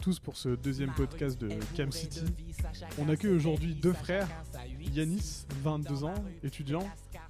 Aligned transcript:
Tous 0.00 0.18
pour 0.18 0.36
ce 0.36 0.50
deuxième 0.50 0.92
podcast 0.92 1.38
de 1.40 1.50
Cam 1.74 1.92
City. 1.92 2.24
On 2.98 3.08
accueille 3.08 3.32
aujourd'hui 3.32 3.74
deux 3.74 3.92
frères, 3.92 4.28
Yanis, 4.80 5.46
22 5.62 6.04
ans, 6.04 6.14
étudiant, 6.42 6.88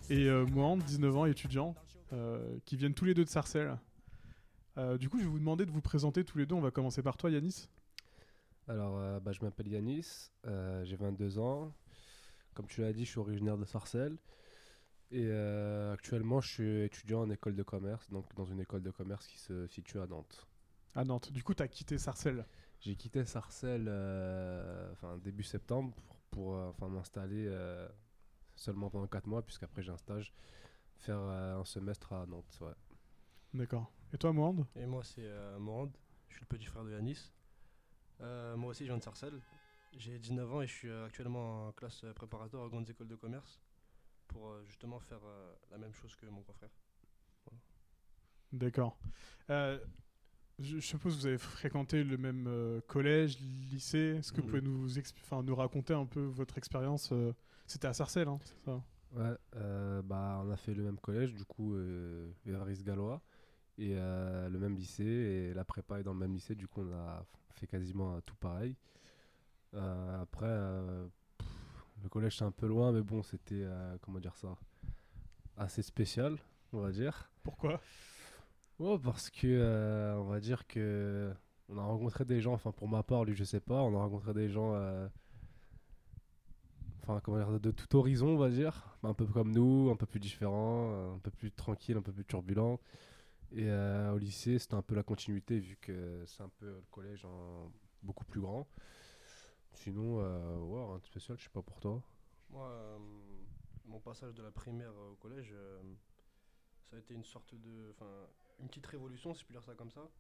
et 0.09 0.27
euh, 0.27 0.46
Mohand, 0.46 0.79
19 0.79 1.16
ans, 1.16 1.27
étudiant, 1.27 1.75
euh, 2.12 2.59
qui 2.64 2.77
viennent 2.77 2.95
tous 2.95 3.05
les 3.05 3.14
deux 3.14 3.25
de 3.25 3.29
Sarcelles. 3.29 3.77
Euh, 4.78 4.98
du 4.98 5.09
coup, 5.09 5.19
je 5.19 5.25
vais 5.25 5.30
vous 5.30 5.38
demander 5.38 5.66
de 5.66 5.70
vous 5.70 5.80
présenter 5.80 6.25
tous 6.25 6.38
les 6.38 6.47
deux. 6.47 6.55
On 6.55 6.61
va 6.61 6.70
commencer 6.70 7.02
par 7.02 7.16
toi, 7.16 7.30
Yanis. 7.30 7.69
Alors, 8.69 8.98
euh, 8.98 9.19
bah, 9.19 9.33
je 9.33 9.41
m'appelle 9.45 9.66
Yanis, 9.66 10.30
euh, 10.47 10.84
j'ai 10.84 10.95
22 10.97 11.39
ans. 11.39 11.73
Comme 12.55 12.66
tu 12.66 12.83
l'as 12.83 12.92
dit, 12.92 13.05
je 13.05 13.11
suis 13.11 13.19
originaire 13.19 13.59
de 13.59 13.64
Sarcelles. 13.64 14.16
Et 15.11 15.25
euh, 15.25 15.92
actuellement, 15.92 16.41
je 16.41 16.48
suis 16.48 16.83
étudiant 16.83 17.23
en 17.23 17.30
école 17.30 17.56
de 17.56 17.64
commerce, 17.64 18.09
donc 18.11 18.33
dans 18.37 18.45
une 18.45 18.61
école 18.61 18.83
de 18.83 18.92
commerce 18.92 19.27
qui 19.27 19.39
se 19.39 19.66
situe 19.66 19.98
à 19.98 20.06
Nantes. 20.06 20.47
À 20.95 21.05
Nantes. 21.05 21.33
Du 21.33 21.42
coup, 21.42 21.52
tu 21.52 21.64
as 21.64 21.69
quitté 21.69 21.98
Sarcelles. 21.98 22.47
J'ai 22.80 22.97
quitté 22.97 23.25
Sarcelles 23.25 23.87
euh, 23.89 24.91
enfin, 24.93 25.19
début 25.19 25.43
septembre 25.43 25.95
pour, 25.95 26.16
pour, 26.30 26.55
euh, 26.55 26.70
enfin, 26.70 26.89
m'installer 26.89 27.47
euh, 27.47 27.89
seulement 28.56 28.89
pendant 28.91 29.06
4 29.06 29.27
mois, 29.27 29.43
puisqu'après 29.43 29.83
j'ai 29.83 29.93
un 29.93 29.98
stage, 29.98 30.33
faire 30.97 31.19
euh, 31.19 31.61
un 31.61 31.65
semestre 31.65 32.12
à 32.12 32.27
Nantes. 32.27 32.59
Ouais. 32.61 32.73
D'accord. 33.53 33.93
Et 34.12 34.19
toi, 34.19 34.33
Mohand 34.33 34.66
Et 34.77 34.87
moi, 34.87 35.05
c'est 35.05 35.25
euh, 35.25 35.59
Morand, 35.59 35.93
je 36.29 36.37
suis 36.37 36.43
le 36.43 36.47
petit 36.47 36.67
frère 36.67 36.84
de 36.84 36.92
Yanis. 36.92 37.33
Euh, 38.20 38.56
moi 38.56 38.70
aussi, 38.70 38.84
je 38.84 38.91
viens 38.91 38.98
de 38.98 39.03
Sarcelles. 39.03 39.41
J'ai 39.97 40.19
19 40.19 40.55
ans 40.55 40.62
et 40.62 40.67
je 40.67 40.72
suis 40.72 40.92
actuellement 40.92 41.69
en 41.69 41.72
classe 41.72 42.05
préparatoire 42.15 42.65
à 42.65 42.69
grandes 42.69 42.89
écoles 42.89 43.09
de 43.09 43.17
commerce 43.17 43.61
pour 44.28 44.48
euh, 44.48 44.62
justement 44.67 45.00
faire 45.00 45.20
euh, 45.25 45.55
la 45.70 45.78
même 45.78 45.92
chose 45.92 46.15
que 46.17 46.27
mon 46.27 46.41
grand 46.41 46.53
frère. 46.55 46.70
D'accord. 48.53 48.98
Euh, 49.50 49.78
je, 50.61 50.77
je 50.77 50.86
suppose 50.86 51.16
que 51.16 51.20
vous 51.20 51.27
avez 51.27 51.39
fréquenté 51.39 52.05
le 52.05 52.16
même 52.16 52.47
euh, 52.47 52.80
collège, 52.86 53.39
lycée. 53.70 54.16
Est-ce 54.19 54.33
que 54.33 54.41
vous 54.41 54.48
pouvez 54.48 54.62
nous, 54.62 55.55
raconter 55.55 55.94
un 55.94 56.06
peu 56.06 56.20
votre 56.20 56.58
expérience 56.58 57.11
euh, 57.12 57.33
C'était 57.66 57.89
à 57.89 57.92
Sarcelles, 57.92 58.28
hein, 58.28 58.39
c'est 58.44 58.64
ça? 58.64 58.83
Ouais, 59.12 59.36
euh, 59.56 60.03
bah, 60.03 60.42
on 60.44 60.50
a 60.50 60.56
fait 60.56 60.75
le 60.75 60.84
même 60.84 60.98
collège, 60.98 61.34
du 61.34 61.44
coup, 61.44 61.75
Évariste 62.47 62.84
Gallois, 62.84 63.20
et 63.78 63.94
le 63.94 64.58
même 64.58 64.77
lycée, 64.77 65.05
et 65.05 65.55
la 65.55 65.64
prépa 65.64 65.98
est 65.98 66.03
dans 66.03 66.12
le 66.12 66.19
même 66.19 66.33
lycée, 66.33 66.55
du 66.55 66.69
coup, 66.69 66.83
on 66.83 66.92
a 66.92 67.25
fait 67.55 67.66
quasiment 67.66 68.20
tout 68.20 68.36
pareil. 68.36 68.77
Après, 69.72 70.56
pff, 71.38 71.48
le 72.05 72.08
collège 72.08 72.38
c'est 72.38 72.44
un 72.44 72.53
peu 72.53 72.69
loin, 72.69 72.92
mais 72.92 73.03
bon, 73.03 73.22
c'était, 73.22 73.66
comment 74.03 74.20
dire 74.20 74.36
ça, 74.36 74.56
assez 75.56 75.83
spécial, 75.83 76.36
on 76.72 76.81
va 76.81 76.92
dire. 76.92 77.31
Pourquoi? 77.42 77.81
Ouais, 78.81 78.98
parce 78.98 79.31
que, 79.31 79.47
euh, 79.47 80.17
on 80.17 80.25
va 80.25 80.41
dire 80.41 80.67
que 80.67 81.33
on 81.69 81.78
a 81.78 81.83
rencontré 81.84 82.25
des 82.25 82.41
gens, 82.41 82.55
enfin, 82.55 82.73
pour 82.73 82.89
ma 82.89 83.03
part, 83.03 83.25
lui, 83.25 83.34
je 83.37 83.45
sais 83.45 83.61
pas, 83.61 83.75
on 83.83 83.95
a 83.95 83.98
rencontré 83.98 84.33
des 84.34 84.48
gens. 84.48 84.75
euh, 84.75 85.06
enfin 87.03 87.20
comment 87.20 87.39
dire, 87.39 87.61
de 87.61 87.70
tout 87.70 87.95
horizon, 87.97 88.28
on 88.28 88.37
va 88.39 88.48
dire, 88.50 88.97
un 89.03 89.14
peu 89.14 89.27
comme 89.27 89.53
nous, 89.53 89.91
un 89.91 89.97
peu 89.97 90.06
plus 90.06 90.20
différents, 90.20 90.92
euh, 90.92 91.14
un 91.14 91.19
peu 91.19 91.31
plus 91.31 91.53
tranquille, 91.53 91.97
un 91.97 92.03
peu 92.03 92.12
plus 92.12 92.25
turbulent. 92.25 92.81
Et 93.53 93.69
euh, 93.70 94.12
au 94.12 94.19
lycée, 94.19 94.59
c'était 94.59 94.75
un 94.77 94.83
peu 94.83 94.94
la 94.94 95.03
continuité 95.03 95.59
vu 95.61 95.77
que 95.81 96.25
c'est 96.27 96.42
un 96.42 96.50
peu 96.59 96.67
le 96.67 96.83
collège 96.91 97.25
en 97.25 97.70
beaucoup 98.03 98.25
plus 98.25 98.41
grand. 98.41 98.67
Sinon, 99.75 100.17
ouais, 100.19 100.87
rien 100.87 100.99
de 100.99 101.04
spécial, 101.04 101.38
je 101.38 101.44
sais 101.44 101.50
pas 101.50 101.62
pour 101.62 101.81
toi. 101.81 102.03
Moi, 102.50 102.99
mon 103.87 104.00
passage 104.00 104.34
de 104.34 104.43
la 104.43 104.50
primaire 104.50 104.93
au 105.12 105.16
collège, 105.16 105.54
ça 106.91 106.97
a 106.97 106.99
été 106.99 107.15
une 107.15 107.25
sorte 107.25 107.55
de, 107.55 107.91
enfin, 107.91 108.11
une 108.59 108.67
petite 108.69 108.87
révolution, 108.87 109.33
si 109.33 109.41
je 109.41 109.47
puis 109.47 109.55
dire 109.55 109.62
ça 109.62 109.75
comme 109.75 109.91
ça, 109.91 110.11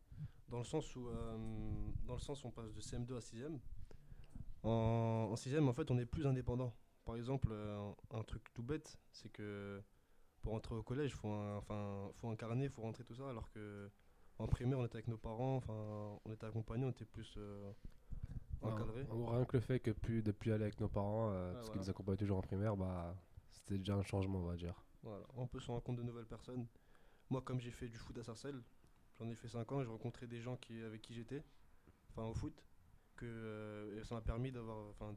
dans 0.48 0.58
le 0.58 0.64
sens 0.64 0.94
où, 0.94 1.08
euh, 1.08 1.36
dans 2.06 2.14
le 2.14 2.20
sens 2.20 2.44
où 2.44 2.48
on 2.48 2.50
passe 2.50 2.72
de 2.72 2.80
CM2 2.80 3.16
à 3.16 3.20
6e. 3.20 3.58
En, 4.62 5.28
en 5.30 5.34
6e, 5.34 5.66
en 5.66 5.72
fait, 5.72 5.90
on 5.90 5.98
est 5.98 6.06
plus 6.06 6.26
indépendant. 6.26 6.74
Par 7.04 7.16
exemple, 7.16 7.48
euh, 7.50 7.90
un 8.12 8.22
truc 8.22 8.42
tout 8.54 8.62
bête, 8.62 8.98
c'est 9.10 9.30
que 9.30 9.82
pour 10.42 10.54
entrer 10.54 10.74
au 10.74 10.82
collège, 10.82 11.14
faut 11.14 11.28
enfin, 11.28 12.10
faut 12.14 12.28
un 12.28 12.36
carnet, 12.36 12.68
faut 12.68 12.82
rentrer 12.82 13.04
tout 13.04 13.14
ça, 13.14 13.28
alors 13.28 13.50
que 13.50 13.90
en 14.38 14.46
primaire, 14.46 14.78
on 14.78 14.86
était 14.86 14.96
avec 14.96 15.08
nos 15.08 15.18
parents, 15.18 15.56
enfin, 15.56 16.18
on 16.24 16.32
était 16.32 16.46
accompagnés, 16.46 16.86
on 16.86 16.90
était 16.90 17.04
plus 17.04 17.34
euh, 17.36 17.72
encadrés. 18.62 19.06
En 19.10 19.16
gros, 19.16 19.26
rien 19.26 19.44
que 19.44 19.56
le 19.56 19.60
fait 19.60 19.80
que 19.80 19.90
plus, 19.90 20.22
de 20.22 20.32
plus 20.32 20.52
aller 20.52 20.62
avec 20.64 20.80
nos 20.80 20.88
parents, 20.88 21.30
euh, 21.30 21.52
parce 21.52 21.68
qu'ils 21.70 21.80
nous 21.80 21.90
accompagnaient 21.90 22.16
toujours 22.16 22.38
en 22.38 22.42
primaire, 22.42 22.76
bah, 22.76 23.14
c'était 23.50 23.76
déjà 23.78 23.94
un 23.94 24.02
changement, 24.02 24.38
on 24.38 24.46
va 24.46 24.56
dire. 24.56 24.82
Voilà, 25.02 25.24
on 25.36 25.46
peut 25.46 25.60
se 25.60 25.66
compte 25.80 25.96
de 25.96 26.02
nouvelles 26.02 26.26
personnes. 26.26 26.66
Moi, 27.30 27.42
comme 27.42 27.60
j'ai 27.60 27.70
fait 27.70 27.88
du 27.88 27.98
foot 27.98 28.18
à 28.18 28.24
Sarcelles, 28.24 28.62
j'en 29.18 29.28
ai 29.30 29.34
fait 29.34 29.48
5 29.48 29.70
ans, 29.72 29.82
j'ai 29.82 29.88
rencontré 29.88 30.26
des 30.26 30.40
gens 30.42 30.58
avec 30.84 31.02
qui 31.02 31.14
j'étais, 31.14 31.44
enfin 32.10 32.24
au 32.24 32.34
foot, 32.34 32.64
que 33.16 33.26
euh, 33.26 34.00
et 34.00 34.04
ça 34.04 34.14
m'a 34.16 34.20
permis 34.22 34.52
d'avoir, 34.52 34.88
enfin, 34.90 35.14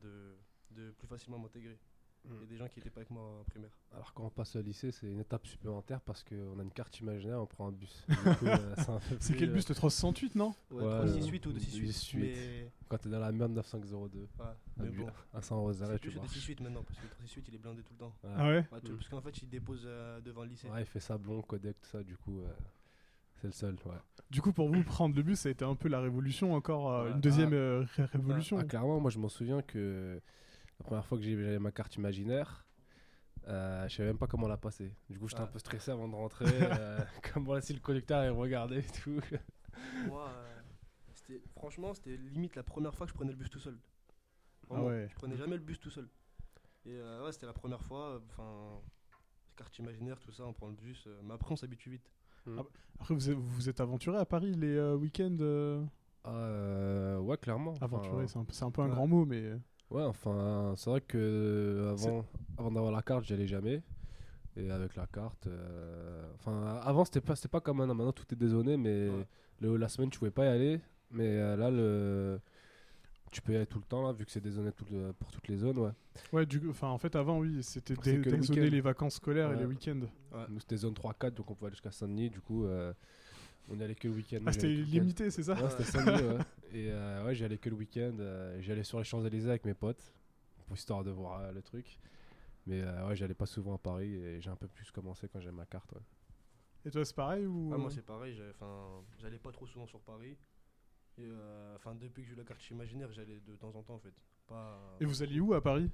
de 0.72 0.92
plus 0.92 1.08
facilement 1.08 1.40
m'intégrer. 1.40 1.80
Mm. 2.26 2.44
Et 2.44 2.46
des 2.48 2.56
gens 2.58 2.68
qui 2.70 2.80
n'étaient 2.80 2.90
pas 2.90 3.02
avec 3.02 3.12
moi 3.12 3.22
en 3.22 3.44
primaire. 3.44 3.70
Alors 3.94 4.14
quand 4.14 4.24
on 4.26 4.30
passe 4.30 4.56
au 4.56 4.62
lycée, 4.62 4.92
c'est 4.92 5.08
une 5.12 5.20
étape 5.20 5.46
supplémentaire 5.46 6.00
parce 6.02 6.24
qu'on 6.24 6.58
a 6.58 6.64
une 6.64 6.72
carte 6.72 6.98
imaginaire, 7.00 7.42
on 7.42 7.46
prend 7.46 7.68
un 7.68 7.72
bus. 7.72 8.06
Euh, 8.44 9.00
c'est 9.20 9.36
quel 9.36 9.50
euh, 9.50 9.54
bus 9.54 9.68
Le 9.70 9.76
368, 9.76 10.36
non 10.36 10.54
Ouais, 10.72 10.84
Ouais, 10.84 10.90
368 10.90 11.46
ou 11.48 11.52
268. 11.54 11.86
268. 11.86 12.20
Mais, 12.22 12.72
Quand 12.90 12.98
t'es 12.98 13.10
dans 13.10 13.20
la 13.20 13.32
merde 13.32 13.52
9502, 13.54 14.20
ouais, 14.20 14.28
mais 14.78 14.90
bon, 14.90 15.08
un 15.34 15.42
100 15.42 15.58
euros 15.58 15.74
tu 15.74 15.80
le 15.80 15.88
marches. 15.88 16.02
268 16.02 16.60
maintenant, 16.62 16.84
parce 16.84 16.98
que 17.00 17.04
le 17.04 17.10
368 17.10 17.48
il 17.50 17.56
est 17.56 17.58
blindé 17.58 17.82
tout 17.84 17.94
le 17.94 18.00
temps. 18.00 18.14
Ah 18.24 18.48
ouais 18.48 18.62
Mm. 18.62 18.96
Parce 18.96 19.10
qu'en 19.10 19.22
fait, 19.22 19.42
il 19.44 19.50
dépose 19.50 19.84
euh, 19.86 20.20
devant 20.22 20.44
le 20.44 20.50
lycée. 20.50 20.70
Ouais, 20.70 20.82
il 20.82 20.86
fait 20.86 21.00
sablon, 21.00 21.42
codec, 21.42 21.80
tout 21.82 21.90
ça, 21.90 22.04
du 22.04 22.16
coup, 22.18 22.40
euh, 22.40 22.48
c'est 23.42 23.48
le 23.48 23.54
seul. 23.54 23.76
Ouais. 23.86 23.92
Du 24.30 24.42
coup, 24.42 24.52
pour 24.54 24.70
vous, 24.70 24.84
prendre 24.84 25.16
le 25.16 25.22
bus, 25.24 25.40
ça 25.42 25.50
a 25.50 25.52
été 25.52 25.66
un 25.66 25.76
peu 25.76 25.90
la 25.90 26.00
révolution, 26.00 26.54
encore 26.56 26.92
euh, 26.92 27.06
Ouais. 27.06 27.12
une 27.12 27.22
deuxième 27.22 27.52
Ah. 27.54 27.56
euh, 27.56 27.86
ré- 27.98 28.06
révolution. 28.06 28.58
Ah, 28.60 28.64
clairement, 28.64 29.00
moi 29.00 29.12
je 29.12 29.20
m'en 29.20 29.30
souviens 29.30 29.62
que 29.62 30.20
la 30.84 30.88
première 30.88 31.06
fois 31.06 31.18
que 31.18 31.24
j'ai- 31.24 31.36
j'avais 31.42 31.60
ma 31.60 31.72
carte 31.72 31.96
imaginaire, 31.96 32.66
euh, 33.48 33.88
je 33.88 33.96
savais 33.96 34.10
même 34.10 34.18
pas 34.18 34.28
comment 34.28 34.48
la 34.48 34.58
passer. 34.58 34.94
Du 35.10 35.18
coup, 35.20 35.28
j'étais 35.28 35.42
un 35.42 35.46
Ah. 35.46 35.48
peu 35.48 35.60
stressé 35.60 35.92
avant 35.92 36.08
de 36.08 36.16
rentrer. 36.16 36.46
euh, 36.48 37.00
comment 37.34 37.60
si 37.62 37.74
le 37.74 37.80
conducteur 37.80 38.24
il 38.26 38.32
regardait 38.32 38.80
et 38.80 39.02
tout. 39.04 39.20
Moi, 40.08 40.28
euh, 40.30 40.62
c'était- 41.14 41.42
franchement, 41.58 41.94
c'était 41.94 42.18
limite 42.18 42.56
la 42.56 42.64
première 42.64 42.94
fois 42.94 43.06
que 43.06 43.12
je 43.12 43.16
prenais 43.16 43.32
le 43.32 43.38
bus 43.38 43.50
tout 43.50 43.60
seul. 43.60 43.78
Ah 43.80 44.66
Vraiment, 44.76 44.88
ouais. 44.88 45.08
Je 45.10 45.16
prenais 45.16 45.36
jamais 45.38 45.56
le 45.58 45.64
bus 45.64 45.80
tout 45.80 45.90
seul. 45.90 46.08
Et 46.86 46.92
euh, 46.98 47.24
ouais, 47.26 47.32
c'était 47.32 47.46
la 47.46 47.54
première 47.54 47.82
fois. 47.82 48.22
Enfin, 48.30 48.80
carte 49.56 49.78
imaginaire, 49.80 50.20
tout 50.20 50.32
ça, 50.32 50.44
on 50.46 50.54
prend 50.54 50.68
le 50.68 50.74
bus. 50.76 51.06
euh, 51.08 51.22
mais 51.24 51.34
après, 51.34 51.52
on 51.52 51.56
s'habitue 51.56 51.90
vite. 51.92 52.10
Après, 53.00 53.14
vous 53.14 53.30
êtes, 53.30 53.38
vous 53.38 53.70
êtes 53.70 53.80
aventuré 53.80 54.18
à 54.18 54.26
Paris 54.26 54.54
les 54.54 54.76
euh, 54.76 54.96
week-ends 54.96 55.38
euh, 55.40 55.82
Ah, 56.26 56.30
euh, 56.36 57.18
ouais, 57.20 57.38
clairement. 57.38 57.72
Enfin, 57.72 57.86
Aventuré, 57.86 58.28
c'est 58.28 58.38
un, 58.38 58.44
peu- 58.46 58.54
un 58.66 58.72
peu 58.72 58.82
un 58.82 58.86
ouais. 58.86 58.92
grand 58.92 59.08
mot, 59.08 59.26
mais. 59.26 59.54
Ouais, 59.90 60.04
enfin, 60.04 60.74
c'est 60.76 60.90
vrai 60.90 61.02
que 61.02 61.18
euh, 61.18 61.92
avant, 61.92 62.26
avant 62.58 62.72
d'avoir 62.72 62.92
la 62.92 63.02
carte, 63.02 63.26
j'y 63.26 63.34
allais 63.34 63.48
jamais. 63.48 63.82
Et 64.56 64.70
avec 64.70 64.96
la 64.96 65.08
carte, 65.08 65.48
euh, 65.48 66.32
enfin, 66.36 66.80
avant 66.84 67.06
c'était 67.06 67.22
pas, 67.22 67.36
c'était 67.36 67.48
pas 67.48 67.60
comme 67.60 67.78
maintenant. 67.78 67.96
Maintenant 67.96 68.12
tout 68.12 68.26
est 68.32 68.36
dézoné, 68.36 68.78
mais 68.78 69.10
Ouais. 69.10 69.28
le, 69.62 69.78
la 69.78 69.88
semaine 69.88 70.10
tu 70.12 70.20
pouvais 70.20 70.32
pas 70.32 70.46
y 70.46 70.48
aller. 70.48 70.80
Mais 71.12 71.28
euh, 71.28 71.56
là, 71.56 71.70
le, 71.72 72.40
tu 73.32 73.42
peux 73.42 73.54
y 73.54 73.56
aller 73.56 73.66
tout 73.66 73.80
le 73.80 73.86
temps 73.86 74.04
là, 74.06 74.14
vu 74.14 74.26
que 74.26 74.32
c'est 74.32 74.42
dézoné 74.42 74.72
tout 74.72 74.86
le- 74.92 75.12
pour 75.14 75.32
toutes 75.32 75.48
les 75.48 75.58
zones, 75.58 75.78
ouais. 75.80 75.92
Ouais, 76.32 76.46
du, 76.46 76.62
enfin, 76.70 76.90
en 76.90 76.98
fait, 77.00 77.16
avant, 77.16 77.40
oui, 77.40 77.62
c'était 77.64 77.96
dé- 77.96 78.18
le 78.18 78.70
les 78.70 78.82
vacances 78.82 79.16
scolaires 79.16 79.52
et 79.52 79.56
les 79.58 79.66
week-ends. 79.66 80.02
Ouais. 80.32 80.46
Nous 80.50 80.60
c'était 80.60 80.78
zone 80.78 80.94
3-4, 80.94 81.34
donc 81.34 81.50
on 81.50 81.56
pouvait 81.56 81.68
aller 81.68 81.76
jusqu'à 81.76 81.92
Saint-Denis. 81.92 82.30
Du 82.30 82.40
coup, 82.42 82.66
euh, 82.66 82.94
on 83.70 83.80
y 83.80 83.84
allait 83.84 83.96
que 83.96 84.08
le 84.08 84.14
week-end. 84.16 84.40
Ah, 84.46 84.52
c'était 84.52 84.68
limité, 84.68 85.32
c'est 85.32 85.44
ça 85.44 85.54
Ouais, 85.54 85.70
c'était 85.70 85.84
Saint-Denis, 85.84 86.28
ouais. 86.28 86.38
Et 86.74 86.92
euh, 86.92 87.26
ouais, 87.26 87.36
j'y 87.36 87.44
allais 87.46 87.58
que 87.58 87.70
le 87.70 87.76
week-end. 87.76 88.16
euh, 88.20 88.60
j'y 88.62 88.72
allais 88.72 88.84
sur 88.84 88.98
les 88.98 89.04
Champs-Élysées 89.04 89.50
avec 89.50 89.66
mes 89.66 89.74
potes, 89.74 90.14
pour 90.68 90.76
histoire 90.76 91.04
de 91.04 91.12
voir 91.12 91.40
euh, 91.42 91.52
le 91.52 91.62
truc. 91.62 92.00
Mais 92.66 92.82
euh, 92.82 93.08
ouais, 93.08 93.16
j'allais 93.16 93.34
pas 93.34 93.46
souvent 93.46 93.76
à 93.76 93.78
Paris 93.78 94.14
et 94.16 94.40
j'ai 94.42 94.50
un 94.50 94.56
peu 94.56 94.68
plus 94.68 94.90
commencé 94.92 95.28
quand 95.28 95.40
j'ai 95.40 95.52
ma 95.52 95.66
carte. 95.66 95.92
Ouais. 95.92 96.02
Et 96.86 96.92
toi, 96.92 97.04
c'est 97.06 97.16
pareil 97.16 97.46
ou? 97.46 97.72
Ah, 97.74 97.78
moi, 97.78 97.90
c'est 97.92 98.02
pareil. 98.06 98.36
j'avais- 98.36 98.52
Enfin, 98.52 99.02
j'allais 99.20 99.38
pas 99.40 99.52
trop 99.52 99.68
souvent 99.68 99.86
sur 99.86 100.00
Paris. 100.02 100.38
Et 101.18 101.22
euh, 101.26 101.76
enfin, 101.76 101.94
depuis 101.96 102.24
que 102.24 102.30
j'ai 102.30 102.34
eu 102.34 102.38
la 102.38 102.44
carte 102.44 102.68
imaginaire, 102.72 103.12
j'allais 103.12 103.40
de 103.46 103.56
temps 103.56 103.74
en 103.76 103.84
temps 103.84 103.96
en 103.96 104.00
fait. 104.00 104.14
Pas. 104.48 104.98
Et 105.00 105.06
vous 105.06 105.22
alliez 105.22 105.40
où 105.40 105.54
à 105.54 105.62
Paris? 105.62 105.90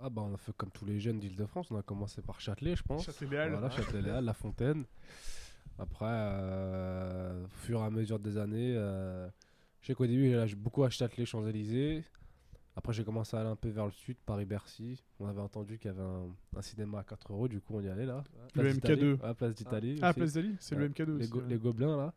Ah 0.00 0.10
bah 0.10 0.22
on 0.22 0.34
a 0.34 0.36
fait 0.36 0.52
comme 0.56 0.70
tous 0.70 0.84
les 0.84 0.98
jeunes 0.98 1.20
d'Île-de-France, 1.20 1.70
on 1.70 1.76
a 1.78 1.82
commencé 1.82 2.20
par 2.20 2.40
Châtelet 2.40 2.74
je 2.74 2.82
pense. 2.82 3.04
Châtelet-Les-Halles. 3.04 3.52
Voilà, 3.52 3.70
Châtelet-Les-Halles, 3.70 4.24
La 4.24 4.34
Fontaine. 4.34 4.84
Après, 5.78 6.06
euh, 6.08 7.44
au 7.44 7.48
fur 7.48 7.80
et 7.80 7.84
à 7.84 7.90
mesure 7.90 8.18
des 8.18 8.38
années, 8.38 8.74
euh, 8.76 9.28
je 9.80 9.88
sais 9.88 9.94
qu'au 9.94 10.06
début 10.06 10.30
j'allais 10.30 10.54
beaucoup 10.54 10.84
à 10.84 10.90
Châtelet, 10.90 11.24
Champs-Élysées. 11.26 12.04
Après 12.76 12.92
j'ai 12.92 13.04
commencé 13.04 13.36
à 13.36 13.40
aller 13.40 13.48
un 13.50 13.56
peu 13.56 13.68
vers 13.68 13.86
le 13.86 13.92
sud, 13.92 14.16
Paris-Bercy. 14.26 15.02
On 15.20 15.26
avait 15.26 15.40
entendu 15.40 15.78
qu'il 15.78 15.90
y 15.90 15.94
avait 15.94 16.02
un, 16.02 16.26
un 16.56 16.62
cinéma 16.62 17.00
à 17.00 17.04
4 17.04 17.32
euros, 17.32 17.48
du 17.48 17.60
coup 17.60 17.74
on 17.76 17.80
y 17.80 17.88
allait 17.88 18.06
là. 18.06 18.24
Le 18.54 18.62
Place 18.62 18.74
MK2. 18.74 18.80
d'Italie. 18.80 19.12
Ouais, 19.22 19.34
place 19.34 19.54
d'Italie. 19.54 19.98
Ah, 20.02 20.10
aussi. 20.10 20.18
Place 20.18 20.32
d'Ali 20.34 20.56
C'est 20.60 20.74
le 20.74 20.82
Ouais. 20.82 20.88
MK2 20.88 21.04
les, 21.06 21.12
aussi. 21.22 21.30
go- 21.30 21.40
ouais. 21.40 21.48
les 21.48 21.58
gobelins 21.58 21.96
là. 21.96 22.14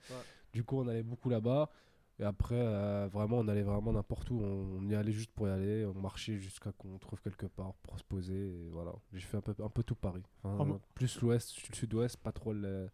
Du 0.54 0.64
coup, 0.64 0.80
on 0.80 0.88
allait 0.88 1.04
beaucoup 1.04 1.30
là-bas. 1.30 1.70
Et 2.20 2.24
après, 2.24 2.56
euh, 2.58 3.08
vraiment, 3.12 3.38
on 3.38 3.48
allait 3.48 3.62
vraiment 3.62 3.94
n'importe 3.94 4.32
où. 4.32 4.40
On, 4.42 4.80
on 4.80 4.90
y 4.90 4.96
allait 4.96 5.12
juste 5.12 5.30
pour 5.32 5.48
y 5.48 5.52
aller. 5.52 5.86
On 5.86 6.00
marchait 6.00 6.40
jusqu'à 6.40 6.72
qu'on 6.72 6.98
trouve 6.98 7.22
quelque 7.22 7.46
part 7.46 7.74
pour 7.84 8.00
se 8.00 8.04
poser. 8.04 8.34
Et 8.50 8.70
voilà. 8.72 8.92
J'ai 9.14 9.20
fait 9.20 9.38
un 9.38 9.42
peu, 9.42 9.54
un 9.64 9.70
peu 9.70 9.84
tout 9.84 9.94
Paris. 9.94 10.24
Enfin, 10.44 10.80
plus 10.96 11.22
l'ouest, 11.22 11.50
sud- 11.50 11.76
sud-ouest, 11.76 12.18
pas 12.18 12.32
trop 12.32 12.54
le. 12.54 12.90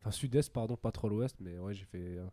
Enfin, 0.00 0.10
sud-est, 0.10 0.52
pardon, 0.52 0.76
pas 0.76 0.92
trop 0.92 1.08
l'ouest. 1.08 1.36
Mais 1.40 1.58
ouais, 1.58 1.74
j'ai 1.74 1.84
fait 1.84 2.16
euh, 2.18 2.26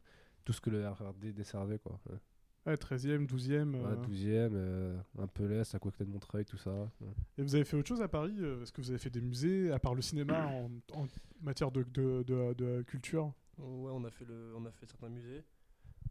tout 0.46 0.54
ce 0.54 0.62
que 0.62 0.70
le 0.70 0.88
RRD 0.88 1.34
desservait, 1.34 1.80
quoi. 1.80 2.00
Ouais. 2.10 2.18
Ouais, 2.66 2.76
13e, 2.76 3.26
12e. 3.28 3.76
euh, 3.76 3.96
Ouais, 3.96 4.08
12e, 4.08 4.52
euh, 4.54 4.98
un 5.20 5.28
peu 5.28 5.46
l'Est, 5.46 5.74
à 5.74 5.80
côté 5.80 6.04
de 6.04 6.10
Montreuil, 6.10 6.44
tout 6.46 6.58
ça. 6.58 6.72
ouais. 6.72 7.14
Et 7.38 7.42
vous 7.42 7.56
avez 7.56 7.64
fait 7.64 7.78
autre 7.78 7.88
chose 7.88 8.02
à 8.02 8.08
Paris 8.10 8.36
euh, 8.40 8.62
Est-ce 8.62 8.74
que 8.74 8.82
vous 8.82 8.90
avez 8.90 9.00
fait 9.00 9.10
des 9.10 9.22
musées, 9.22 9.72
à 9.72 9.80
part 9.80 9.96
le 9.96 10.02
cinéma, 10.02 10.46
en, 10.48 10.70
en 10.94 11.08
matière 11.42 11.72
de, 11.72 11.84
de, 11.84 12.24
de- 12.24 12.54
de 12.54 12.82
culture? 12.84 13.34
Ouais, 13.58 13.92
on 13.94 14.04
a 14.04 14.12
fait, 14.12 14.26
le, 14.26 14.54
on 14.56 14.66
a 14.66 14.72
fait 14.72 14.86
certains 14.86 15.10
musées. 15.10 15.44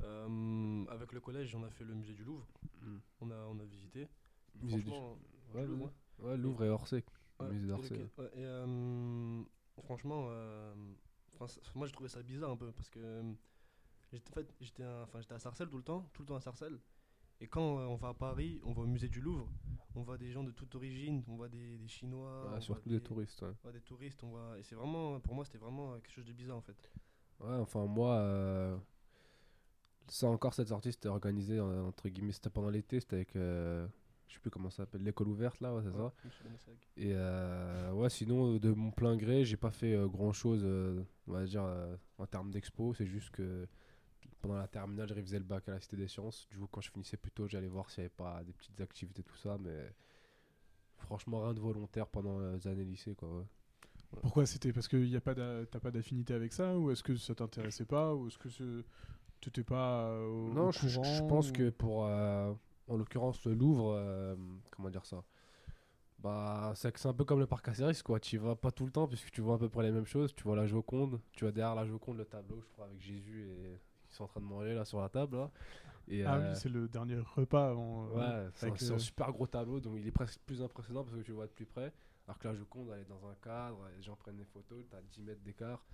Euh, 0.03 0.85
avec 0.89 1.13
le 1.13 1.21
collège, 1.21 1.55
on 1.55 1.63
a 1.65 1.71
fait 1.71 1.85
le 1.85 1.95
musée 1.95 2.15
du 2.15 2.25
Louvre. 2.25 2.47
Mm. 2.83 2.97
On 3.21 3.31
a, 3.31 3.37
on 3.51 3.59
a 3.61 3.65
visité. 3.65 4.09
Musée 4.63 4.83
du- 4.83 4.91
Ouais, 5.55 5.65
Louvre, 5.67 5.93
ouais, 6.21 6.37
Louvre 6.37 6.65
et 6.65 6.69
Orsay. 6.71 7.05
ouais, 7.41 7.49
musée 7.49 7.65
et 7.65 7.69
d'Orsay. 7.69 7.95
et, 7.95 8.09
euh, 8.37 9.43
franchement, 9.85 10.27
euh, 10.31 10.75
moi 11.75 11.87
j'ai 11.87 11.93
trouvé 11.93 12.09
ça 12.09 12.23
bizarre 12.23 12.51
un 12.51 12.57
peu 12.57 12.73
parce 12.73 12.89
que 12.91 12.99
euh, 13.01 13.23
j'étais 14.13 14.31
en 14.31 14.35
fait, 14.35 14.55
j'étais 14.61 14.83
à- 14.83 15.03
enfin, 15.05 15.21
j'étais 15.21 15.35
à 15.35 15.39
Sarcelles 15.39 15.69
tout 15.69 15.77
le 15.79 15.83
temps, 15.83 16.09
tout 16.13 16.23
le 16.23 16.27
temps 16.29 16.37
à 16.37 16.41
Sarcelles. 16.41 16.79
Et 17.41 17.49
quand 17.49 17.79
euh, 17.81 17.85
on 17.87 17.97
va 17.97 18.09
à 18.09 18.15
Paris, 18.15 18.61
on 18.65 18.73
va 18.73 18.83
au 18.83 18.87
musée 18.87 19.09
du 19.09 19.21
Louvre, 19.21 19.51
on 19.95 20.03
voit 20.03 20.17
des 20.17 20.31
gens 20.33 20.43
de 20.43 20.53
toute 20.53 20.75
origine, 20.75 21.23
on 21.29 21.37
voit 21.37 21.49
des, 21.51 21.77
des 21.77 21.89
Chinois, 21.89 22.51
Ouais, 22.55 22.61
surtout 22.63 22.89
des 22.89 23.01
touristes. 23.01 23.43
ouais. 23.43 23.73
des 23.73 23.81
touristes, 23.83 24.23
on 24.25 24.29
voit, 24.31 24.59
et 24.59 24.63
c'est 24.63 24.75
vraiment, 24.75 25.21
pour 25.21 25.35
moi, 25.35 25.45
c'était 25.45 25.59
vraiment 25.59 25.93
euh, 25.93 25.99
quelque 25.99 26.13
chose 26.15 26.25
de 26.25 26.33
bizarre 26.33 26.57
en 26.57 26.63
fait. 26.63 26.91
Ouais, 27.41 27.53
enfin 27.57 27.85
moi, 27.85 28.15
euh, 28.15 28.77
ça 30.09 30.29
encore 30.29 30.55
cette 30.55 30.69
sortie 30.69 30.93
c'était 30.93 31.09
organisé 31.09 31.59
euh, 31.59 31.83
entre 31.83 32.09
guillemets, 32.09 32.33
c'était 32.33 32.49
pendant 32.51 32.71
l'été, 32.71 33.01
c'était 33.01 33.17
avec, 33.17 33.37
euh, 33.37 33.87
je 34.29 34.35
sais 34.35 34.41
plus 34.41 34.51
comment 34.51 34.71
ça 34.71 34.79
s'appelle, 34.79 35.03
l'école 35.03 35.29
ouverte 35.29 35.61
là, 35.61 35.75
ouais, 35.75 35.83
c'est 35.85 35.93
ça. 35.93 36.05
Ouais. 36.05 36.11
Et 36.99 37.13
euh, 37.15 37.93
ouais, 37.93 38.09
sinon 38.11 38.55
euh, 38.55 38.59
de 38.59 38.71
mon 38.73 38.91
plein 38.91 39.17
gré, 39.17 39.45
j'ai 39.45 39.57
pas 39.57 39.71
fait 39.71 39.97
grand 40.09 40.33
chose, 40.33 40.65
on 41.29 41.33
va 41.33 41.45
dire 41.45 41.63
euh, 41.65 41.95
en 42.19 42.27
termes 42.27 42.51
d'expo, 42.51 42.95
c'est 42.95 43.07
juste 43.07 43.31
que 43.31 43.67
pendant 44.41 44.57
la 44.57 44.69
terminale, 44.69 45.09
je 45.09 45.15
révisais 45.15 45.39
le 45.39 45.45
bac 45.45 45.69
à 45.69 45.73
la 45.73 45.81
Cité 45.81 45.97
des 45.97 46.09
Sciences. 46.09 46.47
Du 46.51 46.59
coup, 46.59 46.69
quand 46.71 46.81
je 46.81 46.91
finissais 46.91 47.17
plus 47.17 47.33
tôt, 47.33 47.49
j'allais 47.49 47.69
voir 47.69 47.91
s'il 47.91 48.03
n'y 48.03 48.07
avait 48.07 48.15
pas 48.17 48.43
des 48.45 48.53
petites 48.53 48.81
activités, 48.81 49.23
tout 49.23 49.37
ça, 49.37 49.59
mais 49.61 49.93
franchement, 50.99 51.43
rien 51.43 51.55
de 51.55 51.61
volontaire 51.61 52.07
pendant 52.07 52.39
les 52.53 52.67
années 52.67 52.85
lycée, 52.85 53.15
quoi. 53.15 53.29
ouais. 53.39 53.45
Pourquoi 54.23 54.47
c'était? 54.47 54.73
Parce 54.73 54.89
que 54.89 54.97
y 54.97 55.17
a 55.17 55.21
pas 55.21 55.35
t'as 55.35 55.81
pas 55.81 55.91
d'affinité 55.91 56.33
avec 56.35 56.53
ça? 56.53 56.79
Ou 56.79 56.91
est-ce 56.91 57.03
que 57.03 57.17
ça 57.17 57.35
t'intéressait 57.35 57.85
pas? 57.85 58.15
Ou 58.15 58.29
est-ce 58.29 58.39
que 58.39 58.49
ce- 58.49 58.85
t'étais 59.41 59.65
pas 59.65 60.07
euh, 60.09 60.27
au, 60.29 60.49
Non, 60.55 60.69
au 60.69 60.73
je, 60.73 61.23
pense 61.29 61.51
ou- 61.51 61.53
que 61.53 61.71
pour, 61.71 62.07
euh, 62.07 62.53
en 62.89 62.97
l'occurrence, 62.97 63.45
le 63.47 63.55
Louvre, 63.55 63.95
euh, 63.97 64.35
comment 64.71 64.91
dire 64.91 65.05
ça? 65.07 65.23
Bah, 66.19 66.73
c'est 66.75 66.91
que 66.93 66.99
c'est 66.99 67.09
un 67.09 67.13
peu 67.13 67.25
comme 67.25 67.41
le 67.41 67.47
parc 67.47 67.69
Astérix, 67.69 68.03
quoi. 68.03 68.19
Tu 68.19 68.37
y 68.37 68.39
vas 68.39 68.57
pas 68.57 68.71
tout 68.71 68.87
le 68.87 68.91
temps 68.91 69.07
puisque 69.07 69.31
tu 69.31 69.41
vois 69.43 69.57
à 69.57 69.59
peu 69.59 69.69
près 69.69 69.83
les 69.83 69.93
mêmes 69.93 70.07
choses. 70.07 70.35
Tu 70.35 70.45
vois 70.45 70.57
la 70.57 70.67
Joconde, 70.67 71.21
tu 71.33 71.45
vois 71.45 71.53
derrière 71.53 71.75
la 71.75 71.87
Joconde 71.87 72.17
le 72.17 72.25
tableau, 72.25 72.61
je 72.61 72.67
crois, 72.69 72.87
avec 72.87 73.01
Jésus 73.01 73.45
et 73.49 73.79
ils 74.11 74.15
sont 74.15 74.25
en 74.25 74.29
train 74.29 74.41
de 74.41 74.47
manger 74.47 74.75
là 74.75 74.85
sur 74.85 75.01
la 75.01 75.09
table. 75.09 75.37
Là. 75.37 75.51
Et, 76.09 76.25
Ah 76.25 76.37
euh, 76.37 76.51
oui, 76.53 76.59
c'est 76.59 76.69
le 76.71 76.89
dernier 76.89 77.19
repas 77.19 77.69
avant. 77.71 78.09
euh, 78.17 78.45
Ouais, 78.47 78.51
c'est 78.55 78.93
un, 78.93 78.99
super 78.99 79.31
gros 79.33 79.47
tableau, 79.47 79.79
donc 79.81 79.97
il 79.99 80.07
est 80.07 80.13
presque 80.13 80.41
plus 80.47 80.63
impressionnant 80.63 81.05
parce 81.05 81.17
que 81.17 81.23
tu 81.23 81.33
le 81.33 81.37
vois 81.37 81.47
de 81.47 81.53
plus 81.53 81.67
près. 81.67 81.93
Alors 82.27 82.39
que 82.39 82.49
la 82.49 82.55
Joconde, 82.55 82.91
elle 82.95 83.03
est 83.03 83.09
dans 83.09 83.25
un 83.29 83.35
cadre, 83.43 83.79
les 83.97 84.03
gens 84.03 84.17
prennent 84.17 84.37
des 84.37 84.45
photos, 84.45 84.85
t'as 84.91 85.03
10 85.03 85.21
mètres 85.23 85.43
d'écart. 85.43 85.85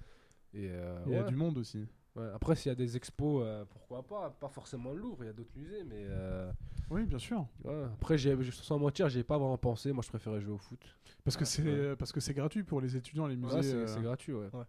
Et, 0.55 0.69
euh, 0.71 1.03
Il 1.07 1.13
y 1.13 1.17
a 1.17 1.25
du 1.25 1.35
monde 1.35 1.59
aussi. 1.59 1.87
Ouais, 2.15 2.29
Après, 2.35 2.55
s'il 2.57 2.69
y 2.69 2.73
a 2.73 2.75
des 2.75 2.97
expos, 2.97 3.43
euh, 3.43 3.65
pourquoi 3.65 4.03
pas 4.07 4.29
Pas 4.31 4.49
forcément 4.49 4.93
le 4.93 4.99
Louvre, 4.99 5.25
il 5.25 5.27
y 5.29 5.31
a 5.31 5.33
d'autres 5.33 5.57
musées, 5.57 5.83
mais 5.85 6.05
euh, 6.09 6.53
Oui, 6.91 7.05
bien 7.07 7.19
sûr. 7.19 7.47
ouais. 7.65 7.85
après, 7.95 8.19
sans 8.19 8.79
mentir, 8.79 9.09
j'ai 9.09 9.25
pas 9.25 9.39
vraiment 9.39 9.57
pensé. 9.57 9.93
Moi, 9.93 10.03
je 10.05 10.09
préférais 10.11 10.41
jouer 10.41 10.53
au 10.53 10.59
foot. 10.59 10.79
Parce 11.25 11.37
que 11.37 11.43
Ouais, 11.43 11.47
c'est 11.47 11.63
ouais. 11.91 11.97
parce 11.97 12.13
que 12.13 12.21
c'est 12.21 12.35
gratuit 12.35 12.65
pour 12.65 12.81
les 12.83 12.97
étudiants 12.97 13.27
les 13.27 13.37
musées. 13.37 13.55
Ouais, 13.57 13.63
c'est, 13.63 13.75
euh, 13.99 14.03
gratuit, 14.03 14.35
ouais. 14.35 14.51
Ouais. 14.53 14.65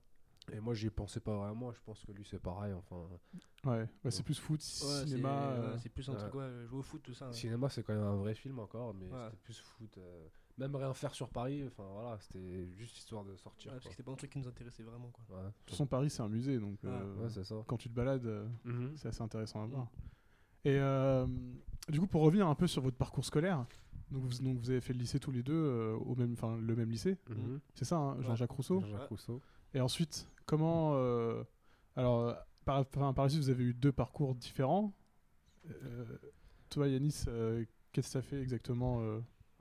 Et 0.53 0.59
moi, 0.61 0.73
j'y 0.73 0.89
pensais 0.89 1.19
pas 1.19 1.35
vraiment. 1.35 1.71
Je 1.73 1.79
pense 1.85 2.03
que 2.05 2.11
lui, 2.13 2.25
c'est 2.29 2.39
pareil. 2.39 2.73
Enfin, 2.73 2.95
ouais. 3.65 3.87
Ouais, 4.03 4.11
c'est 4.11 4.23
plus 4.23 4.39
foot, 4.39 4.59
Ouais, 4.61 5.05
cinéma. 5.05 5.53
c'est, 5.55 5.61
euh, 5.61 5.77
c'est 5.79 5.89
plus 5.89 6.09
un 6.09 6.13
ouais. 6.13 6.19
truc, 6.19 6.35
ouais, 6.35 6.65
jouer 6.67 6.79
au 6.79 6.83
foot, 6.83 7.01
tout 7.03 7.13
ça. 7.13 7.27
ouais. 7.27 7.33
cinéma, 7.33 7.69
c'est 7.69 7.83
quand 7.83 7.93
même 7.93 8.03
un 8.03 8.15
vrai 8.15 8.35
film 8.35 8.59
encore, 8.59 8.93
mais 8.93 9.05
Ouais. 9.07 9.17
c'était 9.25 9.37
plus 9.43 9.59
foot. 9.59 9.97
euh, 9.97 10.27
Même 10.57 10.75
rien 10.75 10.93
faire 10.93 11.13
sur 11.15 11.29
Paris. 11.29 11.63
Enfin, 11.67 11.83
voilà, 11.93 12.17
c'était 12.19 12.67
juste 12.77 12.97
histoire 12.97 13.23
de 13.25 13.35
sortir. 13.35 13.71
Ouais, 13.71 13.75
parce 13.77 13.83
quoi. 13.85 13.89
que 13.89 13.93
c'était 13.95 14.03
pas 14.03 14.11
un 14.11 14.15
truc 14.15 14.31
qui 14.31 14.39
nous 14.39 14.47
intéressait 14.47 14.83
vraiment. 14.83 15.09
Quoi. 15.11 15.37
Ouais. 15.37 15.43
De 15.45 15.49
toute 15.65 15.71
façon, 15.71 15.87
Paris, 15.87 16.09
c'est 16.11 16.21
un 16.21 16.29
musée, 16.29 16.59
donc 16.59 16.77
Ouais. 16.83 16.89
euh, 16.91 17.15
Ouais, 17.23 17.29
c'est 17.29 17.43
ça. 17.43 17.55
quand 17.67 17.77
tu 17.77 17.89
te 17.89 17.93
balades, 17.95 18.25
euh, 18.25 18.47
Mhm. 18.65 18.93
c'est 18.95 19.07
assez 19.07 19.21
intéressant 19.23 19.63
à 19.63 19.67
Mm. 19.67 19.71
voir. 19.71 19.87
Et 20.65 20.77
euh, 20.79 21.25
du 21.89 21.99
coup, 21.99 22.07
pour 22.07 22.21
revenir 22.21 22.47
un 22.47 22.55
peu 22.55 22.67
sur 22.67 22.81
votre 22.83 22.95
parcours 22.97 23.25
scolaire, 23.25 23.65
donc 24.11 24.23
vous, 24.23 24.43
donc 24.43 24.57
vous 24.59 24.69
avez 24.69 24.79
fait 24.79 24.93
le 24.93 24.99
lycée 24.99 25.19
tous 25.19 25.31
les 25.31 25.41
deux, 25.43 25.53
euh, 25.53 25.95
au 25.95 26.15
même, 26.15 26.33
enfin 26.33 26.55
le 26.57 26.75
même 26.75 26.89
lycée, 26.91 27.17
Mhm. 27.29 27.59
c'est 27.73 27.85
ça, 27.85 27.97
hein, 27.97 28.21
Jean-Jacques 28.21 28.51
Rousseau. 28.51 28.79
Jean-Jacques 28.81 29.01
Ouais. 29.01 29.07
Rousseau. 29.07 29.41
Et 29.73 29.81
ensuite, 29.81 30.29
comment, 30.45 30.91
euh, 30.95 31.43
alors 31.95 32.35
par, 32.63 32.79
enfin, 32.79 33.11
par 33.13 33.25
la 33.25 33.29
suite, 33.29 33.41
vous 33.41 33.49
avez 33.49 33.63
eu 33.63 33.73
deux 33.73 33.91
parcours 33.91 34.35
différents. 34.35 34.93
Euh, 35.69 36.05
toi, 36.69 36.87
Yanis, 36.87 37.23
euh, 37.27 37.65
qu'est-ce 37.91 38.07
que 38.07 38.11
ça 38.11 38.21
fait 38.21 38.39
exactement 38.41 39.01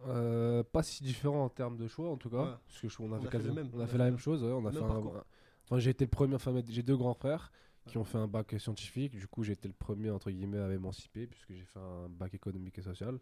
euh, 0.09 0.63
pas 0.63 0.83
si 0.83 1.03
différent 1.05 1.45
en 1.45 1.49
termes 1.49 1.77
de 1.77 1.87
choix 1.89 2.11
en 2.11 2.17
tout 2.17 2.31
cas. 2.31 2.37
Ouais. 2.45 2.55
parce 2.67 2.81
que 2.81 2.89
je- 2.89 2.97
on 3.03 3.13
a, 3.13 3.17
On 3.17 3.21
fait, 3.21 3.27
a 3.29 3.31
fait 3.31 3.39
le 3.39 3.45
quasi- 3.45 3.55
même, 3.55 3.69
on 3.75 3.81
a 3.81 3.87
fait 3.87 3.99
la 3.99 4.05
même 4.07 4.19
chose 4.19 4.43
ouais, 4.43 4.51
on 4.53 4.67
a 4.67 4.71
fait 4.73 4.81
même 4.81 4.85
un- 4.91 4.93
parcours. 4.93 5.17
un- 5.17 5.25
enfin 5.65 5.79
j'ai 5.79 5.91
été 5.91 6.05
le 6.05 6.11
premier 6.11 6.35
enfin 6.35 6.55
j'ai 6.69 6.83
deux 6.83 6.97
grands 6.97 7.15
frères 7.15 7.53
qui 7.87 7.99
ont 7.99 8.05
fait 8.05 8.19
un 8.19 8.29
bac 8.29 8.55
scientifique. 8.59 9.17
Du 9.17 9.27
coup 9.27 9.43
j'ai 9.43 9.53
été 9.55 9.67
le 9.69 9.75
premier 9.75 10.11
entre 10.11 10.31
guillemets 10.31 10.59
à 10.59 10.69
m'émanciper 10.69 11.27
puisque 11.27 11.53
j'ai 11.53 11.65
fait 11.65 11.81
un 11.81 12.09
bac 12.09 12.33
économique 12.35 12.79
et 12.79 12.83
social. 12.83 13.19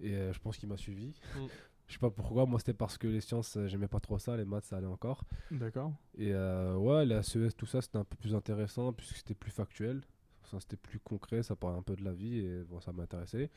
Et 0.00 0.14
euh, 0.14 0.32
je 0.32 0.38
pense 0.38 0.56
qu'il 0.56 0.68
m'a 0.68 0.76
suivi. 0.76 1.08
Mm. 1.08 1.38
je 1.88 1.92
sais 1.94 1.98
pas 1.98 2.10
pourquoi. 2.10 2.46
Moi 2.46 2.58
c'était 2.60 2.72
parce 2.74 2.96
que 2.98 3.06
les 3.08 3.20
sciences 3.20 3.56
euh, 3.56 3.66
j'aimais 3.66 3.88
pas 3.88 4.00
trop 4.00 4.18
ça. 4.18 4.36
Les 4.36 4.44
maths 4.44 4.64
ça 4.64 4.76
allait 4.76 4.86
encore. 4.86 5.24
D'accord. 5.50 5.92
et 6.16 6.32
euh, 6.32 6.76
ouais 6.76 7.04
la 7.04 7.22
CES 7.22 7.54
tout 7.56 7.66
ça 7.66 7.80
c'était 7.82 7.98
un 7.98 8.04
peu 8.04 8.16
plus 8.16 8.34
intéressant 8.34 8.92
puisque 8.92 9.16
c'était 9.16 9.34
plus 9.34 9.50
factuel. 9.50 10.02
Enfin, 10.44 10.58
c'était 10.60 10.76
plus 10.76 10.98
concret. 10.98 11.42
Ça 11.44 11.54
parlait 11.56 11.78
un 11.78 11.82
peu 11.82 11.94
de 11.96 12.02
la 12.04 12.12
vie 12.12 12.38
et 12.38 12.62
bon 12.64 12.80
ça 12.80 12.92
m'intéressait 12.92 13.50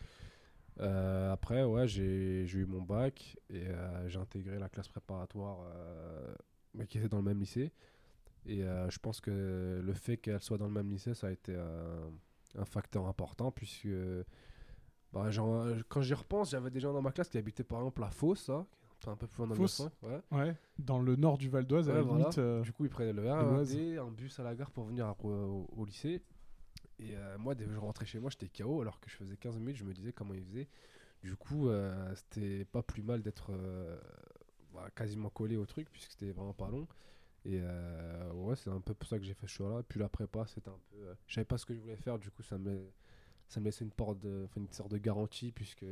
euh, 0.80 1.32
après, 1.32 1.64
ouais, 1.64 1.88
j'ai 1.88 2.46
eu 2.46 2.66
mon 2.66 2.82
bac 2.82 3.38
et 3.50 3.68
euh, 3.68 4.08
j'ai 4.10 4.20
intégré 4.20 4.58
la 4.58 4.70
classe 4.70 4.88
préparatoire, 4.88 5.60
euh, 5.66 6.34
mais 6.74 6.88
qui 6.88 6.98
était 6.98 7.10
dans 7.10 7.18
le 7.18 7.24
même 7.24 7.40
lycée. 7.40 7.72
Et 8.46 8.62
je 8.62 9.00
pense 9.00 9.22
que 9.22 9.82
le 9.82 9.94
fait 9.94 10.18
qu'elle 10.18 10.42
soit 10.42 10.58
dans 10.58 10.68
le 10.68 10.74
même 10.74 10.90
lycée, 10.90 11.14
ça 11.14 11.28
a 11.28 11.32
été 11.32 11.56
un, 11.56 12.66
facteur 12.66 13.08
important, 13.08 13.52
puisque 13.52 13.88
bah, 15.14 15.32
genre, 15.32 15.66
quand 15.88 16.02
j'y 16.02 16.14
repense, 16.14 16.52
j'avais 16.52 16.70
des 16.70 16.82
gens 16.82 16.92
dans 16.92 17.02
ma 17.02 17.12
classe 17.12 17.30
qui 17.30 17.38
habitaient 17.38 17.64
par 17.64 17.80
exemple 17.80 18.02
la 18.02 18.12
Fosse, 18.12 18.50
hein, 18.50 18.68
un 19.08 19.16
peu 19.16 19.28
plus 19.28 19.40
loin 19.40 19.48
dans 19.48 19.54
le 19.54 19.62
Fosse 19.62 19.82
9-5, 19.82 19.90
ouais. 20.04 20.22
Ouais. 20.32 20.58
Dans 20.78 21.00
le 21.00 21.16
nord 21.16 21.38
du 21.38 21.50
Val 21.50 21.66
d'Oise, 21.66 21.90
à 21.90 21.94
la 21.94 22.02
voilà. 22.02 22.20
limite. 22.20 22.38
euh, 22.38 22.62
Du 22.62 22.74
coup, 22.74 22.86
ils 22.86 22.90
prenaient 22.90 23.14
le. 23.14 23.22
RERD, 23.22 23.98
un 24.00 24.12
bus 24.12 24.40
à 24.40 24.44
la 24.44 24.56
gare 24.56 24.72
pour 24.72 24.86
venir 24.86 25.14
au 25.22 25.86
lycée. 25.86 26.22
Et 27.04 27.16
euh, 27.16 27.38
moi, 27.38 27.56
dès 27.56 27.66
que 27.66 27.72
je 27.74 27.80
rentrais 27.80 28.06
chez 28.06 28.20
moi, 28.20 28.30
j'étais 28.30 28.50
KO 28.50 28.82
alors 28.82 29.00
que 29.00 29.10
je 29.10 29.16
faisais 29.16 29.38
15 29.38 29.58
minutes. 29.60 29.78
Je 29.78 29.84
me 29.84 29.94
disais 29.94 30.14
comment 30.14 30.34
ils 30.34 30.44
faisaient. 30.46 30.68
Du 31.24 31.36
coup, 31.36 31.70
euh, 31.70 32.14
c'était 32.16 32.66
pas 32.66 32.84
plus 32.84 33.04
mal 33.04 33.22
d'être 33.22 33.52
euh, 33.52 33.98
bah, 34.74 34.90
quasiment 34.96 35.30
collé 35.30 35.56
au 35.58 35.66
truc 35.66 35.90
puisque 35.92 36.12
c'était 36.12 36.32
vraiment 36.32 36.54
pas 36.54 36.70
long. 36.70 36.88
Et 37.46 37.62
ouais, 38.34 38.56
c'est 38.56 38.70
un 38.70 38.80
peu 38.82 38.94
pour 38.94 39.08
ça 39.10 39.20
que 39.20 39.26
j'ai 39.26 39.34
fait 39.34 39.48
ce 39.48 39.52
choix-là. 39.54 39.84
Puis 39.84 40.00
la 40.00 40.10
prépa, 40.10 40.46
c'était 40.48 40.70
un 40.70 40.80
peu. 40.92 41.16
je 41.28 41.34
savais 41.34 41.46
pas 41.46 41.58
ce 41.58 41.66
que 41.66 41.74
je 41.74 41.80
voulais 41.80 41.98
faire. 41.98 42.18
Du 42.20 42.32
coup, 42.32 42.42
ça 42.44 42.58
me, 42.58 42.90
ça 43.50 43.60
me 43.60 43.66
laissait 43.66 43.84
une, 43.84 43.92
porte 43.92 44.20
de, 44.20 44.48
une 44.58 44.72
sorte 44.72 44.92
de 44.92 44.98
garantie 44.98 45.52
puisque. 45.52 45.86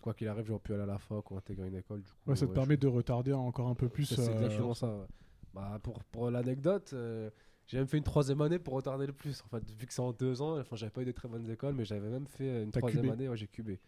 Quoi 0.00 0.14
qu'il 0.14 0.28
arrive, 0.28 0.46
j'aurais 0.46 0.60
pu 0.60 0.72
aller 0.74 0.84
à 0.84 0.86
la 0.86 0.98
fac 0.98 1.28
ou 1.30 1.36
intégrer 1.36 1.66
une 1.66 1.74
école. 1.76 2.02
Du 2.02 2.12
coup, 2.12 2.30
ouais, 2.30 2.36
ça 2.36 2.46
te 2.46 2.50
ouais, 2.50 2.54
permet 2.54 2.74
je- 2.74 2.80
de 2.80 2.86
retarder 2.86 3.32
encore 3.32 3.68
un 3.68 3.74
peu 3.74 3.88
plus. 3.88 4.04
c'est 4.06 4.30
exactement 4.30 4.74
ça. 4.74 4.86
ouais. 4.96 5.06
Bah, 5.54 5.80
pour 5.82 6.04
pour 6.04 6.30
l'anecdote, 6.30 6.90
euh, 6.92 7.30
j'ai 7.68 7.78
même 7.78 7.86
fait 7.86 7.98
une 7.98 8.04
troisième 8.04 8.40
année 8.40 8.58
pour 8.58 8.74
retarder 8.74 9.06
le 9.06 9.12
plus. 9.12 9.42
En 9.44 9.48
fait, 9.48 9.70
vu 9.70 9.86
que 9.86 9.92
c'est 9.94 10.00
en 10.02 10.12
deux 10.12 10.42
ans, 10.42 10.58
enfin, 10.58 10.74
j'avais 10.76 10.90
pas 10.90 11.02
eu 11.02 11.04
de 11.04 11.12
très 11.12 11.28
bonnes 11.28 11.48
écoles, 11.50 11.74
mais 11.74 11.84
j'avais 11.84 12.08
même 12.08 12.26
fait 12.26 12.48
euh, 12.50 12.64
une 12.64 12.72
troisième 12.72 13.02
cubé. 13.04 13.12
année, 13.12 13.28
ouais, 13.28 13.36
j'ai 13.36 13.46
cubé. 13.46 13.78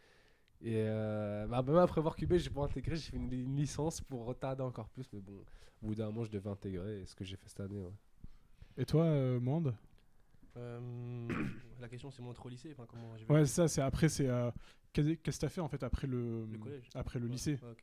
Et 0.62 0.76
euh, 0.87 1.46
bah, 1.49 1.62
même 1.62 1.76
après 1.76 2.00
avoir 2.00 2.16
cubé, 2.16 2.38
j'ai 2.38 2.50
pas 2.50 2.62
intégré, 2.62 2.96
j'ai 2.96 3.10
fait 3.10 3.16
une, 3.16 3.32
une 3.32 3.56
licence 3.56 4.00
pour 4.02 4.26
retarder 4.26 4.62
encore 4.62 4.88
plus. 4.90 5.08
Mais 5.12 5.20
bon, 5.20 5.44
au 5.82 5.87
bout 5.88 5.94
d'un 5.94 6.06
moment, 6.06 6.25
je 6.25 6.30
devais 6.30 6.50
intégrer, 6.50 7.00
et 7.02 7.06
ce 7.06 7.14
que 7.14 7.25
j'ai 7.25 7.37
fait 7.37 7.49
cette 7.49 7.60
année. 7.60 7.80
ouais. 7.80 7.92
Et 8.76 8.84
toi, 8.84 9.04
euh, 9.04 9.40
Monde 9.40 9.75
Euh, 10.56 11.28
la 11.80 11.88
question, 11.88 12.10
c'est 12.10 12.22
mon 12.22 12.32
au 12.32 12.49
lycée. 12.49 12.70
Enfin, 12.72 12.87
comment 12.88 13.16
j'ai 13.16 13.25
Ouais, 13.32 13.46
ça. 13.46 13.68
C'est 13.68 13.80
après, 13.82 14.08
c'est 14.08 14.28
euh, 14.28 14.50
qu'est- 14.92 15.16
qu'est-ce 15.16 15.38
que 15.38 15.40
t'as 15.46 15.49
fait 15.49 15.60
en 15.60 15.68
fait 15.68 15.82
après 15.82 16.06
le, 16.06 16.46
Le 16.46 16.58
collège. 16.58 16.88
après 16.94 17.18
le 17.18 17.26
Ouais, 17.26 17.32
lycée? 17.32 17.58
Ouais. 17.62 17.75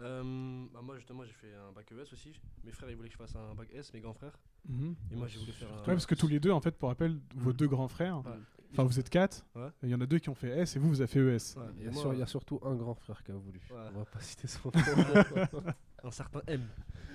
Euh, 0.00 0.64
bah, 0.72 0.80
moi, 0.82 0.96
justement, 0.96 1.24
j'ai 1.24 1.32
fait 1.32 1.52
un 1.54 1.72
bac 1.72 1.90
ES 1.92 2.12
aussi. 2.12 2.32
Mes 2.64 2.72
frères, 2.72 2.88
ils 2.90 2.96
voulaient 2.96 3.08
que 3.08 3.14
je 3.14 3.18
fasse 3.18 3.36
un 3.36 3.54
bac 3.54 3.68
S, 3.74 3.92
mes 3.92 4.00
grands 4.00 4.14
frères. 4.14 4.38
Mhm. 4.68 4.94
Et 5.12 5.16
moi, 5.16 5.26
j'ai 5.28 5.38
voulu 5.38 5.52
faire 5.52 5.68
un. 5.72 5.78
Ouais, 5.80 5.84
parce 5.86 6.06
que 6.06 6.14
tous 6.14 6.28
les 6.28 6.40
deux, 6.40 6.50
en 6.50 6.60
fait, 6.60 6.72
pour 6.76 6.88
rappel, 6.88 7.18
vos 7.34 7.50
Mhm. 7.50 7.56
deux 7.56 7.68
grands 7.68 7.88
frères, 7.88 8.18
Ouais. 8.24 8.32
enfin 8.72 8.84
vous 8.84 8.98
êtes 8.98 9.10
quatre, 9.10 9.44
Ouais. 9.54 9.68
il 9.82 9.88
y 9.90 9.94
en 9.94 10.00
a 10.00 10.06
deux 10.06 10.18
qui 10.18 10.28
ont 10.30 10.34
fait 10.34 10.48
S 10.58 10.76
et 10.76 10.78
vous, 10.78 10.88
vous 10.88 11.00
avez 11.00 11.08
fait 11.08 11.20
ES. 11.20 11.56
Ouais, 11.58 11.64
Il 11.76 11.82
y, 11.82 11.84
et 11.84 11.88
a 11.88 11.90
moi, 11.90 12.02
sur- 12.02 12.12
il 12.14 12.18
y 12.18 12.22
a 12.22 12.26
surtout 12.26 12.60
un 12.62 12.74
grand 12.76 12.94
frère 12.94 13.22
qui 13.22 13.30
a 13.32 13.34
voulu. 13.34 13.60
Ouais. 13.70 13.76
On 13.94 13.98
va 13.98 14.04
pas 14.06 14.20
citer 14.20 14.48
son 14.48 14.70
nom. 14.74 15.62
un 16.04 16.10
certain 16.10 16.40
M. 16.46 16.66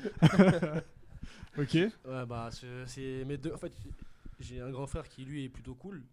ok, 1.57 1.73
Ouais, 1.73 2.25
bah, 2.27 2.49
c'est 2.85 3.23
mes 3.25 3.37
deux. 3.37 3.53
En 3.53 3.57
fait, 3.57 3.73
j'ai 4.39 4.59
un 4.61 4.69
grand 4.71 4.87
frère 4.87 5.07
qui, 5.07 5.25
lui, 5.25 5.45
est 5.45 5.49
plutôt 5.49 5.75
cool. 5.75 6.03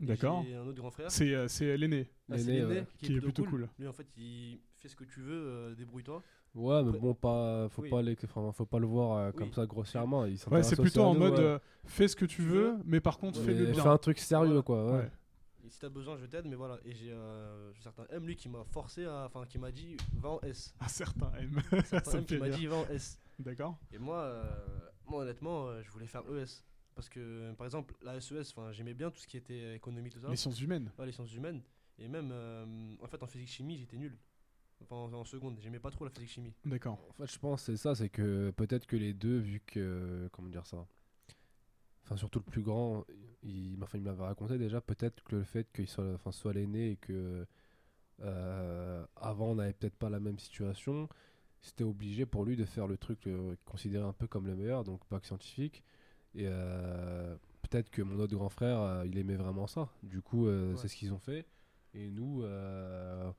D'accord. 0.00 0.44
J'ai 0.46 0.54
un 0.56 0.66
autre 0.66 0.76
grand 0.78 0.90
frère. 0.90 1.10
C'est 1.10 1.34
euh, 1.34 1.48
c'est 1.48 1.76
l'aîné 1.76 2.08
Ah, 2.30 2.36
L'aîné, 2.36 2.64
ouais, 2.64 2.86
qui 2.98 3.14
est 3.16 3.20
plutôt 3.20 3.44
cool. 3.44 3.68
Lui, 3.78 3.88
en 3.88 3.92
fait, 3.92 4.06
il 4.16 4.60
fais 4.76 4.88
ce 4.88 4.94
que 4.96 5.04
tu 5.04 5.20
veux, 5.20 5.34
euh, 5.34 5.74
débrouille-toi. 5.74 6.22
Ouais, 6.54 6.82
mais 6.84 6.98
bon, 6.98 7.14
pas, 7.14 7.68
faut, 7.68 7.82
Oui. 7.82 7.90
pas 7.90 8.00
les, 8.00 8.16
enfin, 8.24 8.50
faut 8.52 8.64
pas 8.64 8.78
le 8.78 8.86
voir 8.86 9.18
euh, 9.18 9.32
comme 9.32 9.48
Oui. 9.48 9.54
ça 9.54 9.66
grossièrement. 9.66 10.24
Il 10.24 10.38
Ouais, 10.50 10.62
c'est 10.62 10.76
plutôt 10.80 11.02
en 11.02 11.14
nous, 11.14 11.20
mode 11.20 11.32
ouais. 11.34 11.40
euh, 11.40 11.58
fais 11.84 12.08
ce 12.08 12.16
que 12.16 12.24
tu 12.24 12.42
veux, 12.42 12.76
mais 12.84 13.00
par 13.00 13.18
contre 13.18 13.40
fais-le 13.40 13.66
bien. 13.66 13.82
Fais 13.82 13.88
un 13.88 13.98
truc 13.98 14.18
sérieux, 14.18 14.46
Voilà. 14.48 14.62
quoi. 14.62 14.86
Ouais. 14.86 14.98
Ouais. 15.00 15.10
Et 15.66 15.70
si 15.70 15.78
t'as 15.80 15.88
besoin, 15.90 16.16
je 16.16 16.24
t'aide, 16.26 16.46
mais 16.46 16.54
voilà. 16.54 16.78
Et 16.84 16.94
j'ai 16.94 17.10
euh, 17.10 17.70
certain 17.82 18.06
M, 18.10 18.24
lui, 18.24 18.36
qui 18.36 18.48
m'a 18.48 18.64
forcé 18.64 19.04
à. 19.04 19.24
Enfin, 19.26 19.44
qui 19.46 19.58
m'a 19.58 19.70
dit, 19.70 19.96
va 20.14 20.30
en 20.30 20.40
S. 20.40 20.74
Un 20.80 20.88
certain 20.88 21.30
M. 21.38 21.60
Certain 21.84 22.12
M 22.18 22.24
qui 22.24 22.34
fait 22.34 22.40
m'a 22.40 22.48
dit, 22.48 22.66
va 22.66 22.76
en 22.76 22.86
S. 22.86 23.20
D'accord. 23.38 23.76
Et 23.92 23.98
moi, 23.98 24.16
euh, 24.20 24.44
moi 25.06 25.22
honnêtement, 25.22 25.66
euh, 25.68 25.82
je 25.82 25.90
voulais 25.90 26.06
faire 26.06 26.22
ES. 26.32 26.64
Parce 26.98 27.08
que, 27.08 27.52
par 27.52 27.64
exemple, 27.64 27.94
la 28.02 28.20
SES, 28.20 28.50
enfin, 28.56 28.72
j'aimais 28.72 28.92
bien 28.92 29.08
tout 29.12 29.20
ce 29.20 29.26
qui 29.28 29.36
était 29.36 29.76
économie, 29.76 30.10
tout 30.10 30.18
ça. 30.18 30.28
Les 30.30 30.34
sciences 30.34 30.60
humaines. 30.60 30.90
Ouais, 30.98 31.06
les 31.06 31.12
sciences 31.12 31.32
humaines. 31.32 31.62
Et 31.96 32.08
même, 32.08 32.30
euh, 32.32 32.66
en 33.00 33.06
fait, 33.06 33.22
en 33.22 33.28
physique-chimie, 33.28 33.78
j'étais 33.78 33.98
nul. 33.98 34.18
Enfin, 34.82 34.96
en, 34.96 35.12
en 35.12 35.24
seconde, 35.24 35.60
j'aimais 35.60 35.78
pas 35.78 35.92
trop 35.92 36.04
la 36.04 36.10
physique-chimie. 36.10 36.52
D'accord. 36.64 36.98
En 37.08 37.12
fait, 37.12 37.32
je 37.32 37.38
pense 37.38 37.60
que 37.64 37.66
c'est 37.66 37.76
ça, 37.80 37.94
c'est 37.94 38.08
que 38.08 38.50
peut-être 38.56 38.84
que 38.88 38.96
les 38.96 39.12
deux, 39.14 39.38
vu 39.38 39.60
que. 39.64 40.28
Comment 40.32 40.48
dire 40.48 40.66
ça 40.66 40.88
Enfin, 42.02 42.16
surtout 42.16 42.40
le 42.44 42.50
plus 42.50 42.62
grand, 42.62 43.04
il, 43.44 43.78
enfin, 43.80 43.98
il 43.98 44.02
l'avait 44.02 44.24
raconté 44.24 44.58
déjà, 44.58 44.80
peut-être 44.80 45.22
que 45.22 45.36
le 45.36 45.44
fait 45.44 45.70
qu'il 45.72 45.86
soit, 45.86 46.14
enfin, 46.14 46.32
soit 46.32 46.52
l'aîné 46.52 46.90
et 46.90 46.96
que. 46.96 47.46
euh, 48.22 49.06
avant, 49.14 49.50
on 49.52 49.54
n'avait 49.54 49.72
peut-être 49.72 49.94
pas 49.96 50.10
la 50.10 50.18
même 50.18 50.40
situation, 50.40 51.08
c'était 51.60 51.84
obligé 51.84 52.26
pour 52.26 52.44
lui 52.44 52.56
de 52.56 52.64
faire 52.64 52.88
le 52.88 52.96
truc 52.96 53.24
euh, 53.28 53.54
considéré 53.66 54.04
un 54.04 54.12
peu 54.12 54.26
comme 54.26 54.48
le 54.48 54.56
meilleur, 54.56 54.82
donc 54.82 55.00
bac 55.12 55.24
scientifique. 55.24 55.84
Et 56.38 56.44
euh, 56.46 57.34
peut-être 57.62 57.90
que 57.90 58.00
mon 58.02 58.18
autre 58.20 58.34
grand 58.34 58.48
frère, 58.48 58.80
euh, 58.80 59.04
il 59.06 59.18
aimait 59.18 59.34
vraiment 59.36 59.66
ça. 59.66 59.88
Du 60.02 60.22
coup, 60.22 60.46
euh, 60.46 60.70
Ouais. 60.70 60.76
c'est 60.76 60.88
ce 60.88 60.94
qu'ils 60.96 61.12
ont 61.12 61.18
fait. 61.18 61.46
Et 61.94 62.10
nous, 62.10 62.42
euh, 62.44 63.30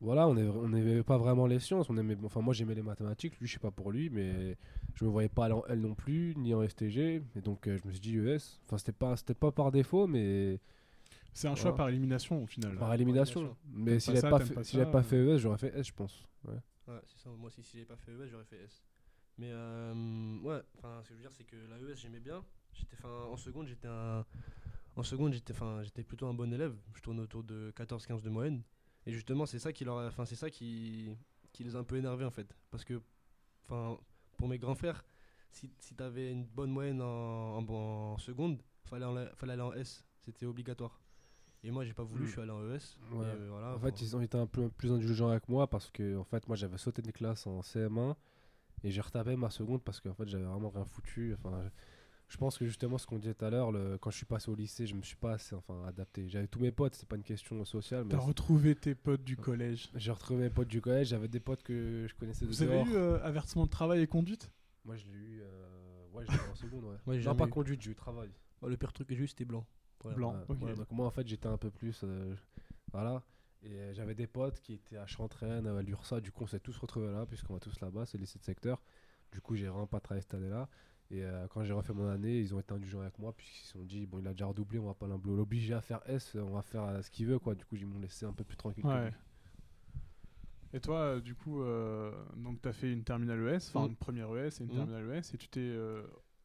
voilà, 0.00 0.26
on 0.28 0.34
n'aimait 0.68 1.02
pas 1.02 1.18
vraiment 1.18 1.46
les 1.46 1.58
sciences. 1.58 1.90
On 1.90 1.96
aimait, 1.98 2.16
enfin, 2.24 2.40
moi, 2.40 2.54
j'aimais 2.54 2.74
les 2.74 2.82
mathématiques. 2.82 3.38
Lui, 3.40 3.46
je 3.46 3.52
sais 3.54 3.58
pas 3.58 3.70
pour 3.70 3.90
lui, 3.90 4.08
mais 4.10 4.56
je 4.94 5.04
me 5.04 5.10
voyais 5.10 5.28
pas 5.28 5.44
aller 5.46 5.54
en 5.54 5.64
L 5.66 5.80
non 5.80 5.94
plus, 5.94 6.34
ni 6.36 6.54
en 6.54 6.66
STG. 6.66 7.22
Et 7.36 7.40
donc, 7.42 7.66
euh, 7.66 7.76
je 7.82 7.86
me 7.86 7.92
suis 7.92 8.00
dit 8.00 8.16
ES. 8.16 8.58
Enfin, 8.66 8.78
c'était 8.78 8.92
pas, 8.92 9.16
c'était 9.16 9.34
pas 9.34 9.50
par 9.52 9.70
défaut, 9.70 10.06
mais 10.06 10.60
C'est 11.34 11.48
un 11.48 11.54
choix 11.56 11.74
par 11.74 11.88
élimination 11.90 12.42
au 12.44 12.46
final. 12.46 12.76
par 12.76 12.94
élimination. 12.94 13.40
élimination. 13.40 13.56
Mais 13.74 13.98
T'aimes 13.98 14.00
si 14.16 14.22
pas 14.22 14.38
fait, 14.40 14.54
pas 14.54 14.64
si 14.64 14.72
j'avais 14.76 14.84
ça, 14.86 14.90
pas 14.92 15.02
fait 15.02 15.16
ES, 15.18 15.38
j'aurais 15.38 15.58
fait 15.58 15.76
S, 15.78 15.88
je 15.88 15.92
pense. 15.92 16.24
Ouais. 16.46 16.54
Ouais, 16.86 17.00
c'est 17.04 17.18
ça. 17.22 17.28
Moi 17.36 17.48
aussi, 17.48 17.62
si 17.62 17.72
j'avais 17.76 17.84
pas 17.86 17.96
fait 17.96 18.12
ES, 18.12 18.28
j'aurais 18.30 18.44
fait 18.44 18.62
S. 18.64 18.82
Mais 19.38 19.50
euh, 19.52 20.38
ouais, 20.42 20.60
enfin, 20.78 21.00
ce 21.04 21.08
que 21.08 21.14
je 21.14 21.18
veux 21.18 21.20
dire, 21.22 21.32
c'est 21.32 21.44
que 21.44 21.56
la 21.70 21.76
ES, 21.78 21.94
j'aimais 21.96 22.20
bien. 22.20 22.44
J'étais, 22.74 22.96
en 23.04 23.36
seconde, 23.36 23.66
j'étais 23.68 23.88
un, 23.88 24.24
en 24.96 25.02
seconde, 25.02 25.32
j'étais, 25.32 25.54
j'étais 25.82 26.02
plutôt 26.02 26.26
un 26.26 26.34
bon 26.34 26.52
élève. 26.52 26.74
Je 26.94 27.00
tournais 27.02 27.20
autour 27.22 27.44
de 27.44 27.72
14-15 27.76 28.22
de 28.22 28.30
moyenne. 28.30 28.62
Et 29.06 29.12
justement, 29.12 29.46
c'est 29.46 29.58
ça 29.58 29.72
qui 29.72 29.84
leur, 29.84 29.98
a- 29.98 30.06
enfin, 30.08 30.24
c'est 30.24 30.34
ça 30.36 30.50
qui, 30.50 31.08
qui 31.52 31.64
les 31.64 31.76
a 31.76 31.78
un 31.78 31.84
peu 31.84 31.96
énervés 31.96 32.24
en 32.24 32.30
fait, 32.30 32.54
parce 32.70 32.84
que, 32.84 33.00
enfin, 33.64 33.96
pour 34.36 34.48
mes 34.48 34.58
grands 34.58 34.74
frères, 34.74 35.04
si, 35.50 35.70
si 35.80 35.94
t'avais 35.94 36.30
une 36.32 36.44
bonne 36.44 36.70
moyenne 36.70 37.00
en, 37.00 37.58
en, 37.58 37.68
en 38.14 38.18
seconde, 38.18 38.60
fallait, 38.84 39.06
en- 39.06 39.34
fallait 39.36 39.52
aller 39.54 39.62
en 39.62 39.72
S. 39.72 40.04
C'était 40.20 40.46
obligatoire. 40.46 41.00
Et 41.64 41.70
moi, 41.70 41.84
j'ai 41.84 41.94
pas 41.94 42.02
voulu, 42.04 42.24
Mm. 42.24 42.26
je 42.26 42.30
suis 42.32 42.40
allé 42.40 42.50
en 42.50 42.62
ES. 42.62 42.68
Ouais. 42.68 42.78
Et, 42.78 43.30
euh, 43.30 43.48
voilà, 43.50 43.74
En 43.74 43.78
fait, 43.78 44.00
ils 44.02 44.14
ont 44.16 44.20
été 44.20 44.36
un 44.36 44.46
peu 44.46 44.68
plus 44.68 44.92
indulgents 44.92 45.28
avec 45.30 45.48
moi 45.48 45.66
parce 45.68 45.90
que 45.90 46.16
en 46.18 46.24
fait, 46.24 46.46
moi, 46.48 46.56
j'avais 46.56 46.76
sauté 46.78 47.02
des 47.02 47.12
classes 47.12 47.46
en 47.46 47.60
CM1 47.62 48.14
et 48.84 48.90
j'ai 48.90 49.00
retapé 49.00 49.36
ma 49.36 49.50
seconde 49.50 49.82
parce 49.82 50.00
qu'en 50.00 50.14
fait, 50.14 50.28
j'avais 50.28 50.44
vraiment 50.44 50.70
rien 50.70 50.84
foutu. 50.84 51.34
Enfin, 51.34 51.62
je, 52.28 52.36
pense 52.36 52.58
que 52.58 52.64
justement, 52.66 52.98
ce 52.98 53.06
qu'on 53.06 53.18
disait 53.18 53.34
tout 53.34 53.44
à 53.44 53.50
l'heure, 53.50 53.72
quand 54.00 54.10
je 54.10 54.16
suis 54.16 54.26
passé 54.26 54.50
au 54.50 54.54
lycée, 54.54 54.86
je 54.86 54.94
me 54.94 55.02
suis 55.02 55.16
pas 55.16 55.32
assez 55.32 55.54
enfin, 55.54 55.84
adapté. 55.86 56.28
J'avais 56.28 56.46
tous 56.48 56.60
mes 56.60 56.70
potes, 56.72 56.94
c'est 56.94 57.08
pas 57.08 57.16
une 57.16 57.22
question 57.22 57.64
sociale, 57.64 58.06
T'as 58.08 58.18
retrouvé 58.18 58.74
tes 58.74 58.94
potes 58.94 59.24
du 59.24 59.36
collège. 59.36 59.90
j'ai 59.94 60.10
retrouvé 60.12 60.42
mes 60.44 60.50
potes 60.50 60.68
du 60.68 60.80
collège. 60.80 61.08
J'avais 61.08 61.28
des 61.28 61.40
potes 61.40 61.62
que 61.62 62.06
je 62.08 62.14
connaissais 62.14 62.44
de 62.44 62.50
Vous 62.50 62.62
avez 62.62 62.72
dehors. 62.84 62.86
eu 62.88 62.94
euh, 62.96 63.22
avertissement 63.24 63.64
de 63.66 63.70
travail 63.70 64.00
et 64.02 64.06
conduite? 64.06 64.50
Moi, 64.84 64.96
je 64.96 65.06
l'ai 65.06 65.12
eu. 65.18 65.40
euh, 65.42 66.06
Ouais, 66.14 66.24
je 66.26 66.32
l'ai 66.32 66.38
eu 66.38 66.50
en 66.50 66.54
seconde, 66.54 66.84
ouais. 66.84 67.18
J'ai 67.20 67.28
non, 67.28 67.36
pas 67.36 67.46
eu. 67.46 67.50
conduite, 67.50 67.80
j'ai 67.82 67.90
eu 67.90 67.94
travail. 67.94 68.30
le 68.66 68.76
pire 68.76 68.92
truc 68.92 69.08
que 69.08 69.14
j'ai 69.14 69.22
eu, 69.24 69.28
c'était 69.28 69.44
blanc. 69.44 69.64
Blanc. 70.04 70.32
Ouais, 70.34 70.44
ok. 70.56 70.62
ouais, 70.62 70.74
donc 70.74 70.90
moi 70.92 71.06
en 71.06 71.10
fait 71.10 71.26
j'étais 71.26 71.48
un 71.48 71.56
peu 71.58 71.70
plus 71.70 72.02
euh, 72.04 72.34
voilà 72.92 73.20
et 73.62 73.72
euh, 73.72 73.94
j'avais 73.94 74.14
des 74.14 74.26
potes 74.26 74.60
qui 74.60 74.74
étaient 74.74 74.96
à 74.96 75.06
Chantraine 75.06 75.66
à 75.66 75.82
l'URSA 75.82 76.20
du 76.20 76.30
coup 76.32 76.44
on 76.44 76.46
s'est 76.46 76.60
tous 76.60 76.76
retrouvés 76.78 77.10
là 77.12 77.26
puisqu'on 77.26 77.54
va 77.54 77.60
tous 77.60 77.80
là-bas 77.80 78.06
c'est 78.06 78.16
le 78.18 78.22
lycée 78.22 78.38
de 78.38 78.44
secteur 78.44 78.80
du 79.32 79.40
coup 79.40 79.56
j'ai 79.56 79.66
vraiment 79.68 79.86
pas 79.86 80.00
travaillé 80.00 80.22
cette 80.22 80.34
année 80.34 80.48
là 80.48 80.68
et 81.10 81.24
euh, 81.24 81.46
quand 81.48 81.64
j'ai 81.64 81.72
refait 81.72 81.92
mon 81.94 82.08
année 82.08 82.38
ils 82.38 82.54
ont 82.54 82.60
été 82.60 82.72
indulgents 82.74 83.00
avec 83.00 83.18
moi 83.18 83.32
puisqu'ils 83.36 83.64
se 83.66 83.72
sont 83.72 83.84
dit 83.84 84.06
bon 84.06 84.20
il 84.20 84.26
a 84.28 84.32
déjà 84.32 84.46
redoublé 84.46 84.78
on 84.78 84.86
va 84.86 84.94
pas 84.94 85.06
l'obliger 85.06 85.74
à 85.74 85.80
faire 85.80 86.00
S 86.06 86.34
on 86.36 86.50
va 86.54 86.62
faire 86.62 86.84
euh, 86.84 87.02
ce 87.02 87.10
qu'il 87.10 87.26
veut 87.26 87.38
quoi 87.38 87.54
du 87.54 87.64
coup 87.64 87.76
ils 87.76 87.86
m'ont 87.86 87.98
laissé 87.98 88.26
un 88.26 88.32
peu 88.32 88.44
plus 88.44 88.56
tranquille 88.56 88.84
Ouais. 88.86 89.12
Et 90.74 90.80
toi, 90.80 90.98
euh, 91.00 91.20
du 91.22 91.34
coup, 91.34 91.62
euh, 91.62 92.12
donc 92.36 92.60
t'as 92.60 92.74
fait 92.74 92.92
une 92.92 93.02
terminale 93.02 93.40
ES, 93.48 93.68
enfin 93.68 93.86
Mm. 93.86 93.90
une 93.90 93.96
première 93.96 94.28
ES 94.36 94.60
et 94.60 94.64
une 94.64 94.66
Mm. 94.66 94.74
terminale 94.74 95.10
ES, 95.16 95.34
et 95.34 95.38
tu 95.38 95.48
t'es 95.48 95.60
euh, 95.60 96.02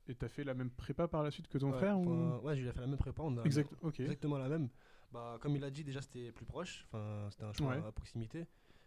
et 0.08 0.16
t'as 0.16 0.30
fait 0.30 0.46
la 0.46 0.54
même 0.54 0.70
prépa 0.70 1.10
par 1.10 1.24
la 1.24 1.32
suite 1.32 1.50
que 1.50 1.58
ton 1.58 1.72
Ouais, 1.72 1.78
frère 1.78 2.00
ou? 2.00 2.38
Ouais, 2.42 2.56
je 2.56 2.62
lui 2.62 2.70
ai 2.70 2.72
fait 2.72 2.80
la 2.82 2.88
même 2.88 2.98
prépa. 2.98 3.22
On 3.24 3.38
a 3.38 3.44
Exact. 3.44 3.70
Exactement 4.00 4.38
la 4.38 4.48
même. 4.48 4.70
Bah, 5.14 5.38
comme 5.40 5.56
il 5.56 5.64
a 5.64 5.70
dit, 5.70 5.84
déjà 5.84 6.02
c'était 6.02 6.32
plus 6.32 6.46
proche. 6.46 6.86
Enfin, 6.88 7.28
c'était 7.32 7.44
un 7.44 7.54
choix 7.54 7.68
Ouais. 7.78 7.84
à 7.86 7.92
proximité. 7.92 8.46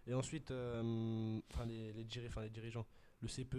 Et 0.09 0.15
ensuite, 0.15 0.51
euh, 0.51 1.41
enfin 1.53 1.65
les, 1.67 1.93
les, 1.93 2.05
diri- 2.05 2.27
enfin, 2.29 2.43
les 2.43 2.51
dirigeants, 2.51 2.87
le 3.21 3.29
CPE, 3.29 3.55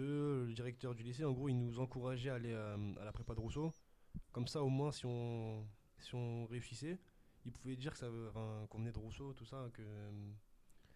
le 0.46 0.52
directeur 0.54 0.94
du 0.94 1.02
lycée, 1.02 1.24
en 1.24 1.32
gros, 1.32 1.48
ils 1.48 1.58
nous 1.58 1.78
encourageaient 1.80 2.30
à 2.30 2.34
aller 2.34 2.52
euh, 2.52 2.76
à 3.00 3.04
la 3.04 3.12
prépa 3.12 3.34
de 3.34 3.40
Rousseau. 3.40 3.72
Comme 4.32 4.46
ça, 4.46 4.62
au 4.62 4.68
moins, 4.68 4.92
si 4.92 5.04
on, 5.06 5.66
si 5.98 6.14
on 6.14 6.46
réussissait, 6.46 6.98
ils 7.44 7.52
pouvaient 7.52 7.76
dire 7.76 7.92
qu'on 7.98 8.78
venait 8.78 8.92
de 8.92 8.98
Rousseau, 8.98 9.32
tout 9.34 9.44
ça. 9.44 9.68
Que 9.74 9.82
euh, 9.82 10.10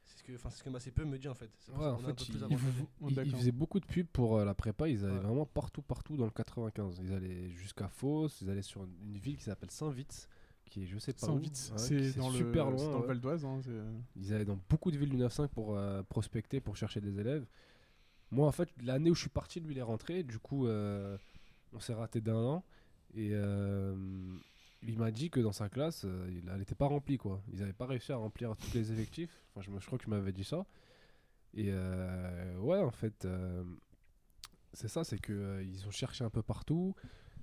c'est 0.04 0.18
ce 0.18 0.22
que, 0.24 0.34
enfin, 0.34 0.50
c'est 0.50 0.58
ce 0.58 0.64
que 0.64 0.70
ma 0.70 0.78
CPE 0.80 1.04
me 1.04 1.18
dit 1.18 1.28
en 1.28 1.34
fait. 1.34 1.50
Ouais, 1.76 1.86
en 1.86 1.98
fait, 1.98 2.28
il- 2.28 2.36
il 2.36 3.26
Ils, 3.26 3.30
faisaient 3.36 3.52
beaucoup 3.52 3.78
de 3.80 3.86
pubs 3.86 4.06
pour 4.08 4.38
euh, 4.38 4.44
la 4.44 4.54
prépa, 4.54 4.88
ils 4.88 5.04
allaient 5.04 5.14
Ouais. 5.14 5.20
vraiment 5.20 5.46
partout, 5.46 5.82
partout 5.82 6.16
dans 6.16 6.24
le 6.24 6.30
95. 6.30 6.98
Ils 7.02 7.12
allaient 7.12 7.50
jusqu'à 7.50 7.88
Fos, 7.88 8.28
ils 8.40 8.48
allaient 8.50 8.62
sur 8.62 8.84
une, 8.84 8.94
une 9.02 9.18
ville 9.18 9.36
qui 9.36 9.44
s'appelle 9.44 9.70
Saint-Vitz, 9.70 10.28
qui 10.70 10.84
est 10.84 10.86
je 10.86 10.98
sais 10.98 11.12
pas 11.12 11.26
où. 11.26 11.30
Saint-Vitz, 11.34 11.70
ouais, 11.72 11.78
c'est 11.78 12.16
dans 12.16 12.30
super 12.30 12.70
loin. 12.70 12.84
dans 12.84 12.92
le 12.96 13.00
ouais. 13.02 13.06
Val 13.08 13.20
d'Oise. 13.20 13.44
hein, 13.44 13.60
c'est- 13.62 13.70
Ils 14.16 14.32
allaient 14.32 14.44
dans 14.44 14.58
beaucoup 14.70 14.90
de 14.90 14.96
villes 14.96 15.10
du 15.10 15.16
9-5 15.16 15.48
pour 15.48 15.76
euh, 15.76 16.02
prospecter, 16.04 16.60
pour 16.60 16.76
chercher 16.76 17.00
des 17.00 17.18
élèves. 17.20 17.44
Moi, 18.30 18.46
en 18.46 18.52
fait, 18.52 18.68
l'année 18.82 19.10
où 19.10 19.14
je 19.14 19.20
suis 19.20 19.28
parti, 19.30 19.60
lui, 19.60 19.74
il 19.74 19.78
est 19.78 19.82
rentré. 19.82 20.22
Du 20.22 20.38
coup, 20.38 20.66
euh, 20.66 21.16
on 21.74 21.80
s'est 21.80 21.92
raté 21.94 22.20
d'un 22.22 22.36
an. 22.42 22.64
Et 23.14 23.30
euh, 23.32 23.94
il 24.82 24.96
m'a 24.98 25.10
dit 25.10 25.28
que 25.28 25.38
dans 25.40 25.52
sa 25.52 25.68
classe, 25.68 26.04
il- 26.28 26.42
elle 26.50 26.58
n'était 26.58 26.74
pas 26.74 26.86
remplie. 26.86 27.18
Quoi. 27.18 27.42
Ils 27.52 27.60
n'avaient 27.60 27.74
pas 27.74 27.86
réussi 27.86 28.10
à 28.12 28.16
remplir 28.16 28.56
tous 28.56 28.72
les 28.74 28.90
effectifs. 28.90 29.42
Enfin, 29.54 29.60
je, 29.78 29.84
crois 29.86 29.98
que 29.98 30.04
tu 30.04 30.10
m'avais 30.10 30.32
dit 30.32 30.44
ça. 30.44 30.64
Et 31.54 31.70
ouais, 31.74 32.78
en 32.78 32.90
fait, 32.90 33.28
c'est 34.72 34.88
ça, 34.88 35.04
c'est 35.04 35.20
qu'ils 35.20 35.86
ont 35.86 35.90
cherché 35.90 36.24
un 36.24 36.30
peu 36.30 36.42
partout. 36.42 36.94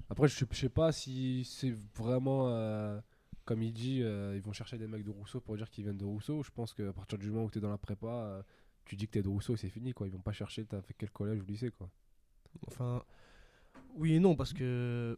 Après, 0.09 0.27
je 0.27 0.43
ne 0.43 0.53
sais 0.53 0.69
pas 0.69 0.91
si 0.91 1.45
c'est 1.45 1.75
vraiment, 1.95 2.49
euh, 2.49 2.99
comme 3.45 3.61
il 3.61 3.71
dit, 3.71 4.01
euh, 4.01 4.35
ils 4.35 4.41
vont 4.41 4.53
chercher 4.53 4.77
des 4.77 4.87
mecs 4.87 5.03
de 5.03 5.11
Rousseau 5.11 5.39
pour 5.39 5.55
dire 5.55 5.69
qu'ils 5.69 5.83
viennent 5.83 5.97
de 5.97 6.05
Rousseau. 6.05 6.41
Je 6.41 6.49
pense 6.49 6.73
qu'à 6.73 6.91
partir 6.93 7.17
du 7.19 7.29
moment 7.29 7.45
où 7.45 7.51
tu 7.51 7.59
es 7.59 7.61
dans 7.61 7.69
la 7.69 7.77
prépa, 7.77 8.07
euh, 8.07 8.41
tu 8.85 8.95
dis 8.95 9.05
que 9.05 9.11
tu 9.11 9.19
es 9.19 9.21
de 9.21 9.27
Rousseau 9.27 9.53
et 9.53 9.57
c'est 9.57 9.69
fini. 9.69 9.93
Quoi. 9.93 10.07
Ils 10.07 10.13
vont 10.13 10.19
pas 10.19 10.31
chercher 10.31 10.65
fait 10.65 10.95
quel 10.97 11.11
collège 11.11 11.41
ou 11.41 11.45
lycée. 11.45 11.69
Quoi. 11.69 11.89
Enfin, 12.67 13.03
oui 13.93 14.13
et 14.13 14.19
non, 14.19 14.35
parce 14.35 14.51
que 14.51 15.17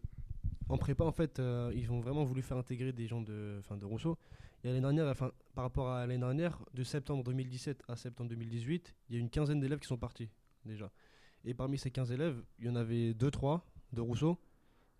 en 0.67 0.77
prépa, 0.77 1.05
en 1.05 1.11
fait, 1.11 1.41
ils 1.73 1.91
ont 1.91 1.99
vraiment 2.01 2.23
voulu 2.25 2.41
faire 2.41 2.57
intégrer 2.57 2.91
des 2.91 3.07
gens 3.07 3.21
de, 3.21 3.61
de 3.77 3.85
Rousseau. 3.85 4.17
Et 4.63 4.67
l'année 4.67 4.81
dernière, 4.81 5.15
par 5.15 5.63
rapport 5.63 5.89
à 5.89 6.05
l'année 6.05 6.19
dernière, 6.19 6.63
de 6.73 6.83
septembre 6.83 7.23
2017 7.23 7.83
à 7.87 7.95
septembre 7.95 8.29
2018, 8.29 8.95
il 9.09 9.15
y 9.15 9.17
a 9.17 9.21
une 9.21 9.29
quinzaine 9.29 9.59
d'élèves 9.59 9.79
qui 9.79 9.87
sont 9.87 9.97
partis 9.97 10.29
déjà. 10.65 10.91
Et 11.43 11.53
parmi 11.53 11.77
ces 11.77 11.91
15 11.91 12.11
élèves, 12.11 12.41
il 12.59 12.65
y 12.65 12.69
en 12.69 12.75
avait 12.75 13.13
2-3 13.13 13.61
de 13.93 14.01
Rousseau. 14.01 14.37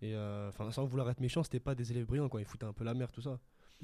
Et 0.02 0.14
euh, 0.14 0.48
enfin, 0.48 0.70
sans 0.72 0.84
vouloir 0.84 1.08
être 1.10 1.20
méchant, 1.20 1.42
c'était 1.42 1.60
pas 1.60 1.74
des 1.74 1.90
élèves 1.92 2.06
brillants, 2.06 2.28
quoi. 2.28 2.40
Ils 2.40 2.44
foutaient 2.46 2.66
un 2.66 2.72
peu 2.72 2.84
la 2.84 2.92
mer, 2.94 3.10
tout 3.12 3.22
ça. 3.22 3.38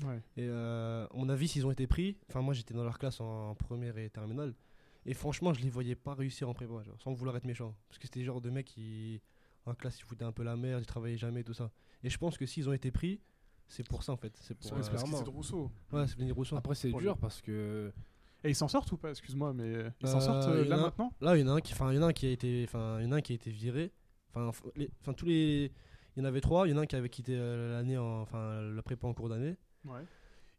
Ouais. 0.05 0.19
Et 0.37 0.47
euh, 0.49 1.07
à 1.07 1.17
mon 1.17 1.29
avis, 1.29 1.49
s'ils 1.49 1.67
ont 1.67 1.71
été 1.71 1.87
pris, 1.87 2.17
enfin 2.29 2.41
moi 2.41 2.55
j'étais 2.55 2.75
dans 2.75 2.85
leur 2.85 2.99
classe 2.99 3.21
en, 3.21 3.55
première 3.57 3.99
et 3.99 4.09
terminale, 4.11 4.55
et 5.07 5.13
franchement 5.15 5.53
je 5.53 5.61
les 5.61 5.71
voyais 5.71 5.97
pas 5.97 6.15
réussir 6.15 6.49
en 6.49 6.55
prépa, 6.55 6.83
genre, 6.85 7.01
sans 7.01 7.13
vouloir 7.13 7.37
être 7.37 7.45
méchant. 7.47 7.75
Parce 7.89 7.99
que 7.99 8.07
c'était 8.07 8.21
le 8.21 8.27
genre 8.27 8.41
de 8.41 8.51
mecs 8.51 8.67
qui, 8.67 9.21
en 9.67 9.75
classe, 9.75 9.99
ils 9.99 10.05
foutaient 10.05 10.25
un 10.25 10.31
peu 10.33 10.45
la 10.45 10.57
merde, 10.57 10.83
ils 10.83 10.87
travaillaient 10.87 11.17
jamais, 11.17 11.43
tout 11.43 11.55
ça. 11.55 11.71
Et 12.05 12.11
je 12.11 12.19
pense 12.19 12.37
que 12.39 12.47
s'ils 12.47 12.69
ont 12.69 12.73
été 12.73 12.91
pris, 12.93 13.21
c'est 13.67 13.87
pour 13.87 14.03
ça 14.05 14.13
en 14.13 14.17
fait. 14.17 14.37
C'est 14.41 14.55
pour. 14.55 14.65
C'est 14.65 14.71
parce 14.71 14.89
euh, 14.89 15.07
c'est 15.17 15.25
de 15.25 15.31
Rousseau. 15.31 15.71
ouais, 15.93 16.07
c'est 16.07 16.17
Denis 16.19 16.33
Rousseau. 16.33 16.57
Après, 16.57 16.75
c'est 16.77 16.93
dur 16.93 17.17
parce 17.19 17.41
que. 17.41 17.93
Et 18.45 18.51
ils 18.51 18.55
s'en 18.55 18.69
sortent 18.69 18.93
ou 18.93 18.97
pas 18.97 19.11
Excuse-moi, 19.11 19.53
mais 19.53 19.65
euh, 19.65 19.91
ils 20.01 20.07
s'en 20.07 20.19
Euh, 20.19 20.21
sortent 20.21 20.49
euh, 20.49 20.65
là 20.65 20.77
maintenant? 20.77 21.13
Là, 21.21 21.37
il 21.37 21.41
y 21.41 21.45
en 21.45 21.49
a 21.49 21.53
un 21.57 21.61
qui, 21.61 21.73
enfin, 21.73 21.91
il 21.93 21.97
y 21.97 21.99
en 21.99 22.03
a 22.03 22.07
un 22.07 22.13
qui 22.13 22.27
a 22.27 22.31
été, 22.31 22.65
enfin, 22.69 22.99
il 23.01 23.05
y 23.05 23.09
en 23.09 23.13
a 23.13 23.17
un 23.17 23.21
qui 23.21 23.33
a 23.33 23.35
été 23.35 23.51
viré. 23.51 23.91
Enfin, 24.33 24.53
les- 24.77 24.89
enfin 25.01 25.13
tous 25.13 25.27
les, 25.27 25.73
il 26.19 26.23
y 26.23 26.25
en 26.25 26.29
avait 26.29 26.41
trois. 26.41 26.67
Il 26.67 26.73
y 26.73 26.75
en 26.75 26.79
a 26.79 26.81
un 26.83 26.87
qui 26.87 26.97
avait 26.97 27.09
quitté 27.09 27.37
euh, 27.37 27.73
l'année, 27.77 27.97
en- 27.97 28.23
enfin, 28.23 28.61
la 28.61 28.83
prépa 28.83 29.07
en 29.07 29.15
cours 29.15 29.29
d'année. 29.29 29.57
Ouais. 29.85 30.05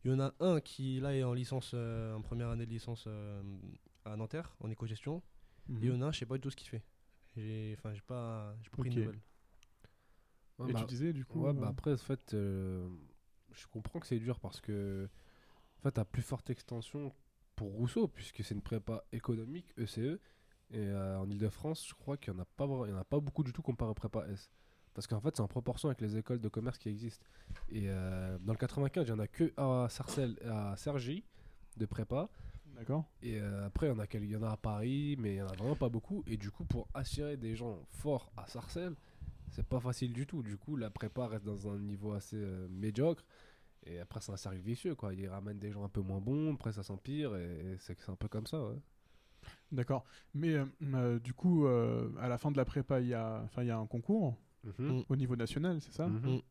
Il 0.05 0.11
y 0.11 0.13
en 0.13 0.19
a 0.21 0.33
un 0.39 0.61
qui 0.61 1.01
là 1.01 1.13
est 1.13 1.23
en 1.23 1.33
licence, 1.33 1.71
euh, 1.73 2.15
en 2.15 2.21
première 2.21 2.47
année 2.49 2.65
de 2.65 2.71
licence 2.71 3.03
euh, 3.07 3.41
à 4.05 4.15
Nanterre 4.15 4.55
en 4.61 4.69
éco-gestion. 4.69 5.21
Et 5.69 5.73
il 5.81 5.85
y 5.85 5.91
en 5.91 6.01
a 6.01 6.05
un, 6.07 6.11
je 6.13 6.19
sais 6.19 6.25
pas 6.25 6.35
du 6.35 6.41
tout 6.41 6.49
ce 6.49 6.55
qu'il 6.55 6.69
fait. 6.69 6.81
J'ai, 7.35 7.75
enfin, 7.77 7.93
j'ai 7.93 8.01
pas, 8.01 8.55
j'ai 8.63 8.69
pas 8.69 8.77
pris 8.77 8.89
Ok. 8.89 8.95
de 8.95 9.01
nouvelles. 9.01 9.19
Ouais, 10.57 10.69
Et 10.69 10.73
bah, 10.73 10.79
tu 10.79 10.85
disais 10.85 11.11
du 11.13 11.25
coup 11.25 11.43
Ouais, 11.43 11.49
euh, 11.49 11.53
bah 11.53 11.67
après, 11.67 11.93
en 11.93 11.97
fait, 11.97 12.33
euh, 12.33 12.87
je 13.51 13.67
comprends 13.67 13.99
que 13.99 14.07
c'est 14.07 14.19
dur 14.19 14.39
parce 14.39 14.61
que, 14.61 15.07
en 15.77 15.81
fait, 15.81 15.99
à 15.99 16.05
plus 16.05 16.21
forte 16.21 16.49
extension, 16.49 17.13
pour 17.55 17.71
Rousseau, 17.73 18.07
puisque 18.07 18.43
c'est 18.43 18.55
une 18.55 18.61
prépa 18.61 19.03
économique, 19.11 19.73
ECE. 19.77 20.17
Et 20.71 20.77
euh, 20.77 21.19
en 21.19 21.29
Ile-de-France, 21.29 21.85
je 21.87 21.93
crois 21.93 22.15
qu'il 22.15 22.33
n'y 22.33 22.39
en, 22.39 22.43
a 22.43 22.45
pas 22.45 22.65
vra- 22.65 22.87
il 22.87 22.91
y 22.91 22.93
en 22.93 22.97
a 22.97 23.03
pas 23.03 23.19
beaucoup 23.19 23.43
du 23.43 23.51
tout 23.51 23.61
comparé 23.61 23.91
au 23.91 23.95
prépa 23.95 24.25
S. 24.29 24.49
Parce 24.93 25.07
qu'en 25.07 25.19
fait, 25.19 25.35
c'est 25.35 25.41
en 25.41 25.47
proportion 25.47 25.89
avec 25.89 26.01
les 26.01 26.17
écoles 26.17 26.39
de 26.39 26.49
commerce 26.49 26.77
qui 26.77 26.89
existent. 26.89 27.25
Et 27.69 27.85
euh, 27.87 28.37
dans 28.41 28.53
le 28.53 28.57
95, 28.57 29.07
il 29.07 29.13
n'y 29.13 29.19
en 29.19 29.23
a 29.23 29.27
que 29.27 29.53
à 29.57 29.87
Sarcelles 29.89 30.37
et 30.41 30.47
à 30.47 30.75
Cergy 30.77 31.23
de 31.77 31.85
prépa. 31.85 32.29
D'accord. 32.75 33.05
Et 33.21 33.39
euh, 33.39 33.67
après, 33.67 33.87
il 33.87 33.89
y, 33.89 33.93
en 33.93 33.99
a 33.99 34.05
il 34.13 34.31
y 34.31 34.35
en 34.37 34.43
a 34.43 34.51
à 34.51 34.57
Paris, 34.57 35.15
mais 35.19 35.31
il 35.31 35.35
n'y 35.35 35.41
en 35.41 35.47
a 35.47 35.55
vraiment 35.55 35.75
pas 35.75 35.89
beaucoup. 35.89 36.23
Et 36.27 36.37
du 36.37 36.49
coup, 36.49 36.63
pour 36.65 36.87
attirer 36.93 37.35
des 37.37 37.55
gens 37.55 37.77
forts 37.91 38.31
à 38.37 38.47
Sarcelles, 38.47 38.95
c'est 39.51 39.65
pas 39.65 39.79
facile 39.79 40.13
du 40.13 40.25
tout. 40.25 40.43
Du 40.43 40.57
coup, 40.57 40.75
la 40.75 40.89
prépa 40.89 41.27
reste 41.27 41.43
dans 41.45 41.67
un 41.67 41.77
niveau 41.77 42.13
assez 42.13 42.37
euh, 42.37 42.67
médiocre. 42.69 43.23
Et 43.85 43.99
après, 43.99 44.21
c'est 44.21 44.31
un 44.31 44.37
cercle 44.37 44.59
vicieux, 44.59 44.95
quoi. 44.95 45.13
Ils 45.13 45.27
ramènent 45.27 45.59
des 45.59 45.71
gens 45.71 45.83
un 45.83 45.89
peu 45.89 46.01
moins 46.01 46.19
bons, 46.19 46.53
après, 46.53 46.71
ça 46.71 46.83
s'empire. 46.83 47.35
Et 47.35 47.75
c'est 47.79 47.99
c'est 47.99 48.11
un 48.11 48.15
peu 48.15 48.27
comme 48.27 48.47
ça, 48.47 48.61
ouais. 48.63 48.77
D'accord. 49.71 50.05
Mais 50.33 50.55
euh, 50.93 51.19
du 51.19 51.33
coup, 51.33 51.67
à 51.67 52.27
la 52.27 52.37
fin 52.37 52.51
de 52.51 52.57
la 52.57 52.65
prépa, 52.65 52.99
il 53.01 53.07
y 53.07 53.13
a, 53.13 53.41
enfin, 53.45 53.63
il 53.63 53.67
y 53.67 53.71
a 53.71 53.77
un 53.77 53.87
concours? 53.87 54.35
Mhm. 54.63 55.03
au 55.07 55.15
niveau 55.15 55.35
national, 55.35 55.79
c'est 55.81 55.93
ça 55.93 56.07
Mhm. 56.07 56.41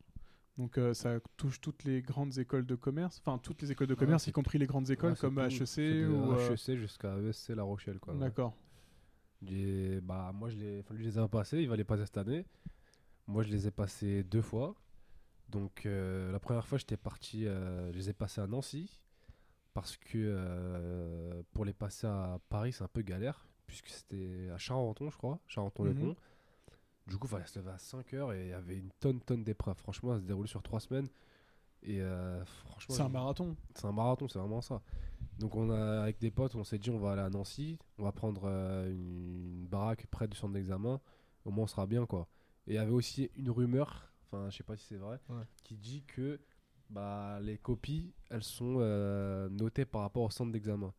Donc 0.57 0.77
euh, 0.77 0.93
ça 0.93 1.21
touche 1.37 1.61
toutes 1.61 1.85
les 1.85 2.03
grandes 2.03 2.37
écoles 2.39 2.67
de 2.67 2.75
commerce, 2.75 3.21
enfin 3.25 3.39
toutes 3.39 3.63
les 3.63 3.71
écoles 3.71 3.87
de 3.87 3.93
Ouais, 3.95 3.99
commerce, 4.01 4.27
y 4.27 4.33
compris 4.33 4.59
les 4.59 4.67
grandes 4.67 4.91
écoles 4.91 5.11
Ouais, 5.11 5.17
c'est 5.17 5.21
comme. 5.21 5.39
HEC 5.39 6.09
ou. 6.09 6.33
euh, 6.33 6.51
HEC 6.57 6.77
jusqu'à 6.77 7.17
ESC 7.19 7.51
La 7.51 7.63
Rochelle, 7.63 8.01
quoi. 8.01 8.15
ouais. 8.15 8.21
D'accord. 8.21 8.55
J'ai- 9.43 10.01
Bah, 10.01 10.33
moi, 10.35 10.51
je 10.51 10.57
les... 10.57 10.81
enfin, 10.81 10.95
lui, 10.95 11.05
je 11.05 11.11
les 11.11 11.15
ai 11.19 11.21
pas 11.21 11.29
passés, 11.29 11.63
il 11.63 11.69
va 11.69 11.77
les 11.77 11.85
passer 11.85 12.05
cette 12.07 12.19
année. 12.19 12.45
Moi, 13.29 13.43
je 13.45 13.51
les 13.51 13.69
ai 13.69 13.71
passés 13.71 14.25
deux 14.25 14.43
fois. 14.43 14.75
Donc, 15.49 15.87
euh, 15.87 16.33
la 16.33 16.41
première 16.41 16.67
fois, 16.67 16.77
j'étais 16.79 16.97
parti, 16.97 17.47
euh, 17.47 17.93
je 17.93 17.97
les 17.99 18.11
ai 18.11 18.13
passés 18.13 18.41
à 18.41 18.47
Nancy. 18.49 18.99
Parce 19.75 19.97
que 19.97 20.19
euh, 20.19 21.43
pour 21.53 21.65
les 21.65 21.73
passer 21.73 22.07
à 22.09 22.41
Paris, 22.49 22.73
c'est 22.73 22.83
un 22.83 22.89
peu 22.89 23.03
galère. 23.03 23.47
Puisque 23.67 23.89
c'était 23.89 24.49
à 24.53 24.59
Charenton, 24.59 25.09
je 25.11 25.17
crois. 25.17 25.39
Charenton-le-Pont. 25.47 26.07
Mhm. 26.07 26.15
Du 27.09 27.17
coup, 27.17 27.27
il 27.27 27.31
fallait 27.31 27.47
se 27.47 27.59
lever 27.59 27.71
à 27.71 27.79
5 27.79 28.13
heures 28.15 28.33
et 28.33 28.45
il 28.47 28.49
y 28.51 28.53
avait 28.53 28.77
une 28.77 28.91
tonne, 29.01 29.21
tonne 29.21 29.43
d'épreuves. 29.43 29.77
Franchement, 29.79 30.13
ça 30.15 30.21
se 30.21 30.25
déroule 30.27 30.47
sur 30.49 30.63
3 30.63 30.81
semaines. 30.81 31.09
Et 31.83 32.01
euh, 32.03 32.45
franchement, 32.45 32.95
C'est 32.95 33.03
un 33.03 33.09
marathon. 33.09 33.57
c'est 33.75 33.87
un 33.87 33.93
marathon, 33.93 34.29
c'est 34.29 34.39
vraiment 34.39 34.61
ça. 34.61 34.83
Donc 35.39 35.55
on 35.55 35.71
a 35.71 36.03
avec 36.03 36.19
des 36.19 36.31
potes, 36.33 36.55
on 36.57 36.65
s'est 36.65 36.79
dit 36.79 36.91
on 36.91 36.99
va 36.99 37.13
aller 37.13 37.23
à 37.23 37.31
Nancy, 37.31 37.79
on 37.99 38.03
va 38.05 38.11
prendre 38.13 38.43
euh, 38.47 38.91
une, 38.93 39.61
une 39.61 39.67
baraque 39.69 40.07
près 40.11 40.27
du 40.27 40.37
centre 40.37 40.53
d'examen, 40.53 41.01
au 41.45 41.51
moins 41.53 41.65
on 41.65 41.67
sera 41.69 41.87
bien 41.87 42.05
quoi. 42.07 42.29
Et 42.67 42.73
il 42.73 42.75
y 42.75 42.79
avait 42.79 42.91
aussi 42.93 43.31
une 43.37 43.49
rumeur, 43.51 44.11
enfin 44.27 44.51
je 44.51 44.57
sais 44.57 44.65
pas 44.65 44.77
si 44.77 44.87
c'est 44.87 44.97
vrai, 44.97 45.21
Ouais. 45.29 45.45
qui 45.63 45.77
dit 45.77 46.03
que 46.09 46.41
bah, 46.91 47.39
les 47.41 47.59
copies 47.59 48.13
elles 48.31 48.43
sont 48.43 48.79
euh, 48.81 49.49
notées 49.49 49.85
par 49.85 50.01
rapport 50.03 50.25
au 50.25 50.31
centre 50.31 50.51
d'examen. 50.51 50.93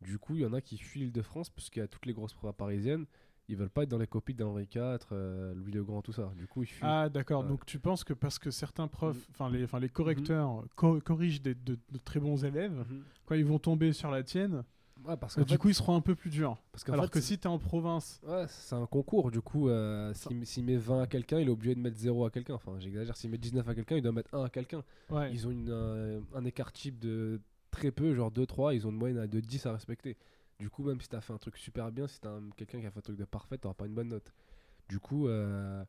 Du 0.00 0.18
coup 0.18 0.34
il 0.36 0.40
y 0.42 0.46
en 0.46 0.54
a 0.54 0.62
qui 0.62 0.78
fuient 0.78 1.00
l'Île-de-France 1.00 1.50
parce 1.50 1.68
qu'il 1.68 1.80
y 1.80 1.84
a 1.84 1.88
toutes 1.88 2.06
les 2.06 2.14
grosses 2.14 2.32
prépas 2.34 2.54
parisiennes, 2.54 3.04
ils 3.52 3.56
veulent 3.56 3.70
pas 3.70 3.84
être 3.84 3.88
dans 3.90 3.98
les 3.98 4.06
copies 4.06 4.34
d'Henri 4.34 4.66
IV, 4.74 4.98
euh, 5.12 5.54
Louis 5.54 5.72
le 5.72 5.84
Grand, 5.84 6.02
tout 6.02 6.12
ça. 6.12 6.32
Du 6.36 6.46
coup 6.46 6.62
ils 6.62 6.66
fuient. 6.66 6.84
Ah 6.86 7.08
d'accord. 7.08 7.44
Donc 7.44 7.64
tu 7.66 7.78
penses 7.78 8.02
que 8.04 8.14
parce 8.14 8.38
que 8.38 8.50
certains 8.50 8.88
profs, 8.88 9.16
Mhm. 9.16 9.22
enfin 9.66 9.78
les, 9.80 9.88
correcteurs 9.88 10.64
co- 10.74 11.00
corrigent 11.00 11.40
des- 11.42 11.54
de, 11.54 11.74
de 11.90 11.98
très 12.04 12.18
bons 12.20 12.44
élèves, 12.44 12.72
Mhm. 12.90 13.02
quand 13.26 13.34
ils 13.34 13.44
vont 13.44 13.58
tomber 13.58 13.92
sur 13.92 14.10
la 14.10 14.22
tienne, 14.22 14.64
Ouais, 15.04 15.16
parce 15.16 15.34
qu'en 15.34 15.42
du 15.42 15.52
fait- 15.54 15.58
coup 15.58 15.68
ils 15.68 15.74
seront 15.74 15.96
un 15.96 16.00
peu 16.00 16.14
plus 16.14 16.30
durs. 16.30 16.56
parce 16.70 16.84
qu'en 16.84 16.92
Alors 16.92 17.06
fait, 17.06 17.10
que 17.10 17.20
si 17.20 17.36
t'es 17.36 17.48
en 17.48 17.58
province, 17.58 18.20
Ouais, 18.26 18.44
c'est 18.48 18.76
un 18.76 18.86
concours. 18.86 19.30
Du 19.32 19.40
coup, 19.40 19.68
euh, 19.68 20.14
s'il 20.14 20.46
s'il 20.46 20.64
met 20.64 20.76
20 20.76 21.02
à 21.02 21.06
quelqu'un, 21.08 21.40
il 21.40 21.48
est 21.48 21.50
obligé 21.50 21.74
de 21.74 21.80
mettre 21.80 21.98
0 21.98 22.24
à 22.24 22.30
quelqu'un. 22.30 22.54
Enfin, 22.54 22.72
j'exagère. 22.78 23.16
S'il 23.16 23.30
met 23.30 23.38
19 23.38 23.66
à 23.68 23.74
quelqu'un, 23.74 23.96
il 23.96 24.02
doit 24.02 24.12
mettre 24.12 24.32
1 24.34 24.44
à 24.44 24.48
quelqu'un. 24.48 24.82
ouais. 25.10 25.32
Ils 25.32 25.46
ont 25.46 25.50
une, 25.50 25.70
euh, 25.70 26.20
un 26.34 26.44
écart 26.44 26.70
type 26.72 26.98
de 27.00 27.40
très 27.72 27.90
peu, 27.90 28.14
genre 28.14 28.30
2-3. 28.30 28.74
Ils 28.74 28.86
ont 28.86 28.90
une 28.90 28.96
moyenne 28.98 29.18
à 29.18 29.26
de 29.26 29.40
10 29.40 29.66
à 29.66 29.72
respecter. 29.72 30.16
Du 30.62 30.70
coup, 30.70 30.84
même 30.84 31.00
si 31.00 31.08
t'as 31.08 31.20
fait 31.20 31.32
un 31.32 31.38
truc 31.38 31.56
super 31.56 31.90
bien, 31.90 32.06
si 32.06 32.20
t'as 32.20 32.30
un- 32.30 32.50
quelqu'un 32.50 32.78
qui 32.78 32.86
a 32.86 32.90
fait 32.92 32.98
un 33.00 33.02
truc 33.02 33.16
de 33.16 33.24
parfait, 33.24 33.58
t'auras 33.58 33.74
pas 33.74 33.86
une 33.86 33.94
bonne 33.94 34.10
note. 34.10 34.32
Du 34.88 35.00
coup, 35.00 35.26
euh, 35.26 35.84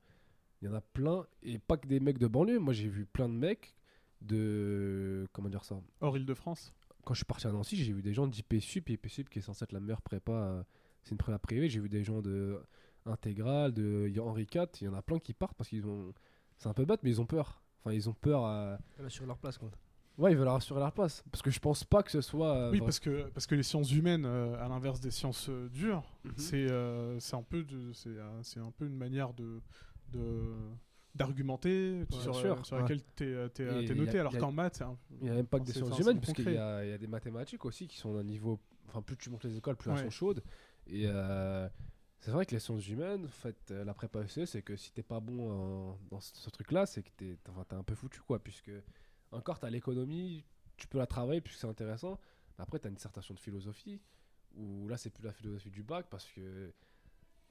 il 0.62 0.66
y 0.66 0.68
en 0.68 0.74
a 0.74 0.82
plein. 0.82 1.28
Et 1.44 1.60
pas 1.60 1.78
que 1.78 1.88
des 1.88 2.00
mecs 2.00 2.18
de 2.18 2.26
banlieue. 2.26 2.58
Moi, 2.58 2.74
j'ai 2.74 2.88
vu 2.90 3.06
plein 3.06 3.30
de 3.30 3.36
mecs 3.36 3.76
de. 4.22 5.28
Comment 5.32 5.50
dire 5.50 5.64
ça? 5.64 5.76
Hors 6.02 6.18
Île-de-France. 6.18 6.74
quand 7.06 7.14
je 7.14 7.20
suis 7.20 7.26
parti 7.26 7.46
à 7.46 7.52
Nancy, 7.52 7.76
j'ai 7.76 7.94
vu 7.94 8.02
des 8.02 8.14
gens 8.14 8.26
d'IPSUP, 8.26 8.90
IPSUP 8.90 9.30
qui 9.30 9.38
est 9.40 9.42
censé 9.44 9.64
être 9.64 9.74
la 9.74 9.80
meilleure 9.80 10.02
prépa, 10.02 10.32
euh, 10.32 10.64
c'est 11.04 11.12
une 11.12 11.18
prépa 11.18 11.38
privée, 11.38 11.70
j'ai 11.70 11.80
vu 11.80 11.90
des 11.90 12.04
gens 12.04 12.22
de 12.24 12.60
Intégral, 13.06 13.74
de 13.74 14.12
Henri 14.20 14.48
IV, 14.52 14.66
il 14.82 14.86
y 14.86 14.88
en 14.88 14.94
a 14.96 15.04
plein 15.04 15.20
qui 15.20 15.34
partent 15.34 15.56
parce 15.58 15.70
qu'ils 15.70 15.86
ont... 15.86 16.14
C'est 16.58 16.70
un 16.70 16.74
peu 16.74 16.86
bête, 16.86 17.02
mais 17.04 17.10
ils 17.12 17.20
ont 17.22 17.26
peur. 17.28 17.62
Enfin, 17.82 17.94
ils 17.94 18.10
ont 18.10 18.14
peur 18.14 18.46
à... 18.46 18.80
Là, 18.98 19.10
sur 19.10 19.26
leur 19.28 19.38
place, 19.38 19.58
quoi. 19.60 19.70
Ouais, 20.17 20.32
ils 20.32 20.38
veulent 20.38 20.47
rassurer 20.47 20.80
leur 20.80 20.91
place. 20.91 21.23
Parce 21.32 21.41
que 21.41 21.49
je 21.49 21.60
pense 21.60 21.84
pas 21.84 22.04
que 22.04 22.12
ce 22.12 22.21
soit... 22.21 22.56
euh, 22.56 22.71
Oui, 22.71 22.80
parce 22.80 22.99
que, 22.99 23.30
parce 23.30 23.47
que 23.47 23.56
les 23.56 23.63
sciences 23.63 23.91
humaines, 23.91 24.26
euh, 24.26 24.63
à 24.63 24.67
l'inverse 24.67 24.99
des 24.99 25.10
sciences 25.12 25.49
euh, 25.49 25.69
dures, 25.69 26.04
Mhm. 26.23 26.34
c'est 26.38 26.69
euh, 26.71 27.19
c'est 27.19 27.36
un, 27.36 27.41
peu 27.41 27.63
de- 27.63 27.91
c'est, 27.93 28.10
euh, 28.10 28.43
c'est 28.43 28.60
un 28.60 28.71
peu 28.71 28.86
une 28.86 28.95
manière 28.97 29.34
de. 29.34 29.62
de 30.12 30.43
d'argumenter 31.15 32.06
sur, 32.10 32.34
sûr, 32.36 32.65
sur 32.65 32.76
ouais. 32.76 32.82
laquelle 32.82 33.04
t'es 33.15 33.30
es, 33.30 33.67
a- 33.91 33.93
noté 33.95 34.17
alors 34.19 34.36
qu'en 34.36 34.52
maths 34.52 34.82
un 34.82 34.97
Il 35.21 35.26
n'y 35.26 35.30
a 35.30 35.36
même 35.36 35.45
pas 35.45 35.60
que 35.60 35.65
des 35.65 35.71
sciences 35.71 35.97
humaines, 35.99 36.19
parce 36.19 36.34
qu'il 36.34 36.52
y 36.52 36.58
a, 36.58 36.84
il 36.84 36.89
y 36.89 36.93
a 36.93 36.97
des 36.97 37.06
mathématiques 37.06 37.65
aussi 37.65 37.88
qui 37.88 37.97
sont 37.97 38.13
d'un 38.15 38.23
niveau... 38.23 38.60
Enfin, 38.88 39.04
plus 39.04 39.15
tu 39.17 39.30
montes 39.30 39.43
les 39.43 39.56
écoles, 39.56 39.76
plus 39.76 39.91
Ouais. 39.91 39.97
elles 39.99 40.06
sont 40.06 40.10
chaudes. 40.10 40.43
Et 40.88 41.04
euh, 41.06 41.69
c'est 42.19 42.32
vrai 42.32 42.47
que 42.47 42.52
les 42.56 42.60
sciences 42.60 42.88
humaines, 42.88 43.26
en 43.26 43.28
fait, 43.28 43.69
la 43.69 43.93
prépa 43.93 44.21
ECE, 44.23 44.45
c'est 44.45 44.63
que 44.63 44.76
si 44.76 44.91
t'es 44.91 45.04
pas 45.04 45.19
bon 45.19 45.52
en- 45.52 45.99
dans 46.10 46.19
ce, 46.19 46.32
ce 46.36 46.49
truc-là, 46.49 46.88
c'est 46.88 47.04
que 47.04 47.10
t'es 47.15 47.38
enfin, 47.47 47.63
t'es 47.69 47.76
un 47.76 47.84
peu 47.84 47.93
foutu, 47.93 48.19
quoi. 48.21 48.39
Puisque, 48.39 48.71
encore, 49.34 49.60
t'as 49.60 49.69
l'économie, 49.69 50.46
tu 50.78 50.88
peux 50.88 50.98
la 50.98 51.08
travailler 51.08 51.41
puisque 51.41 51.60
c'est 51.62 51.67
intéressant. 51.67 52.19
Mais 52.58 52.63
après, 52.63 52.80
t'as 52.80 52.89
une 52.89 52.96
dissertation 52.96 53.34
de 53.34 53.39
philosophie, 53.39 54.00
où 54.56 54.88
là, 54.88 54.98
c'est 54.98 55.10
plus 55.10 55.24
la 55.24 55.34
philosophie 55.34 55.72
du 55.72 55.84
bac, 55.84 56.08
parce 56.10 56.28
que 56.28 56.72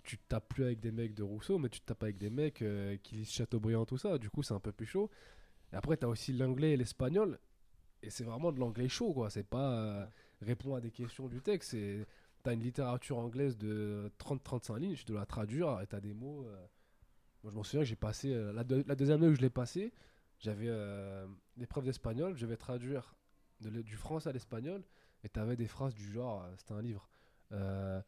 tu 0.02 0.18
te 0.18 0.22
tapes 0.28 0.48
plus 0.48 0.64
avec 0.64 0.80
des 0.80 0.92
mecs 0.92 1.14
de 1.14 1.22
Rousseau, 1.22 1.58
mais 1.58 1.68
tu 1.68 1.80
tapes 1.80 2.02
avec 2.02 2.18
des 2.18 2.30
mecs 2.30 2.62
euh, 2.62 2.96
qui 3.02 3.16
lisent 3.16 3.30
Chateaubriand, 3.30 3.84
tout 3.86 3.98
ça. 3.98 4.18
Du 4.18 4.30
coup, 4.30 4.42
c'est 4.42 4.54
un 4.54 4.60
peu 4.60 4.72
plus 4.72 4.86
chaud. 4.86 5.10
Et 5.72 5.76
après, 5.76 5.96
t'as 5.96 6.08
aussi 6.08 6.32
l'anglais 6.32 6.72
et 6.72 6.76
l'espagnol. 6.76 7.38
Et 8.02 8.10
c'est 8.10 8.24
vraiment 8.24 8.52
de 8.52 8.58
l'anglais 8.60 8.88
chaud, 8.88 9.12
quoi. 9.12 9.30
C'est 9.30 9.44
pas 9.44 9.72
euh, 9.74 10.06
répondre 10.40 10.76
à 10.76 10.80
des 10.80 10.90
questions 10.90 11.28
du 11.28 11.40
texte. 11.40 11.70
C'est 11.72 12.06
t'as 12.42 12.54
une 12.54 12.60
littérature 12.62 13.18
anglaise 13.18 13.56
de 13.56 14.10
30-35 14.18 14.78
lignes, 14.80 14.94
tu 14.96 15.04
dois 15.04 15.20
la 15.20 15.26
traduire 15.26 15.80
et 15.80 15.86
t'as 15.86 16.00
des 16.00 16.12
mots. 16.14 16.44
euh, 16.46 16.66
Moi, 17.44 17.52
je 17.52 17.56
m'en 17.56 17.62
souviens 17.62 17.80
que 17.82 17.86
j'ai 17.86 17.96
passé 17.96 18.34
la 18.52 18.64
deuxième 18.64 19.22
année 19.22 19.28
où 19.32 19.34
je 19.34 19.40
l'ai 19.40 19.50
passé, 19.50 19.92
j'avais 20.42 20.68
euh, 20.68 21.26
l'épreuve 21.56 21.84
d'espagnol, 21.84 22.36
je 22.36 22.44
devais 22.44 22.56
traduire 22.58 23.14
de 23.60 23.70
le- 23.70 23.82
du 23.82 23.96
français 23.96 24.28
à 24.28 24.32
l'espagnol 24.32 24.82
et 25.24 25.28
t'avais 25.28 25.56
des 25.56 25.66
phrases 25.68 25.94
du 25.94 26.10
genre, 26.12 26.42
euh, 26.44 26.54
c'était 26.58 26.74
un 26.74 26.82
livre. 26.82 27.08
euh, 27.52 28.00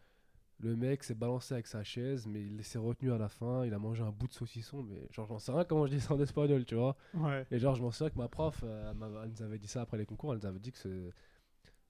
le 0.60 0.76
mec 0.76 1.02
s'est 1.02 1.14
balancé 1.16 1.52
avec 1.54 1.66
sa 1.66 1.82
chaise, 1.82 2.26
mais 2.26 2.40
il 2.42 2.62
s'est 2.64 2.78
retenu 2.78 3.12
à 3.12 3.18
la 3.18 3.28
fin. 3.28 3.64
Il 3.66 3.74
a 3.74 3.78
mangé 3.78 4.02
un 4.04 4.12
bout 4.12 4.28
de 4.28 4.32
saucisson, 4.32 4.82
mais 4.84 5.06
genre, 5.10 5.26
j'en 5.26 5.38
sais 5.40 5.50
rien 5.52 5.64
comment 5.64 5.84
je 5.86 5.92
dis 5.94 6.00
ça 6.00 6.14
en 6.14 6.20
espagnol, 6.20 6.64
tu 6.64 6.76
vois. 6.76 6.96
ouais 7.14 7.44
Et 7.50 7.58
genre, 7.58 7.74
je 7.74 7.82
m'en 7.82 7.90
souviens 7.90 8.10
que 8.10 8.18
ma 8.18 8.28
prof, 8.28 8.60
euh, 8.62 8.92
elle, 9.24 9.30
nous 9.30 9.42
avait 9.42 9.58
dit 9.58 9.66
ça 9.66 9.82
après 9.82 9.98
les 9.98 10.06
concours, 10.06 10.32
elle 10.32 10.38
nous 10.40 10.46
avait 10.46 10.60
dit 10.60 10.70
que 10.72 10.78
ce, 10.78 11.10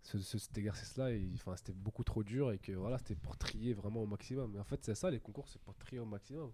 ce- 0.03 0.19
ce- 0.19 0.39
cet 0.39 0.57
exercice-là, 0.59 1.09
c'était 1.57 1.73
beaucoup 1.75 2.05
trop 2.05 2.23
dur 2.25 2.53
et 2.53 2.59
que 2.59 2.73
voilà, 2.73 2.99
c'était 2.99 3.15
pour 3.15 3.37
trier 3.37 3.75
vraiment 3.75 4.03
au 4.03 4.07
maximum. 4.07 4.53
Mais 4.53 4.61
en 4.61 4.65
fait, 4.65 4.83
c'est 4.83 4.95
ça, 4.95 5.11
les 5.11 5.21
concours, 5.21 5.49
c'est 5.49 5.61
pour 5.61 5.75
trier 5.77 6.01
au 6.01 6.07
maximum. 6.07 6.51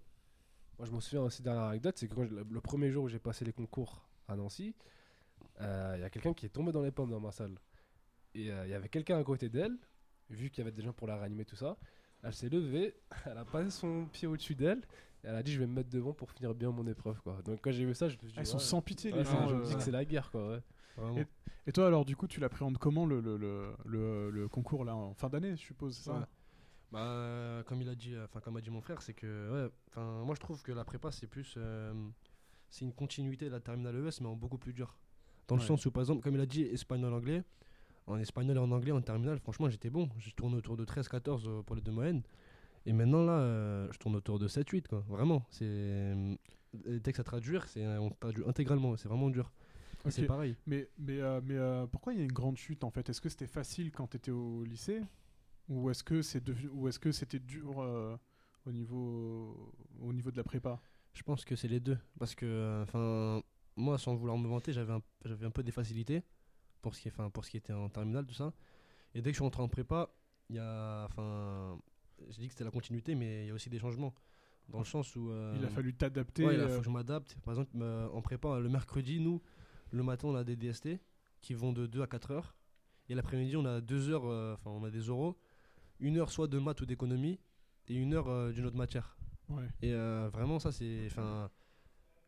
Moi, 0.80 0.86
je 0.86 0.92
me 0.94 1.00
souviens 1.00 1.20
aussi 1.20 1.42
dernière 1.42 1.64
anecdote, 1.64 1.98
c'est 1.98 2.08
que 2.08 2.14
quand 2.14 2.24
je- 2.24 2.34
le, 2.34 2.42
le 2.50 2.60
premier 2.62 2.90
jour 2.90 3.04
où 3.04 3.08
j'ai 3.10 3.18
passé 3.18 3.44
les 3.44 3.52
concours 3.52 4.08
à 4.28 4.34
Nancy, 4.34 4.74
euh, 5.60 5.92
il 5.98 6.00
y 6.00 6.04
a 6.04 6.08
quelqu'un 6.08 6.32
qui 6.32 6.46
est 6.46 6.48
tombé 6.48 6.72
dans 6.72 6.80
les 6.80 6.90
pommes 6.90 7.10
dans 7.10 7.20
ma 7.20 7.32
salle. 7.32 7.58
Et 8.34 8.50
euh, 8.50 8.64
il 8.66 8.70
y 8.70 8.72
avait 8.72 8.88
quelqu'un 8.88 9.18
à 9.18 9.22
côté 9.22 9.50
d'elle, 9.50 9.76
vu 10.30 10.48
qu'il 10.48 10.64
y 10.64 10.66
avait 10.66 10.74
des 10.74 10.80
gens 10.80 10.94
pour 10.94 11.06
la 11.06 11.16
réanimer, 11.18 11.44
tout 11.44 11.54
ça. 11.54 11.76
Elle 12.22 12.32
s'est 12.32 12.48
levée, 12.48 12.94
elle 13.26 13.36
a 13.36 13.44
passé 13.44 13.68
son 13.70 14.06
pied 14.06 14.26
au-dessus 14.26 14.54
d'elle, 14.54 14.78
et 15.22 15.26
elle 15.26 15.34
a 15.34 15.42
dit 15.42 15.52
Je 15.52 15.58
vais 15.58 15.66
me 15.66 15.74
mettre 15.74 15.90
devant 15.90 16.14
pour 16.14 16.30
finir 16.30 16.54
bien 16.54 16.70
mon 16.70 16.86
épreuve. 16.86 17.20
Quoi. 17.20 17.42
Donc, 17.44 17.60
quand 17.60 17.72
j'ai 17.72 17.84
vu 17.84 17.94
ça, 17.94 18.08
je 18.08 18.14
me 18.14 18.20
suis 18.20 18.28
dit 18.28 18.34
ils 18.40 18.46
sont 18.46 18.58
sans 18.58 18.80
pitié 18.80 19.12
Ouais, 19.12 19.18
les 19.18 19.24
gens 19.26 19.48
je 19.48 19.54
me 19.56 19.60
euh, 19.60 19.64
dis 19.66 19.74
que 19.76 19.82
c'est 19.82 19.90
la 19.90 20.06
guerre, 20.06 20.30
quoi. 20.30 20.60
Et- 21.18 21.26
et 21.66 21.72
toi 21.72 21.86
alors 21.88 22.06
du 22.06 22.16
coup 22.16 22.26
tu 22.26 22.40
l'appréhendes 22.40 22.78
comment 22.78 23.04
le, 23.04 23.20
le, 23.20 23.36
le, 23.36 23.74
le- 23.84 24.30
le 24.30 24.48
concours 24.48 24.82
là 24.86 24.96
en 24.96 25.12
fin 25.12 25.28
d'année 25.28 25.50
je 25.56 25.60
suppose 25.60 25.94
c'est 25.94 26.04
ça? 26.04 26.12
Ouais. 26.20 26.24
Bah, 26.92 27.62
comme 27.66 27.82
il 27.82 27.88
a 27.88 27.94
dit, 27.94 28.14
enfin 28.24 28.40
comme 28.40 28.56
a 28.56 28.60
dit 28.60 28.70
mon 28.70 28.80
frère, 28.80 29.00
c'est 29.02 29.14
que, 29.14 29.26
ouais, 29.52 29.70
enfin, 29.88 30.24
moi 30.24 30.34
je 30.34 30.40
trouve 30.40 30.62
que 30.62 30.72
la 30.72 30.84
prépa 30.84 31.12
c'est 31.12 31.28
plus, 31.28 31.54
euh, 31.56 31.92
c'est 32.68 32.84
une 32.84 32.92
continuité 32.92 33.46
de 33.46 33.50
la 33.50 33.60
terminale 33.60 33.96
ES, 33.96 34.20
mais 34.20 34.26
en 34.26 34.34
beaucoup 34.34 34.58
plus 34.58 34.72
dur. 34.72 34.96
Dans 35.48 35.56
le 35.56 35.62
sens 35.62 35.84
où, 35.84 35.90
par 35.90 36.02
exemple, 36.02 36.22
comme 36.22 36.34
il 36.36 36.40
a 36.40 36.46
dit, 36.46 36.62
espagnol-anglais, 36.62 37.42
en 38.06 38.18
espagnol 38.18 38.56
et 38.56 38.60
en 38.60 38.70
anglais 38.70 38.92
en 38.92 39.00
terminale, 39.00 39.38
franchement, 39.40 39.68
j'étais 39.68 39.90
bon. 39.90 40.08
Je 40.18 40.30
tourne 40.30 40.54
autour 40.54 40.76
de 40.76 40.84
13-14 40.84 41.48
euh, 41.48 41.62
pour 41.62 41.74
les 41.74 41.82
deux 41.82 41.90
moyennes. 41.90 42.22
Et 42.86 42.92
maintenant, 42.92 43.24
là, 43.24 43.32
euh, 43.32 43.88
je 43.92 43.98
tourne 43.98 44.14
autour 44.16 44.38
de 44.38 44.48
7-8, 44.48 44.86
quoi. 44.88 45.04
Vraiment. 45.08 45.44
C'est. 45.50 46.14
Les 46.84 47.00
textes 47.00 47.18
à 47.18 47.24
traduire, 47.24 47.66
c'est, 47.66 47.84
on 47.84 48.10
traduit 48.10 48.44
intégralement, 48.46 48.96
c'est 48.96 49.08
vraiment 49.08 49.28
dur. 49.28 49.50
C'est 50.08 50.26
pareil. 50.26 50.56
Mais, 50.66 50.88
mais, 50.98 51.20
euh, 51.20 51.40
mais 51.44 51.56
euh, 51.56 51.86
pourquoi 51.86 52.12
il 52.12 52.18
y 52.18 52.22
a 52.22 52.24
une 52.24 52.32
grande 52.32 52.56
chute 52.56 52.84
en 52.84 52.90
fait? 52.90 53.08
Est-ce 53.08 53.20
que 53.20 53.28
c'était 53.28 53.46
facile 53.46 53.90
quand 53.92 54.06
tu 54.06 54.16
étais 54.16 54.30
au 54.30 54.64
lycée? 54.64 55.02
Ou 55.70 55.88
est-ce 55.90 56.02
que 56.04 56.20
c'est 56.20 56.42
ou 56.72 56.88
est-ce 56.88 56.98
que 56.98 57.12
c'était 57.12 57.38
dur 57.38 57.80
euh, 57.80 58.16
au, 58.66 58.72
niveau, 58.72 59.72
au 60.00 60.12
niveau 60.12 60.30
de 60.30 60.36
la 60.36 60.42
prépa? 60.44 60.80
Je 61.14 61.22
pense 61.22 61.44
que 61.44 61.54
c'est 61.56 61.68
les 61.68 61.80
deux. 61.80 61.98
Parce 62.18 62.34
que, 62.34 62.44
euh, 62.44 62.82
enfin, 62.82 63.42
moi, 63.76 63.96
sans 63.96 64.14
vouloir 64.16 64.36
me 64.36 64.48
vanter, 64.48 64.72
j'avais 64.72 64.92
un, 64.92 65.02
j'avais 65.24 65.46
un 65.46 65.50
peu 65.50 65.62
des 65.62 65.72
facilités 65.72 66.22
pour 66.82 66.94
ce 66.94 67.00
qui, 67.00 67.08
enfin, 67.08 67.30
pour 67.30 67.44
ce 67.44 67.50
qui 67.50 67.56
était 67.56 67.72
en 67.72 67.88
terminale, 67.88 68.26
tout 68.26 68.34
ça. 68.34 68.52
Et 69.14 69.22
dès 69.22 69.30
que 69.30 69.34
je 69.34 69.38
suis 69.38 69.44
rentré 69.44 69.62
en 69.62 69.68
prépa, 69.68 70.10
il 70.48 70.56
y 70.56 70.58
a. 70.58 71.04
Enfin. 71.06 71.78
Je 72.28 72.36
dis 72.38 72.46
que 72.48 72.52
c'était 72.52 72.64
la 72.64 72.70
continuité, 72.70 73.14
mais 73.14 73.44
il 73.44 73.48
y 73.48 73.50
a 73.50 73.54
aussi 73.54 73.70
des 73.70 73.78
changements. 73.78 74.14
Dans 74.68 74.78
le 74.80 74.84
sens 74.84 75.16
où. 75.16 75.30
euh, 75.30 75.54
Il 75.58 75.64
a 75.64 75.68
fallu 75.70 75.94
t'adapter. 75.94 76.44
Ouais, 76.44 76.54
il 76.54 76.60
a 76.60 76.66
fallu 76.68 76.80
que 76.80 76.84
je 76.84 76.90
m'adapte. 76.90 77.36
Par 77.44 77.54
exemple, 77.54 77.76
en 78.12 78.20
prépa, 78.22 78.58
le 78.60 78.68
mercredi, 78.68 79.20
nous, 79.20 79.40
le 79.90 80.02
matin, 80.02 80.28
on 80.28 80.34
a 80.34 80.44
des 80.44 80.54
DST 80.56 81.00
qui 81.40 81.54
vont 81.54 81.72
de 81.72 81.86
2 81.86 82.02
à 82.02 82.06
4 82.06 82.30
heures. 82.32 82.54
Et 83.08 83.14
l'après-midi, 83.14 83.56
on 83.56 83.64
a 83.64 83.80
2 83.80 84.10
heures, 84.10 84.24
enfin, 84.54 84.70
on 84.70 84.84
a 84.84 84.90
des 84.90 85.08
oraux. 85.08 85.36
Une 86.00 86.16
heure 86.18 86.30
soit 86.30 86.46
de 86.48 86.58
maths 86.58 86.80
ou 86.80 86.86
d'économie, 86.86 87.38
et 87.88 87.94
une 87.94 88.14
heure 88.14 88.28
euh, 88.28 88.52
d'une 88.52 88.64
autre 88.66 88.76
matière. 88.76 89.16
ouais. 89.50 89.64
Et 89.82 89.92
euh, 89.92 90.28
vraiment, 90.32 90.58
ça, 90.58 90.72
c'est. 90.72 91.06
Enfin. 91.06 91.50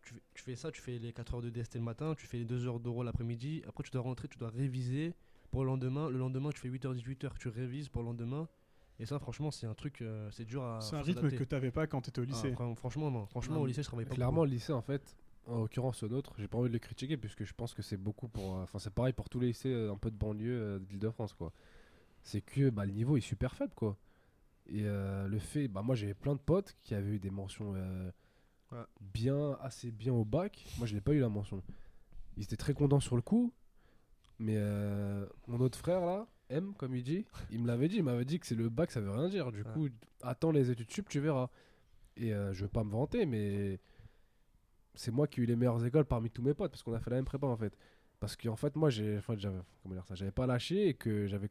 Tu, 0.02 0.14
fais- 0.14 0.22
tu 0.34 0.42
fais 0.42 0.56
ça, 0.56 0.72
tu 0.72 0.80
fais 0.82 0.98
les 0.98 1.12
4 1.12 1.34
heures 1.34 1.42
de 1.42 1.48
DST 1.50 1.76
le 1.76 1.82
matin, 1.82 2.14
tu 2.16 2.26
fais 2.26 2.38
les 2.38 2.44
2 2.44 2.66
heures 2.66 2.80
d'oraux 2.80 3.04
l'après-midi. 3.04 3.62
Après, 3.68 3.84
tu 3.84 3.90
dois 3.92 4.02
rentrer, 4.02 4.26
tu 4.26 4.36
dois 4.36 4.48
réviser 4.50 5.14
pour 5.52 5.62
le 5.62 5.68
lendemain. 5.68 6.10
Le 6.10 6.18
lendemain, 6.18 6.50
tu 6.50 6.60
fais 6.60 6.68
8h, 6.68 6.92
18h, 6.96 7.38
tu 7.38 7.48
révises 7.48 7.88
pour 7.88 8.02
le 8.02 8.08
lendemain. 8.08 8.48
Et 8.98 9.06
ça, 9.06 9.18
franchement, 9.20 9.50
c'est 9.52 9.66
un 9.66 9.74
truc, 9.74 10.02
euh, 10.02 10.28
c'est 10.32 10.44
dur 10.44 10.64
à. 10.64 10.80
C'est 10.80 10.96
un 10.96 11.02
rythme 11.02 11.30
que 11.30 11.44
t'avais 11.44 11.70
pas 11.70 11.86
quand 11.86 12.00
t'étais 12.00 12.20
au 12.20 12.24
Ah, 12.24 12.26
lycée. 12.26 12.52
fran- 12.52 12.74
franchement, 12.74 13.10
non. 13.12 13.26
Franchement, 13.26 13.54
Non, 13.54 13.60
au 13.62 13.66
lycée, 13.66 13.82
je 13.84 13.86
travaillais 13.88 14.08
pas. 14.08 14.14
Clairement, 14.16 14.44
le 14.44 14.50
lycée, 14.50 14.72
en 14.72 14.82
fait, 14.82 15.16
en 15.46 15.60
l'occurrence 15.60 16.02
le 16.02 16.08
nôtre, 16.08 16.34
j'ai 16.38 16.48
pas 16.48 16.58
envie 16.58 16.68
de 16.68 16.72
le 16.74 16.78
critiquer 16.80 17.16
puisque 17.16 17.44
je 17.44 17.54
pense 17.54 17.72
que 17.72 17.82
c'est 17.82 17.96
beaucoup 17.96 18.26
pour. 18.28 18.56
euh, 18.56 18.62
Enfin, 18.64 18.80
c'est 18.80 18.92
pareil 18.92 19.12
pour 19.12 19.28
tous 19.28 19.38
les 19.38 19.48
lycées 19.48 19.72
euh, 19.72 19.92
un 19.92 19.96
peu 19.96 20.10
de 20.10 20.16
banlieue 20.16 20.60
euh, 20.60 20.78
d'Île-de-France, 20.80 21.32
quoi. 21.32 21.52
C'est 22.22 22.40
que 22.40 22.70
bah, 22.70 22.84
le 22.86 22.92
niveau 22.92 23.16
est 23.16 23.20
super 23.20 23.54
faible, 23.54 23.74
quoi. 23.74 23.96
Et 24.66 24.82
euh, 24.84 25.26
le 25.26 25.38
fait, 25.38 25.66
bah, 25.68 25.82
moi 25.82 25.94
j'avais 25.96 26.14
plein 26.14 26.34
de 26.34 26.40
potes 26.40 26.76
qui 26.80 26.94
avaient 26.94 27.12
eu 27.16 27.18
des 27.18 27.30
mentions 27.30 27.72
euh, 27.74 28.10
Ouais. 28.70 28.84
bien, 29.00 29.58
assez 29.60 29.90
bien 29.90 30.12
au 30.14 30.24
bac. 30.24 30.64
Moi 30.78 30.86
je 30.86 30.94
n'ai 30.94 31.00
pas 31.00 31.12
eu 31.12 31.20
la 31.20 31.28
mention. 31.28 31.62
Ils 32.36 32.44
étaient 32.44 32.56
très 32.56 32.72
contents 32.72 33.00
sur 33.00 33.16
le 33.16 33.22
coup, 33.22 33.52
mais 34.38 34.54
euh, 34.56 35.26
mon 35.46 35.60
autre 35.60 35.76
frère 35.78 36.00
là, 36.00 36.26
M, 36.48 36.72
comme 36.78 36.94
il 36.94 37.02
dit, 37.02 37.26
il 37.50 37.60
me 37.60 37.66
l'avait 37.66 37.88
dit, 37.88 37.96
il 37.96 38.02
m'avait 38.04 38.24
dit 38.24 38.38
que 38.40 38.46
c'est 38.46 38.54
le 38.54 38.68
bac, 38.70 38.90
ça 38.90 39.00
veut 39.00 39.10
rien 39.10 39.28
dire. 39.28 39.52
Du 39.52 39.62
Ouais. 39.62 39.72
coup, 39.74 39.88
attends 40.22 40.52
les 40.52 40.70
études 40.70 40.90
sup, 40.90 41.08
tu 41.08 41.20
verras. 41.20 41.50
Et 42.16 42.30
je 42.30 42.62
veux 42.62 42.68
pas 42.68 42.84
me 42.84 42.90
vanter, 42.92 43.26
mais 43.26 43.78
c'est 44.94 45.10
moi 45.10 45.26
qui 45.26 45.40
ai 45.40 45.42
eu 45.42 45.46
les 45.46 45.56
meilleures 45.56 45.84
écoles 45.84 46.04
parmi 46.04 46.30
tous 46.30 46.42
mes 46.42 46.54
potes 46.54 46.70
parce 46.70 46.82
qu'on 46.82 46.92
a 46.94 47.00
fait 47.00 47.10
la 47.10 47.16
même 47.16 47.24
prépa 47.24 47.46
en 47.46 47.56
fait. 47.56 47.76
Parce 48.20 48.36
qu'en 48.36 48.56
fait, 48.56 48.76
moi, 48.76 48.88
j'ai, 48.90 49.18
enfin, 49.18 49.34
j'avais, 49.36 49.58
comment 49.82 49.94
dire 49.94 50.06
ça, 50.06 50.14
j'avais 50.14 50.30
pas 50.30 50.46
lâché 50.46 50.88
et 50.88 50.94
que 50.94 51.26
j'avais 51.26 51.50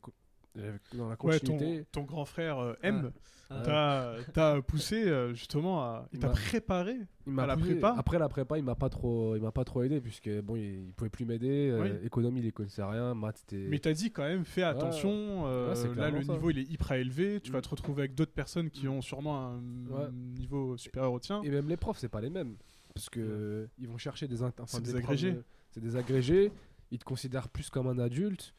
dans 0.94 1.08
la 1.10 1.16
Ouais, 1.24 1.40
ton, 1.40 1.54
continuité. 1.54 1.86
ton 1.92 2.04
grand 2.04 2.26
frère 2.26 2.60
euh, 2.60 2.74
M 2.84 3.12
Ah. 3.54 3.62
t'a 3.66 4.16
t'a 4.34 4.62
poussé 4.62 5.04
euh, 5.08 5.34
justement 5.34 5.82
à. 5.82 6.08
Il 6.14 6.20
t'a 6.20 6.30
préparé. 6.30 6.96
Il 7.28 7.38
à 7.38 7.46
la 7.46 7.56
poussé- 7.58 7.72
prépa? 7.72 7.96
Après 7.98 8.18
la 8.18 8.30
prépa, 8.30 8.58
il 8.58 8.64
m'a 8.64 8.76
pas 8.76 8.88
trop, 8.90 9.36
il 9.36 9.42
m'a 9.42 9.52
pas 9.52 9.66
trop 9.66 9.84
aidé 9.84 10.00
puisque 10.00 10.30
bon, 10.42 10.56
il, 10.56 10.86
il 10.88 10.94
pouvait 10.94 11.10
plus 11.10 11.26
m'aider. 11.26 11.70
euh, 11.70 12.00
économie, 12.04 12.40
il 12.40 12.46
y 12.46 12.52
connaissait 12.54 12.82
rien. 12.84 13.14
Maths, 13.14 13.40
c'était. 13.40 13.68
Mais 13.68 13.80
t'as 13.80 13.92
dit 13.94 14.10
quand 14.12 14.24
même, 14.24 14.46
fais 14.46 14.64
attention. 14.64 15.44
Ouais, 15.44 15.96
là, 15.96 16.10
le 16.12 16.22
ça. 16.24 16.32
niveau 16.34 16.50
il 16.50 16.60
est 16.60 16.70
hyper 16.70 16.94
élevé. 16.94 17.42
Tu 17.42 17.52
vas 17.52 17.60
Mm. 17.60 17.64
te 17.64 17.70
retrouver 17.70 18.02
avec 18.04 18.16
d'autres 18.16 18.32
personnes 18.34 18.70
qui 18.70 18.88
ont 18.88 19.02
sûrement 19.02 19.48
un 19.48 19.58
Ouais. 19.90 20.10
niveau 20.12 20.78
supérieur 20.78 21.12
au 21.12 21.20
tien. 21.20 21.42
Et 21.44 21.50
même 21.50 21.68
les 21.68 21.78
profs, 21.78 21.98
c'est 21.98 22.08
pas 22.10 22.22
les 22.22 22.30
mêmes. 22.30 22.56
Parce 22.94 23.10
que 23.10 23.68
ils 23.78 23.88
vont 23.88 23.98
chercher 23.98 24.28
des, 24.30 24.44
enfin, 24.44 24.54
C'est 24.66 24.82
des 24.82 24.92
profs 24.94 25.04
agrégés. 25.04 25.36
C'est 25.72 25.82
des 25.82 25.96
agrégés. 25.98 26.52
Ils 26.92 27.00
te 27.00 27.06
considèrent 27.06 27.48
plus 27.50 27.70
comme 27.70 27.88
un 27.88 28.00
adulte. 28.00 28.54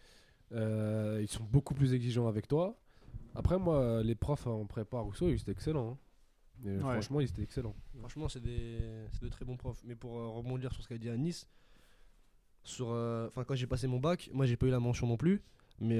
Euh, 0.52 1.18
ils 1.20 1.28
sont 1.28 1.44
beaucoup 1.44 1.74
plus 1.74 1.94
exigeants 1.94 2.26
avec 2.28 2.46
toi. 2.48 2.78
Après, 3.34 3.58
moi, 3.58 4.02
les 4.02 4.14
profs 4.14 4.46
en 4.46 4.66
prépa 4.66 4.98
Rousseau, 5.00 5.28
ils 5.30 5.40
étaient 5.40 5.52
excellents. 5.52 5.92
hein. 5.92 5.98
Et 6.64 6.76
Ouais. 6.76 6.80
Franchement, 6.92 7.20
ils 7.20 7.28
étaient 7.28 7.42
excellents. 7.42 7.74
Franchement, 7.98 8.28
c'est 8.28 8.42
des, 8.42 8.78
de 9.20 9.28
très 9.28 9.44
bons 9.44 9.56
profs. 9.56 9.82
Mais 9.84 9.94
pour 9.96 10.18
euh, 10.18 10.28
rebondir 10.28 10.72
sur 10.72 10.82
ce 10.82 10.88
qu'a 10.88 10.98
dit 10.98 11.08
à 11.08 11.16
Nice, 11.16 11.48
sur, 12.64 12.90
euh, 12.90 13.26
enfin 13.26 13.42
quand 13.44 13.54
j'ai 13.56 13.66
passé 13.66 13.86
mon 13.88 13.98
bac, 13.98 14.30
moi 14.32 14.46
j'ai 14.46 14.56
pas 14.56 14.66
eu 14.66 14.70
la 14.70 14.78
mention 14.80 15.06
non 15.06 15.16
plus. 15.16 15.42
Mais 15.80 15.98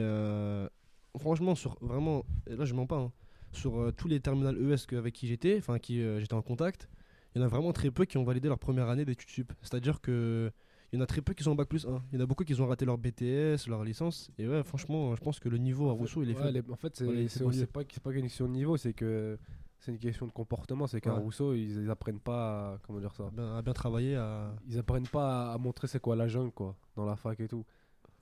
franchement, 1.18 1.54
sur 1.54 1.76
vraiment, 1.80 2.24
et 2.46 2.54
là 2.54 2.64
je 2.64 2.74
mens 2.74 2.86
pas, 2.86 2.98
hein, 2.98 3.12
sur 3.52 3.92
tous 3.96 4.06
les 4.08 4.20
terminales 4.20 4.56
ES 4.56 4.86
que- 4.86 4.96
avec 4.96 5.14
qui 5.14 5.26
j'étais, 5.26 5.58
enfin 5.58 5.78
qui 5.78 5.96
j'étais 6.20 6.34
en 6.34 6.42
contact, 6.42 6.88
il 7.34 7.38
y 7.40 7.42
en 7.42 7.44
a 7.46 7.48
vraiment 7.48 7.72
très 7.72 7.90
peu 7.90 8.04
qui 8.04 8.16
ont 8.18 8.24
validé 8.24 8.48
leur 8.48 8.58
première 8.58 8.88
année 8.88 9.04
d'études 9.04 9.28
sup. 9.30 9.52
C'est-à-dire 9.62 10.00
que 10.00 10.52
il 10.92 10.98
y 10.98 11.00
en 11.00 11.05
a 11.05 11.07
très 11.07 11.22
peu 11.22 11.33
qui 11.33 11.42
sont 11.42 11.52
en 11.52 11.55
bac 11.55 11.68
plus 11.68 11.87
1. 11.87 12.02
Il 12.12 12.16
y 12.18 12.20
en 12.20 12.24
a 12.24 12.26
beaucoup 12.26 12.44
qui 12.44 12.61
ont 12.61 12.66
raté 12.66 12.85
leur 12.85 12.98
BTS, 12.98 13.66
leur 13.68 13.83
licence. 13.83 14.31
Et 14.38 14.46
ouais, 14.46 14.62
franchement, 14.62 15.14
je 15.16 15.20
pense 15.22 15.40
que 15.40 15.48
le 15.48 15.57
niveau 15.59 15.88
à 15.88 15.92
Rousseau, 15.92 16.22
il 16.22 16.31
est 16.31 16.38
Ouais, 16.38 16.52
les- 16.52 16.62
en 16.70 16.76
fait, 16.76 16.94
c'est 16.96 17.07
Ouais, 17.07 17.26
pas, 17.66 17.81
pas 18.02 18.12
une 18.12 18.22
question 18.22 18.46
de 18.46 18.52
niveau, 18.52 18.76
c'est 18.76 18.92
que 18.92 19.38
c'est 19.78 19.90
une 19.92 19.98
question 19.98 20.26
de 20.26 20.33
comportement. 20.33 20.87
C'est 20.87 21.00
qu'à 21.00 21.14
Ouais. 21.14 21.20
Rousseau, 21.20 21.55
ils, 21.55 21.83
ils 21.85 21.90
apprennent 21.90 22.20
pas 22.20 22.74
à, 22.74 22.78
comment 22.87 23.00
dire 23.00 23.14
ça? 23.14 23.24
À 23.26 23.31
bien, 23.31 23.57
à 23.57 23.62
bien 23.62 23.72
travailler, 23.72 24.16
à... 24.16 24.55
Ils 24.68 24.78
apprennent 24.78 25.09
pas 25.09 25.50
à, 25.50 25.55
à 25.55 25.59
montrer 25.59 25.87
c'est 25.88 25.98
quoi 26.00 26.14
la 26.14 26.28
jungle, 26.28 26.52
quoi, 26.52 26.76
dans 26.94 27.07
la 27.07 27.16
fac 27.16 27.40
et 27.40 27.48
tout. 27.48 27.64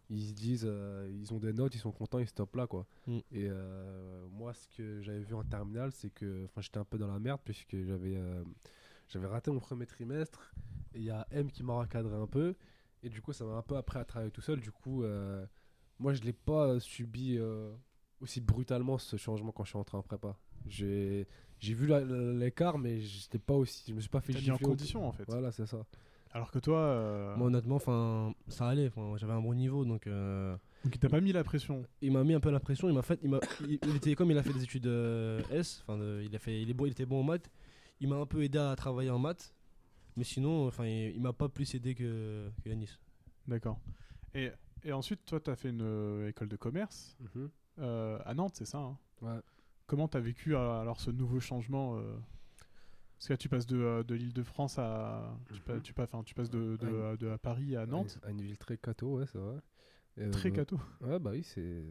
Ils 0.09 0.29
se 0.29 0.33
disent, 0.33 0.67
euh, 0.69 1.09
ils 1.13 1.33
ont 1.35 1.39
des 1.39 1.53
notes, 1.53 1.75
ils 1.75 1.79
sont 1.79 1.93
contents, 1.93 2.19
ils 2.19 2.27
stoppent 2.27 2.57
là, 2.57 2.67
quoi. 2.67 2.87
Mm. 3.07 3.19
Et 3.33 3.49
euh, 3.49 4.27
moi, 4.33 4.53
ce 4.55 4.69
que 4.77 5.01
j'avais 5.03 5.21
vu 5.21 5.35
en 5.35 5.43
terminale, 5.45 5.91
c'est 5.93 6.11
que, 6.11 6.45
enfin, 6.47 6.61
j'étais 6.61 6.79
un 6.79 6.85
peu 6.85 6.99
dans 6.99 7.07
la 7.13 7.19
merde 7.19 7.41
puisque 7.45 7.77
j'avais, 7.85 8.17
euh, 8.17 8.43
j'avais 9.11 9.27
raté 9.27 9.51
mon 9.51 9.61
premier 9.61 9.87
trimestre. 9.87 10.53
Et 10.95 10.99
il 10.99 11.05
y 11.05 11.11
a 11.11 11.27
M 11.31 11.51
qui 11.51 11.63
m'a 11.63 11.75
recadré 11.75 12.17
un 12.17 12.27
peu. 12.27 12.55
Et 13.03 13.09
du 13.09 13.21
coup, 13.23 13.33
ça 13.33 13.45
m'a 13.45 13.55
un 13.55 13.63
peu 13.63 13.77
appris 13.77 13.99
à 13.99 14.05
travailler 14.05 14.31
tout 14.33 14.41
seul. 14.41 14.61
Du 14.61 14.71
coup, 14.73 15.03
euh, 15.05 15.45
moi, 15.99 16.13
je 16.15 16.23
l'ai 16.23 16.33
pas 16.33 16.79
subi 16.81 17.37
euh, 17.39 17.73
aussi 18.21 18.41
brutalement 18.41 18.99
ce 18.99 19.17
changement 19.17 19.53
quand 19.53 19.65
je 19.65 19.71
suis 19.71 19.79
entré 19.79 19.97
en 19.97 20.03
prépa. 20.03 20.37
J'ai, 20.67 21.27
j'ai 21.59 21.75
vu 21.75 21.87
l'écart, 22.39 22.79
mais 22.79 23.01
j'étais 23.01 23.39
pas 23.39 23.55
aussi, 23.55 23.85
je 23.89 23.95
me 23.95 24.01
suis 24.01 24.11
pas 24.11 24.21
fait 24.21 24.35
en 24.35 24.39
gifler 24.39 24.53
au- 24.65 24.69
condition 24.69 25.07
en 25.07 25.13
fait. 25.13 25.25
Voilà, 25.27 25.51
c'est 25.53 25.67
ça. 25.67 25.87
Alors 26.33 26.51
que 26.53 26.59
toi, 26.61 26.79
euh, 26.79 27.35
Moi, 27.37 27.47
honnêtement, 27.49 27.77
enfin, 27.77 28.35
ça 28.49 28.69
allait. 28.69 28.87
Enfin, 28.89 29.17
j'avais 29.17 29.33
un 29.33 29.41
bon 29.41 29.55
niveau, 29.55 29.85
donc 29.85 30.07
euh, 30.07 30.55
donc 30.85 30.95
il 30.95 30.99
t'a 30.99 31.09
pas 31.09 31.21
mis 31.21 31.33
la 31.33 31.43
pression. 31.43 31.85
il 32.03 32.13
m'a 32.13 32.23
mis 32.23 32.35
un 32.35 32.41
peu 32.41 32.51
la 32.51 32.61
pression. 32.61 32.89
Il 32.89 32.95
m'a 32.95 33.03
fait, 33.03 33.19
il 33.23 33.31
m'a, 33.31 33.41
il, 33.63 33.79
il 33.85 33.97
était 33.97 34.15
comme 34.15 34.31
il 34.31 34.39
a 34.39 34.43
fait 34.43 34.53
des 34.53 34.63
études 34.63 34.87
euh, 34.87 35.41
S. 35.51 35.83
Enfin, 35.87 35.99
il 36.23 36.35
a 36.37 36.39
fait, 36.39 36.61
il 36.63 36.71
est 36.71 36.75
bon, 36.75 36.87
il 36.87 36.93
était 36.93 37.07
bon 37.07 37.21
en 37.21 37.25
maths. 37.25 37.51
Il 38.01 38.09
m'a 38.09 38.17
un 38.17 38.27
peu 38.27 38.43
aidé 38.43 38.59
à 38.59 38.75
travailler 38.77 39.11
en 39.11 39.19
maths, 39.19 39.55
mais 40.17 40.25
sinon, 40.25 40.67
enfin, 40.67 40.87
il, 40.87 41.15
il 41.15 41.21
m'a 41.21 41.33
pas 41.33 41.49
plus 41.49 41.75
aidé 41.75 41.95
que, 41.95 42.51
que 42.63 42.69
Yanis. 42.69 42.99
D'accord. 43.47 43.79
Et, 44.35 44.51
et 44.85 44.93
ensuite, 44.93 45.25
toi, 45.27 45.41
t'as 45.41 45.57
fait 45.57 45.71
une 45.71 45.83
euh, 45.83 46.29
école 46.29 46.49
de 46.49 46.57
commerce 46.57 47.17
euh, 47.79 48.19
à 48.25 48.35
Nantes, 48.35 48.55
c'est 48.57 48.65
ça 48.67 48.79
hein? 48.79 48.99
Ouais. 49.23 49.39
Comment 49.87 50.09
t'as 50.09 50.21
vécu 50.21 50.55
euh, 50.55 50.81
alors 50.81 51.01
ce 51.01 51.11
nouveau 51.11 51.41
changement 51.41 51.97
euh, 51.99 52.17
Parce 53.19 53.29
que 53.29 53.33
là, 53.33 53.37
tu 53.37 53.49
passes 53.49 53.67
de, 53.67 53.77
euh, 53.77 54.03
de 54.03 54.15
l'Île-de-France 54.15 54.79
à. 54.79 55.37
Tu, 55.49 55.55
Mhm. 55.55 55.61
pa- 55.61 55.81
tu, 55.81 55.93
pa- 55.93 56.05
enfin, 56.05 56.23
tu 56.23 56.35
passes 56.35 56.49
de, 56.51 56.77
de, 56.77 57.17
de- 57.17 57.29
à 57.29 57.39
Paris 57.39 57.77
à 57.77 57.87
Nantes. 57.87 58.19
À 58.23 58.31
une 58.31 58.41
ville 58.41 58.57
très 58.59 58.79
catho, 58.79 59.19
ouais, 59.19 59.27
c'est 59.27 59.39
vrai. 59.39 59.57
Euh, 60.19 60.31
Très 60.31 60.53
cato. 60.53 60.79
Ouais, 61.01 61.19
bah 61.19 61.31
oui, 61.33 61.43
c'est 61.43 61.85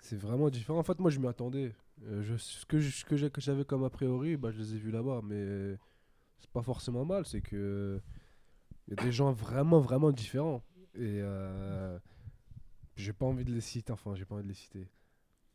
c'est 0.00 0.16
vraiment 0.16 0.50
différent. 0.50 0.78
En 0.78 0.82
fait, 0.82 0.98
moi, 0.98 1.10
je 1.10 1.18
m'y 1.18 1.26
attendais. 1.28 1.74
Euh, 2.06 2.36
ce 2.38 2.64
que 2.64 3.40
j'avais 3.40 3.64
comme 3.64 3.84
a 3.84 3.90
priori, 3.90 4.36
bah, 4.36 4.50
je 4.50 4.58
les 4.58 4.74
ai 4.74 4.78
vus 4.78 4.90
là-bas, 4.90 5.20
mais 5.22 5.76
c'est 6.38 6.50
pas 6.50 6.62
forcément 6.62 7.04
mal. 7.04 7.26
C'est 7.26 7.42
que 7.42 8.00
il 8.88 8.96
y 8.96 9.00
a 9.00 9.04
des 9.04 9.12
gens 9.12 9.32
vraiment, 9.32 9.80
vraiment 9.80 10.10
différents. 10.10 10.62
Et 10.94 11.20
euh, 11.22 11.98
j'ai 12.96 13.12
pas 13.12 13.26
envie 13.26 13.44
de 13.44 13.52
les 13.52 13.60
citer. 13.60 13.92
Enfin, 13.92 14.14
j'ai 14.14 14.24
pas 14.24 14.34
envie 14.34 14.44
de 14.44 14.48
les 14.48 14.54
citer. 14.54 14.88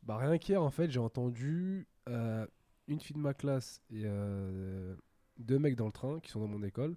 Bah, 0.03 0.17
rien 0.17 0.37
qu'hier, 0.37 0.61
en 0.61 0.69
fait, 0.69 0.89
j'ai 0.89 0.99
entendu 0.99 1.87
euh, 2.07 2.45
une 2.87 2.99
fille 2.99 3.15
de 3.15 3.21
ma 3.21 3.33
classe 3.33 3.81
et 3.89 4.03
euh, 4.05 4.95
deux 5.39 5.57
mecs 5.57 5.75
dans 5.75 5.87
le 5.87 5.91
train 5.91 6.19
qui 6.19 6.29
sont 6.31 6.39
dans 6.39 6.47
mon 6.47 6.63
école 6.63 6.95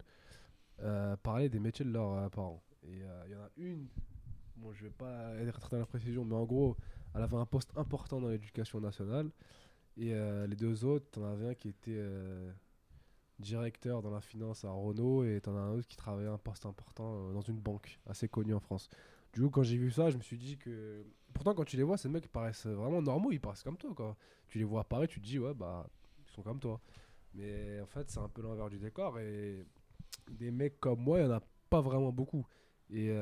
parler 1.24 1.48
des 1.48 1.58
métiers 1.58 1.84
de 1.84 1.90
leurs 1.90 2.30
parents. 2.30 2.62
Et 2.84 3.02
il 3.26 3.32
y 3.32 3.34
en 3.34 3.40
a 3.40 3.50
une 3.56 3.88
bon, 4.58 4.72
je 4.72 4.84
vais 4.84 4.90
pas 4.90 5.34
être 5.40 5.68
dans 5.70 5.78
la 5.78 5.86
précision, 5.86 6.24
mais 6.24 6.34
en 6.34 6.44
gros, 6.44 6.76
elle 7.14 7.22
avait 7.22 7.36
un 7.36 7.46
poste 7.46 7.72
important 7.76 8.20
dans 8.20 8.28
l'éducation 8.28 8.80
nationale. 8.80 9.30
Et 9.96 10.14
euh, 10.14 10.46
les 10.46 10.56
deux 10.56 10.84
autres, 10.84 11.06
t'en 11.10 11.24
avais 11.24 11.48
un 11.48 11.54
qui 11.54 11.68
était 11.68 11.96
euh, 11.96 12.52
directeur 13.40 14.00
dans 14.00 14.10
la 14.10 14.20
finance 14.20 14.64
à 14.64 14.70
Renault, 14.70 15.24
et 15.24 15.40
t'en 15.40 15.56
as 15.56 15.60
un 15.60 15.72
autre 15.72 15.88
qui 15.88 15.96
travaillait 15.96 16.28
un 16.28 16.38
poste 16.38 16.66
important 16.66 17.14
euh, 17.16 17.32
dans 17.32 17.40
une 17.40 17.58
banque 17.58 17.98
assez 18.06 18.28
connue 18.28 18.54
en 18.54 18.60
France. 18.60 18.88
Du 19.32 19.40
coup, 19.42 19.50
quand 19.50 19.62
j'ai 19.64 19.76
vu 19.76 19.90
ça, 19.90 20.10
je 20.10 20.16
me 20.16 20.22
suis 20.22 20.38
dit 20.38 20.56
que. 20.56 21.04
Pourtant, 21.34 21.54
quand 21.54 21.64
tu 21.64 21.76
les 21.76 21.82
vois, 21.82 21.98
ces 21.98 22.08
mecs 22.08 22.28
paraissent 22.28 22.66
vraiment 22.66 23.02
normaux, 23.02 23.32
ils 23.32 23.40
paraissent 23.40 23.62
comme 23.62 23.76
toi, 23.76 23.92
quoi. 23.94 24.16
Tu 24.46 24.58
les 24.58 24.64
vois 24.64 24.80
apparaître, 24.80 25.12
tu 25.12 25.20
te 25.20 25.26
dis, 25.26 25.38
ouais, 25.38 25.54
bah, 25.54 25.86
ils 26.26 26.32
sont 26.32 26.42
comme 26.42 26.60
toi. 26.60 26.80
Mais 27.34 27.80
en 27.80 27.86
fait, 27.86 28.10
c'est 28.10 28.20
un 28.20 28.28
peu 28.28 28.42
l'envers 28.42 28.70
du 28.70 28.78
décor, 28.78 29.18
et 29.18 29.66
des 30.30 30.50
mecs 30.50 30.80
comme 30.80 31.00
moi, 31.00 31.18
il 31.18 31.26
n'y 31.26 31.32
en 31.32 31.36
a 31.36 31.42
pas 31.70 31.80
vraiment 31.80 32.12
beaucoup. 32.12 32.46
Et. 32.90 33.12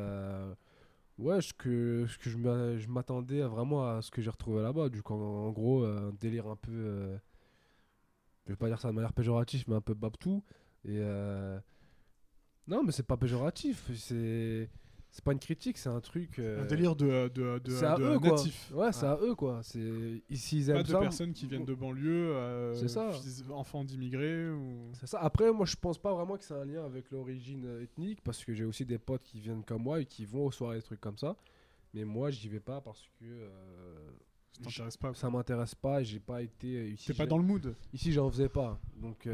Ouais, 1.19 1.41
ce 1.41 1.53
que, 1.55 2.07
ce 2.09 2.19
que 2.19 2.29
je 2.31 2.37
m'a- 2.37 2.77
je 2.79 2.89
m'attendais 2.89 3.41
vraiment 3.43 3.89
à 3.89 4.03
ce 4.03 4.11
que 4.11 4.21
j'ai 4.23 4.31
retrouvé 4.31 4.63
là-bas. 4.63 4.89
Du 4.91 5.03
coup, 5.03 5.15
en, 5.15 5.47
en 5.49 5.51
gros, 5.51 5.83
euh, 5.85 6.11
un 6.11 6.13
délire 6.21 6.47
un 6.47 6.57
peu. 6.57 6.73
euh, 6.73 7.17
je 8.47 8.53
vais 8.53 8.57
pas 8.57 8.69
dire 8.69 8.81
ça 8.81 8.89
de 8.89 8.93
manière 8.95 9.13
péjorative, 9.13 9.65
mais 9.69 9.77
un 9.77 9.81
peu 9.81 9.95
babtou. 9.95 10.43
Et. 10.85 10.99
euh, 11.01 11.59
non, 12.67 12.83
mais 12.83 12.93
c'est 12.93 13.03
pas 13.07 13.17
péjoratif. 13.17 13.91
C'est. 13.97 14.69
C'est 15.17 15.25
pas 15.25 15.33
une 15.33 15.39
critique, 15.39 15.79
c'est 15.79 15.89
un 15.89 16.01
truc. 16.03 16.39
euh, 16.39 16.63
Un 16.63 16.67
délire 16.67 16.95
de, 16.95 17.29
de, 17.29 17.59
de, 17.59 17.71
c'est 17.71 17.87
à 17.87 17.97
de 17.97 18.03
eux, 18.05 18.19
quoi. 18.19 18.37
Ouais, 18.75 18.93
c'est 18.93 19.07
à 19.07 19.19
eux, 19.23 19.35
quoi. 19.35 19.61
C'est 19.63 20.23
ici 20.29 20.59
ils 20.59 20.67
Pas 20.67 20.73
aiment 20.75 20.83
de 20.83 20.89
ça. 20.89 20.99
personnes 21.01 21.33
qui 21.33 21.47
viennent 21.47 21.65
de 21.65 21.73
banlieue, 21.73 22.35
euh, 22.37 22.75
C'est 22.75 22.89
ça. 22.89 23.11
enfants 23.51 23.83
d'immigrés. 23.83 24.51
Ou... 24.51 24.91
C'est 24.93 25.07
ça. 25.07 25.19
Après, 25.21 25.51
moi, 25.55 25.65
je 25.65 25.75
pense 25.77 25.97
pas 25.97 26.13
vraiment 26.13 26.37
que 26.37 26.45
c'est 26.45 26.53
un 26.53 26.67
lien 26.67 26.85
avec 26.85 27.11
l'origine 27.11 27.65
euh, 27.65 27.83
ethnique, 27.83 28.21
parce 28.23 28.45
que 28.45 28.53
j'ai 28.53 28.67
aussi 28.67 28.85
des 28.85 28.99
potes 28.99 29.23
qui 29.23 29.41
viennent 29.41 29.65
comme 29.65 29.85
moi 29.85 30.01
et 30.03 30.05
qui 30.05 30.27
vont 30.27 30.45
aux 30.45 30.53
soirées, 30.53 30.77
des 30.77 30.83
trucs 30.83 31.01
comme 31.01 31.17
ça. 31.17 31.35
Mais 31.95 32.05
moi, 32.05 32.31
j'y 32.31 32.51
vais 32.51 32.61
pas 32.61 32.83
parce 32.83 33.01
que 33.19 33.25
euh, 33.25 34.11
Ça 34.53 34.65
t'intéresse 34.65 34.97
pas. 34.99 35.15
ça 35.15 35.31
m'intéresse 35.31 35.75
pas 35.75 36.03
j'ai 36.03 36.21
pas 36.21 36.43
été. 36.43 36.91
Ici, 36.91 37.07
T'es 37.07 37.15
pas 37.15 37.25
dans 37.25 37.39
le 37.39 37.45
mood. 37.45 37.75
Ici, 37.95 38.13
j'en 38.13 38.29
faisais 38.29 38.51
pas. 38.51 38.79
Donc, 39.01 39.27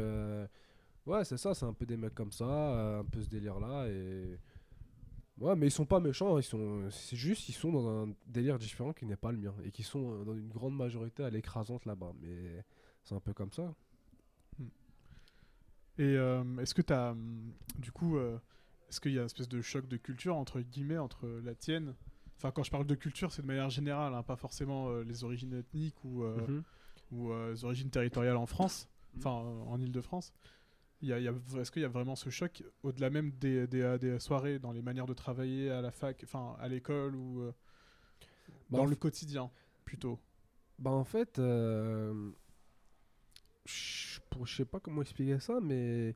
ouais, 1.05 1.25
c'est 1.25 1.35
ça, 1.35 1.53
c'est 1.53 1.65
un 1.65 1.73
peu 1.73 1.85
des 1.85 1.97
mecs 1.97 2.15
comme 2.15 2.31
ça, 2.31 2.99
un 2.99 3.03
peu 3.03 3.21
ce 3.21 3.27
délire-là. 3.27 3.89
Et. 3.89 4.39
Ouais, 5.43 5.55
mais 5.57 5.67
ils 5.67 5.71
sont 5.71 5.85
pas 5.85 5.99
méchants, 5.99 6.37
ils 6.37 6.43
sont. 6.43 6.89
C'est 6.89 7.17
juste, 7.17 7.49
ils 7.49 7.53
sont 7.53 7.71
dans 7.73 7.87
un 7.87 8.13
délire 8.27 8.57
différent 8.57 8.93
qui 8.93 9.05
n'est 9.05 9.17
pas 9.17 9.31
le 9.31 9.37
mien. 9.37 9.53
Et 9.65 9.71
qui 9.71 9.83
sont 9.83 10.13
euh, 10.13 10.23
dans 10.23 10.33
une 10.35 10.47
grande 10.47 10.75
majorité 10.75 11.23
à 11.23 11.29
l'écrasante 11.29 11.85
là-bas. 11.85 12.13
Mais 12.21 12.63
c'est 13.03 13.13
un 13.15 13.19
peu 13.19 13.33
comme 13.33 13.51
ça. 13.51 13.73
Et 15.97 16.15
euh, 16.17 16.43
est-ce 16.59 16.73
que 16.73 16.81
t'as. 16.81 17.11
hum, 17.11 17.53
Du 17.77 17.91
coup, 17.91 18.17
euh, 18.17 18.37
est-ce 18.89 18.99
qu'il 19.01 19.11
y 19.11 19.17
a 19.17 19.21
une 19.21 19.25
espèce 19.25 19.49
de 19.49 19.61
choc 19.61 19.87
de 19.87 19.97
culture, 19.97 20.35
entre 20.35 20.61
guillemets, 20.61 20.97
entre 20.97 21.27
la 21.27 21.55
tienne? 21.55 21.93
Enfin, 22.37 22.51
quand 22.51 22.63
je 22.63 22.71
parle 22.71 22.85
de 22.87 22.95
culture, 22.95 23.31
c'est 23.31 23.41
de 23.41 23.47
manière 23.47 23.69
générale, 23.69 24.13
hein, 24.13 24.23
pas 24.23 24.35
forcément 24.35 24.89
euh, 24.89 25.03
les 25.03 25.23
origines 25.23 25.53
ethniques 25.53 26.03
ou, 26.03 26.23
Mhm. 26.23 26.63
ou 27.11 27.31
les 27.51 27.63
origines 27.65 27.89
territoriales 27.89 28.37
en 28.37 28.45
France, 28.45 28.87
Mhm. 29.13 29.19
enfin 29.19 29.29
en 29.31 29.79
Ile-de-France. 29.79 30.33
Y 31.03 31.11
a- 31.11 31.19
y 31.19 31.27
a- 31.27 31.33
Est-ce 31.59 31.69
qu'il 31.69 31.81
y 31.81 31.85
a 31.85 31.89
vraiment 31.89 32.15
ce 32.15 32.29
choc 32.29 32.63
au-delà 32.81 33.09
même 33.09 33.31
des, 33.31 33.67
des, 33.67 33.81
euh, 33.81 33.97
des 33.97 34.19
soirées, 34.19 34.57
dans 34.57 34.71
les 34.71 34.81
manières 34.81 35.05
de 35.05 35.13
travailler 35.13 35.69
à 35.69 35.81
la 35.81 35.91
fac, 35.91 36.21
enfin 36.23 36.55
à 36.59 36.69
l'école 36.69 37.15
ou 37.15 37.41
euh, 37.41 37.51
Bah, 38.69 38.79
dans 38.79 38.85
le 38.85 38.95
quotidien 38.95 39.51
plutôt? 39.83 40.17
Bah 40.79 40.91
en 40.91 41.03
fait, 41.03 41.39
euh, 41.39 42.31
je 43.65 44.19
sais 44.45 44.65
pas 44.65 44.79
comment 44.79 45.01
expliquer 45.01 45.39
ça, 45.39 45.59
mais 45.61 46.15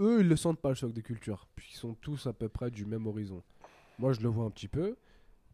eux, 0.00 0.20
ils 0.20 0.28
le 0.28 0.36
sentent 0.36 0.60
pas 0.60 0.70
le 0.70 0.74
choc 0.74 0.92
de 0.92 1.00
culture, 1.00 1.48
puisqu'ils 1.54 1.76
sont 1.78 1.94
tous 1.94 2.26
à 2.26 2.32
peu 2.32 2.48
près 2.48 2.70
du 2.70 2.84
même 2.86 3.06
horizon. 3.06 3.42
Moi, 3.98 4.12
je 4.12 4.20
le 4.20 4.28
vois 4.28 4.44
un 4.44 4.50
petit 4.50 4.68
peu, 4.68 4.96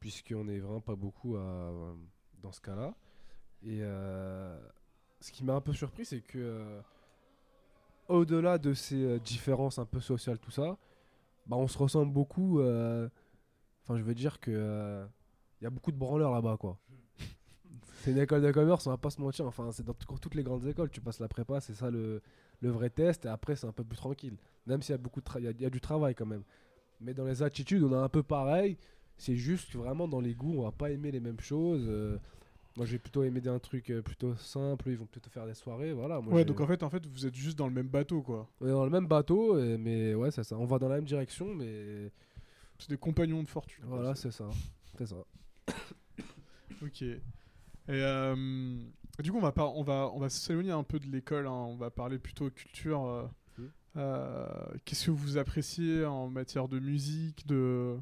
puisqu'on 0.00 0.48
est 0.48 0.58
vraiment 0.58 0.80
pas 0.80 0.96
beaucoup 0.96 1.36
à, 1.36 1.94
dans 2.42 2.52
ce 2.52 2.60
cas-là. 2.60 2.94
Et 3.62 3.78
euh, 3.82 4.58
ce 5.20 5.30
qui 5.32 5.44
m'a 5.44 5.54
un 5.54 5.60
peu 5.60 5.72
surpris, 5.72 6.04
c'est 6.04 6.22
que 6.22 6.80
au-delà 8.12 8.58
de 8.58 8.74
ces 8.74 9.04
euh, 9.04 9.18
différences 9.18 9.78
un 9.78 9.86
peu 9.86 10.00
sociales, 10.00 10.38
tout 10.38 10.50
ça, 10.50 10.78
bah 11.46 11.56
on 11.56 11.68
se 11.68 11.78
ressemble 11.78 12.12
beaucoup. 12.12 12.60
euh, 12.60 13.08
Enfin, 13.84 13.98
je 13.98 14.04
veux 14.04 14.14
dire 14.14 14.40
que 14.40 14.50
euh, 14.52 15.06
il 15.60 15.64
y 15.64 15.66
a 15.66 15.70
beaucoup 15.70 15.92
de 15.92 15.96
branleurs 15.98 16.32
là-bas, 16.32 16.56
quoi. 16.58 16.78
C'est 18.02 18.12
une 18.12 18.18
école 18.18 18.42
de 18.42 18.50
commerce, 18.52 18.86
on 18.86 18.90
va 18.90 18.96
pas 18.98 19.10
se 19.10 19.20
mentir. 19.20 19.46
Enfin, 19.46 19.70
c'est 19.72 19.84
dans 19.86 19.94
toutes 19.94 20.34
les 20.34 20.42
grandes 20.42 20.66
écoles. 20.66 20.90
Tu 20.90 21.00
passes 21.00 21.20
la 21.20 21.28
prépa, 21.28 21.60
c'est 21.60 21.74
ça 21.74 21.90
le, 21.90 22.20
le 22.60 22.70
vrai 22.70 22.90
test. 22.90 23.24
Et 23.26 23.28
après, 23.28 23.56
c'est 23.56 23.66
un 23.66 23.72
peu 23.72 23.84
plus 23.84 23.96
tranquille. 23.96 24.36
Même 24.66 24.82
s'il 24.82 24.92
y 24.92 24.94
a 24.94 24.98
beaucoup 24.98 25.20
de 25.20 25.40
y 25.40 25.46
a- 25.48 25.50
il 25.50 25.60
y 25.60 25.66
a 25.66 25.70
du 25.70 25.80
travail 25.80 26.14
quand 26.14 26.26
même. 26.26 26.42
Mais 27.00 27.14
dans 27.14 27.24
les 27.26 27.42
attitudes, 27.42 27.82
on 27.84 27.92
a 27.92 27.98
un 27.98 28.08
peu 28.08 28.22
pareil. 28.22 28.78
C'est 29.18 29.36
juste 29.36 29.72
que 29.72 29.78
vraiment 29.78 30.08
dans 30.08 30.20
les 30.20 30.34
goûts, 30.34 30.54
on 30.58 30.64
va 30.64 30.72
pas 30.72 30.90
aimer 30.90 31.10
les 31.12 31.20
mêmes 31.20 31.40
choses. 31.40 31.84
Euh, 31.88 32.18
moi, 32.76 32.86
j'ai 32.86 32.98
plutôt 32.98 33.22
aimé 33.22 33.40
un 33.46 33.58
truc 33.58 33.90
euh, 33.90 34.02
plutôt 34.02 34.34
simple. 34.36 34.88
Ils 34.90 34.96
vont 34.96 35.06
plutôt 35.06 35.30
faire 35.30 35.46
des 35.46 35.54
soirées. 35.54 35.92
Voilà. 35.92 36.20
Moi, 36.20 36.34
Ouais, 36.34 36.44
donc 36.44 36.60
en 36.60 36.66
fait, 36.66 36.82
en 36.82 36.90
fait, 36.90 37.04
vous 37.06 37.26
êtes 37.26 37.34
juste 37.34 37.58
dans 37.58 37.66
le 37.68 37.74
même 37.74 37.88
bateau, 37.88 38.22
quoi. 38.22 38.48
on 38.60 38.66
est 38.66 38.70
dans 38.70 38.84
le 38.84 38.90
même 38.90 39.06
bateau, 39.06 39.54
mais 39.78 40.14
ouais, 40.14 40.30
c'est 40.30 40.44
ça. 40.44 40.56
On 40.56 40.64
va 40.64 40.78
dans 40.78 40.88
la 40.88 40.96
même 40.96 41.04
direction, 41.04 41.54
mais 41.54 42.10
C'est 42.78 42.88
des 42.90 42.96
compagnons 42.98 43.42
de 43.42 43.48
fortune. 43.48 43.84
voilà, 43.86 44.14
c'est 44.14 44.30
ça. 44.32 44.48
C'est 44.98 45.06
ça. 45.06 45.16
Ok. 46.82 47.02
Et 47.02 47.20
euh, 47.88 48.76
du 49.22 49.30
coup, 49.30 49.38
on 49.38 49.42
va, 49.42 49.52
par- 49.52 49.76
on 49.76 49.82
va, 49.82 50.10
on 50.14 50.18
va 50.18 50.28
s'éloigner 50.28 50.70
un 50.72 50.82
peu 50.82 50.98
de 50.98 51.06
l'école. 51.06 51.46
hein. 51.46 51.50
On 51.52 51.76
va 51.76 51.90
parler 51.90 52.18
plutôt 52.18 52.50
culture. 52.50 53.04
euh, 53.04 53.26
euh, 53.96 54.46
Qu'est-ce 54.84 55.06
que 55.06 55.10
vous 55.10 55.36
appréciez 55.38 56.04
en 56.04 56.28
matière 56.28 56.66
de 56.68 56.78
musique, 56.80 57.46
de, 57.46 57.96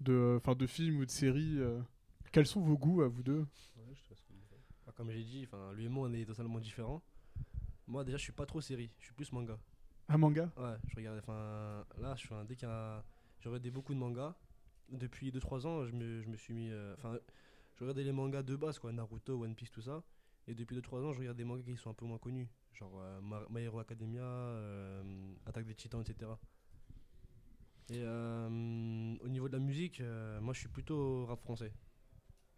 de, 0.00 0.36
enfin, 0.38 0.54
de 0.54 0.66
films 0.66 1.00
ou 1.00 1.04
de 1.06 1.10
séries 1.10 1.58
Quels 2.30 2.46
sont 2.46 2.60
vos 2.60 2.78
goûts 2.78 3.02
à 3.02 3.08
vous 3.08 3.22
deux? 3.22 3.44
Comme 5.02 5.10
j'ai 5.10 5.24
dit, 5.24 5.42
enfin, 5.48 5.72
lui 5.72 5.86
et 5.86 5.88
moi, 5.88 6.06
on 6.08 6.12
est 6.12 6.24
totalement 6.24 6.60
différents. 6.60 7.02
Moi, 7.88 8.04
déjà, 8.04 8.16
je 8.18 8.22
suis 8.22 8.32
pas 8.32 8.46
trop 8.46 8.60
série, 8.60 8.88
je 9.00 9.06
suis 9.06 9.14
plus 9.14 9.32
manga. 9.32 9.58
Un 10.08 10.16
manga? 10.16 10.48
Ouais, 10.56 10.76
je 10.86 10.94
regarde, 10.94 11.18
enfin, 11.18 11.84
là, 11.98 12.14
je 12.14 12.20
suis 12.24 12.32
un, 12.32 12.44
dès 12.44 12.54
qu'il 12.54 12.68
y 12.68 12.70
a. 12.70 13.02
Regardé 13.44 13.72
beaucoup 13.72 13.94
de 13.94 13.98
mangas. 13.98 14.36
Depuis 14.90 15.32
2-3 15.32 15.66
ans, 15.66 15.84
je 15.84 15.90
me, 15.90 16.22
je 16.22 16.28
me 16.28 16.36
suis 16.36 16.54
mis. 16.54 16.70
euh, 16.70 16.94
Enfin, 16.96 17.18
je 17.74 17.80
regardais 17.80 18.04
les 18.04 18.12
mangas 18.12 18.44
de 18.44 18.54
base, 18.54 18.78
quoi, 18.78 18.92
Naruto, 18.92 19.42
One 19.42 19.56
Piece, 19.56 19.72
tout 19.72 19.82
ça. 19.82 20.04
Et 20.46 20.54
depuis 20.54 20.76
2-3 20.76 21.02
ans, 21.04 21.12
je 21.12 21.18
regarde 21.18 21.36
des 21.36 21.42
mangas 21.42 21.64
qui 21.64 21.76
sont 21.76 21.90
un 21.90 21.94
peu 21.94 22.06
moins 22.06 22.18
connus. 22.18 22.48
Genre 22.72 22.92
euh, 23.00 23.20
My 23.50 23.62
Hero 23.62 23.80
Academia, 23.80 24.22
euh, 24.22 25.02
Attaque 25.46 25.66
des 25.66 25.74
Titans, 25.74 26.00
etc. 26.00 26.30
Et 27.90 28.04
euh, 28.04 29.16
au 29.20 29.28
niveau 29.28 29.48
de 29.48 29.54
la 29.54 29.58
musique, 29.58 30.00
moi 30.40 30.54
je 30.54 30.60
suis 30.60 30.68
plutôt 30.68 31.26
rap 31.26 31.40
français. 31.40 31.72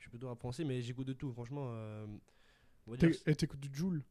Suis 0.05 0.11
plutôt 0.11 0.29
rap 0.29 0.39
français, 0.39 0.65
mais 0.65 0.83
j'écoute 0.83 1.07
de 1.07 1.15
tout, 1.15 1.33
franchement. 1.33 1.69
euh, 1.71 2.07
dire- 2.99 3.09
Et 3.27 3.35
t'écoutes 3.35 3.59
du 3.61 3.75
Joule? 3.75 4.03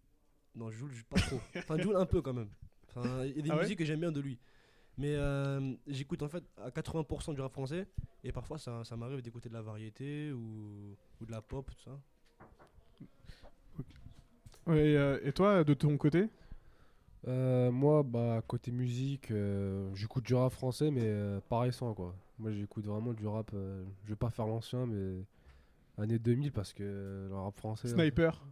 Non, 0.56 0.72
Jules, 0.72 0.92
je- 0.92 1.04
pas 1.04 1.20
trop. 1.20 1.40
Enfin, 1.56 1.80
Jules, 1.80 1.96
un 1.96 2.08
peu 2.08 2.20
quand 2.20 2.34
même. 2.34 2.50
Enfin, 2.90 3.24
il 3.26 3.36
y 3.36 3.40
a 3.40 3.42
des 3.44 3.52
Ah 3.52 3.56
ouais 3.58 3.62
musiques 3.62 3.78
que 3.78 3.86
j'aime 3.86 4.00
bien 4.00 4.12
de 4.12 4.20
lui. 4.20 4.40
Mais 4.98 5.14
euh, 5.14 5.76
j'écoute 5.86 6.24
en 6.24 6.30
fait 6.30 6.44
à 6.58 6.72
80% 6.72 7.32
du 7.32 7.42
rap 7.42 7.54
français. 7.54 7.86
Et 8.24 8.32
parfois, 8.32 8.58
ça, 8.58 8.84
ça 8.84 8.98
m'arrive 8.98 9.22
d'écouter 9.22 9.50
de 9.50 9.54
la 9.54 9.62
variété 9.62 10.32
ou, 10.32 10.98
ou 11.22 11.26
de 11.28 11.32
la 11.32 11.44
pop, 11.44 11.70
tout 11.70 11.80
ça. 11.84 12.00
Ouais, 14.66 14.90
et, 14.94 14.98
euh, 14.98 15.20
et 15.24 15.32
toi, 15.32 15.64
de 15.64 15.76
ton 15.76 15.96
côté? 15.98 16.28
Euh, 17.28 17.72
moi, 17.72 18.04
bah, 18.04 18.42
côté 18.48 18.72
musique, 18.72 19.32
euh, 19.32 19.94
j'écoute 19.96 20.26
du 20.26 20.34
rap 20.34 20.52
français, 20.52 20.92
mais 20.92 21.04
euh, 21.06 21.40
pareil 21.50 21.72
sans 21.72 21.94
quoi. 21.94 22.16
Moi, 22.40 22.52
j'écoute 22.52 22.86
vraiment 22.86 23.14
du 23.14 23.28
rap. 23.28 23.52
euh, 23.54 23.86
je 24.06 24.10
vais 24.10 24.16
pas 24.16 24.30
faire 24.30 24.48
l'ancien, 24.48 24.86
mais 24.86 25.24
année 25.98 26.20
2000 26.20 26.52
parce 26.52 26.74
que 26.74 27.28
le 27.30 27.36
rap 27.36 27.56
français. 27.58 27.88
Sniper 27.88 28.44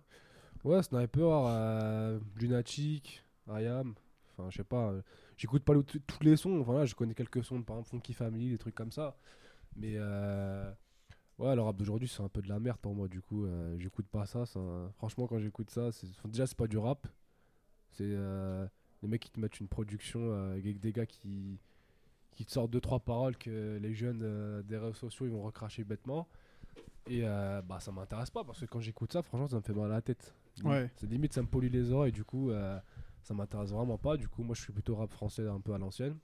Ouais, 0.63 0.83
Sniper, 0.83 1.45
euh, 1.47 2.19
Lunatic, 2.35 3.23
IAM. 3.47 3.95
Enfin, 4.37 4.49
je 4.51 4.57
sais 4.57 4.63
pas. 4.63 4.91
euh, 4.91 5.01
J'écoute 5.37 5.63
pas 5.63 5.73
le- 5.73 5.81
tous 5.83 6.23
les 6.23 6.37
sons. 6.37 6.61
Voilà, 6.61 6.85
je 6.85 6.93
connais 6.93 7.15
quelques 7.15 7.43
sons, 7.43 7.63
par 7.63 7.77
exemple 7.77 7.89
Funky 7.89 8.13
Family, 8.13 8.51
des 8.51 8.57
trucs 8.59 8.75
comme 8.75 8.91
ça. 8.91 9.17
Mais 9.75 9.93
euh, 9.95 10.71
ouais, 11.39 11.55
le 11.55 11.61
rap 11.63 11.75
d'aujourd'hui, 11.77 12.07
c'est 12.07 12.21
un 12.21 12.29
peu 12.29 12.41
de 12.43 12.49
la 12.49 12.59
merde 12.59 12.77
pour 12.77 12.93
moi. 12.93 13.07
Du 13.07 13.21
coup, 13.21 13.45
euh, 13.45 13.75
j'écoute 13.79 14.05
pas 14.07 14.27
ça. 14.27 14.43
Franchement, 14.97 15.25
quand 15.25 15.39
j'écoute 15.39 15.71
ça, 15.71 15.89
déjà, 16.25 16.45
c'est 16.45 16.57
pas 16.57 16.67
du 16.67 16.77
rap. 16.77 17.07
C'est 17.93 18.03
les 18.05 19.07
mecs 19.07 19.21
qui 19.21 19.31
te 19.31 19.39
mettent 19.39 19.59
une 19.59 19.67
production 19.67 20.31
avec 20.51 20.79
des 20.79 20.91
gars 20.93 21.07
qui, 21.07 21.57
qui 22.31 22.45
te 22.45 22.51
sortent 22.51 22.69
deux 22.71 22.79
trois 22.81 22.99
paroles 22.99 23.35
que 23.35 23.79
les 23.81 23.95
jeunes 23.95 24.61
des 24.61 24.77
réseaux 24.77 24.93
sociaux 24.93 25.25
ils 25.25 25.31
vont 25.31 25.41
recracher 25.41 25.83
bêtement. 25.83 26.27
Et 27.07 27.21
euh, 27.23 27.61
bah 27.61 27.79
ça 27.79 27.91
m'intéresse 27.91 28.29
pas 28.29 28.43
parce 28.43 28.59
que 28.59 28.65
quand 28.65 28.79
j'écoute 28.79 29.11
ça, 29.11 29.21
franchement, 29.21 29.47
ça 29.47 29.57
me 29.57 29.61
fait 29.61 29.73
mal 29.73 29.91
à 29.91 29.95
la 29.95 30.01
tête. 30.01 30.33
Ouais. 30.63 30.89
C'est 30.95 31.07
limite, 31.07 31.33
ça 31.33 31.41
me 31.41 31.47
pollue 31.47 31.69
les 31.69 31.91
oreilles. 31.91 32.11
Du 32.11 32.23
coup, 32.23 32.51
euh, 32.51 32.79
ça 33.23 33.33
m'intéresse 33.33 33.71
vraiment 33.71 33.97
pas. 33.97 34.17
Du 34.17 34.27
coup, 34.27 34.43
moi, 34.43 34.55
je 34.55 34.61
suis 34.61 34.73
plutôt 34.73 34.95
rap 34.95 35.11
français 35.11 35.47
un 35.47 35.59
peu 35.59 35.73
à 35.73 35.77
l'ancienne. 35.77 36.17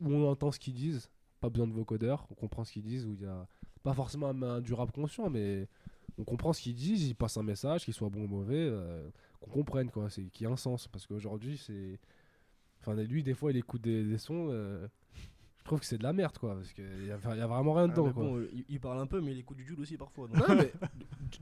Où 0.00 0.12
on 0.12 0.28
entend 0.28 0.50
ce 0.52 0.58
qu'ils 0.58 0.74
disent, 0.74 1.08
pas 1.40 1.48
besoin 1.48 1.66
de 1.66 1.72
vocodeurs, 1.72 2.26
on 2.30 2.34
comprend 2.34 2.64
ce 2.64 2.72
qu'ils 2.72 2.82
disent. 2.82 3.06
Où 3.06 3.14
il 3.14 3.22
y 3.22 3.26
a 3.26 3.46
pas 3.82 3.94
forcément 3.94 4.28
un, 4.28 4.60
du 4.60 4.74
rap 4.74 4.92
conscient, 4.92 5.30
mais 5.30 5.68
on 6.18 6.24
comprend 6.24 6.52
ce 6.52 6.62
qu'ils 6.62 6.74
disent, 6.74 7.08
ils 7.08 7.14
passent 7.14 7.36
un 7.36 7.42
message, 7.42 7.84
qu'il 7.84 7.94
soit 7.94 8.08
bon 8.08 8.24
ou 8.24 8.28
mauvais, 8.28 8.68
euh, 8.70 9.08
qu'on 9.40 9.50
comprenne 9.50 9.90
quoi, 9.90 10.10
c'est 10.10 10.24
qu'il 10.24 10.44
y 10.44 10.46
a 10.46 10.52
un 10.52 10.56
sens. 10.56 10.88
Parce 10.88 11.06
qu'aujourd'hui, 11.06 11.58
c'est. 11.58 12.00
Enfin, 12.80 12.94
lui, 12.94 13.22
des 13.22 13.34
fois, 13.34 13.50
il 13.50 13.56
écoute 13.56 13.82
des, 13.82 14.04
des 14.04 14.18
sons. 14.18 14.50
Je 15.68 15.70
trouve 15.74 15.80
que 15.80 15.86
c'est 15.86 15.98
de 15.98 16.02
la 16.02 16.14
merde 16.14 16.38
quoi, 16.38 16.54
parce 16.54 16.72
qu'il 16.72 16.84
y 17.06 17.12
a, 17.12 17.36
y 17.36 17.40
a 17.42 17.46
vraiment 17.46 17.74
rien 17.74 17.84
Ah, 17.84 17.88
dedans 17.88 18.06
mais 18.06 18.12
quoi. 18.14 18.22
bon, 18.24 18.40
il, 18.54 18.64
il 18.70 18.80
parle 18.80 18.98
un 19.00 19.06
peu, 19.06 19.20
mais 19.20 19.32
il 19.32 19.38
écoute 19.40 19.58
du 19.58 19.66
Jules 19.66 19.78
aussi 19.80 19.98
parfois. 19.98 20.26
donc. 20.26 20.48
Non, 20.48 20.54
mais 20.54 20.72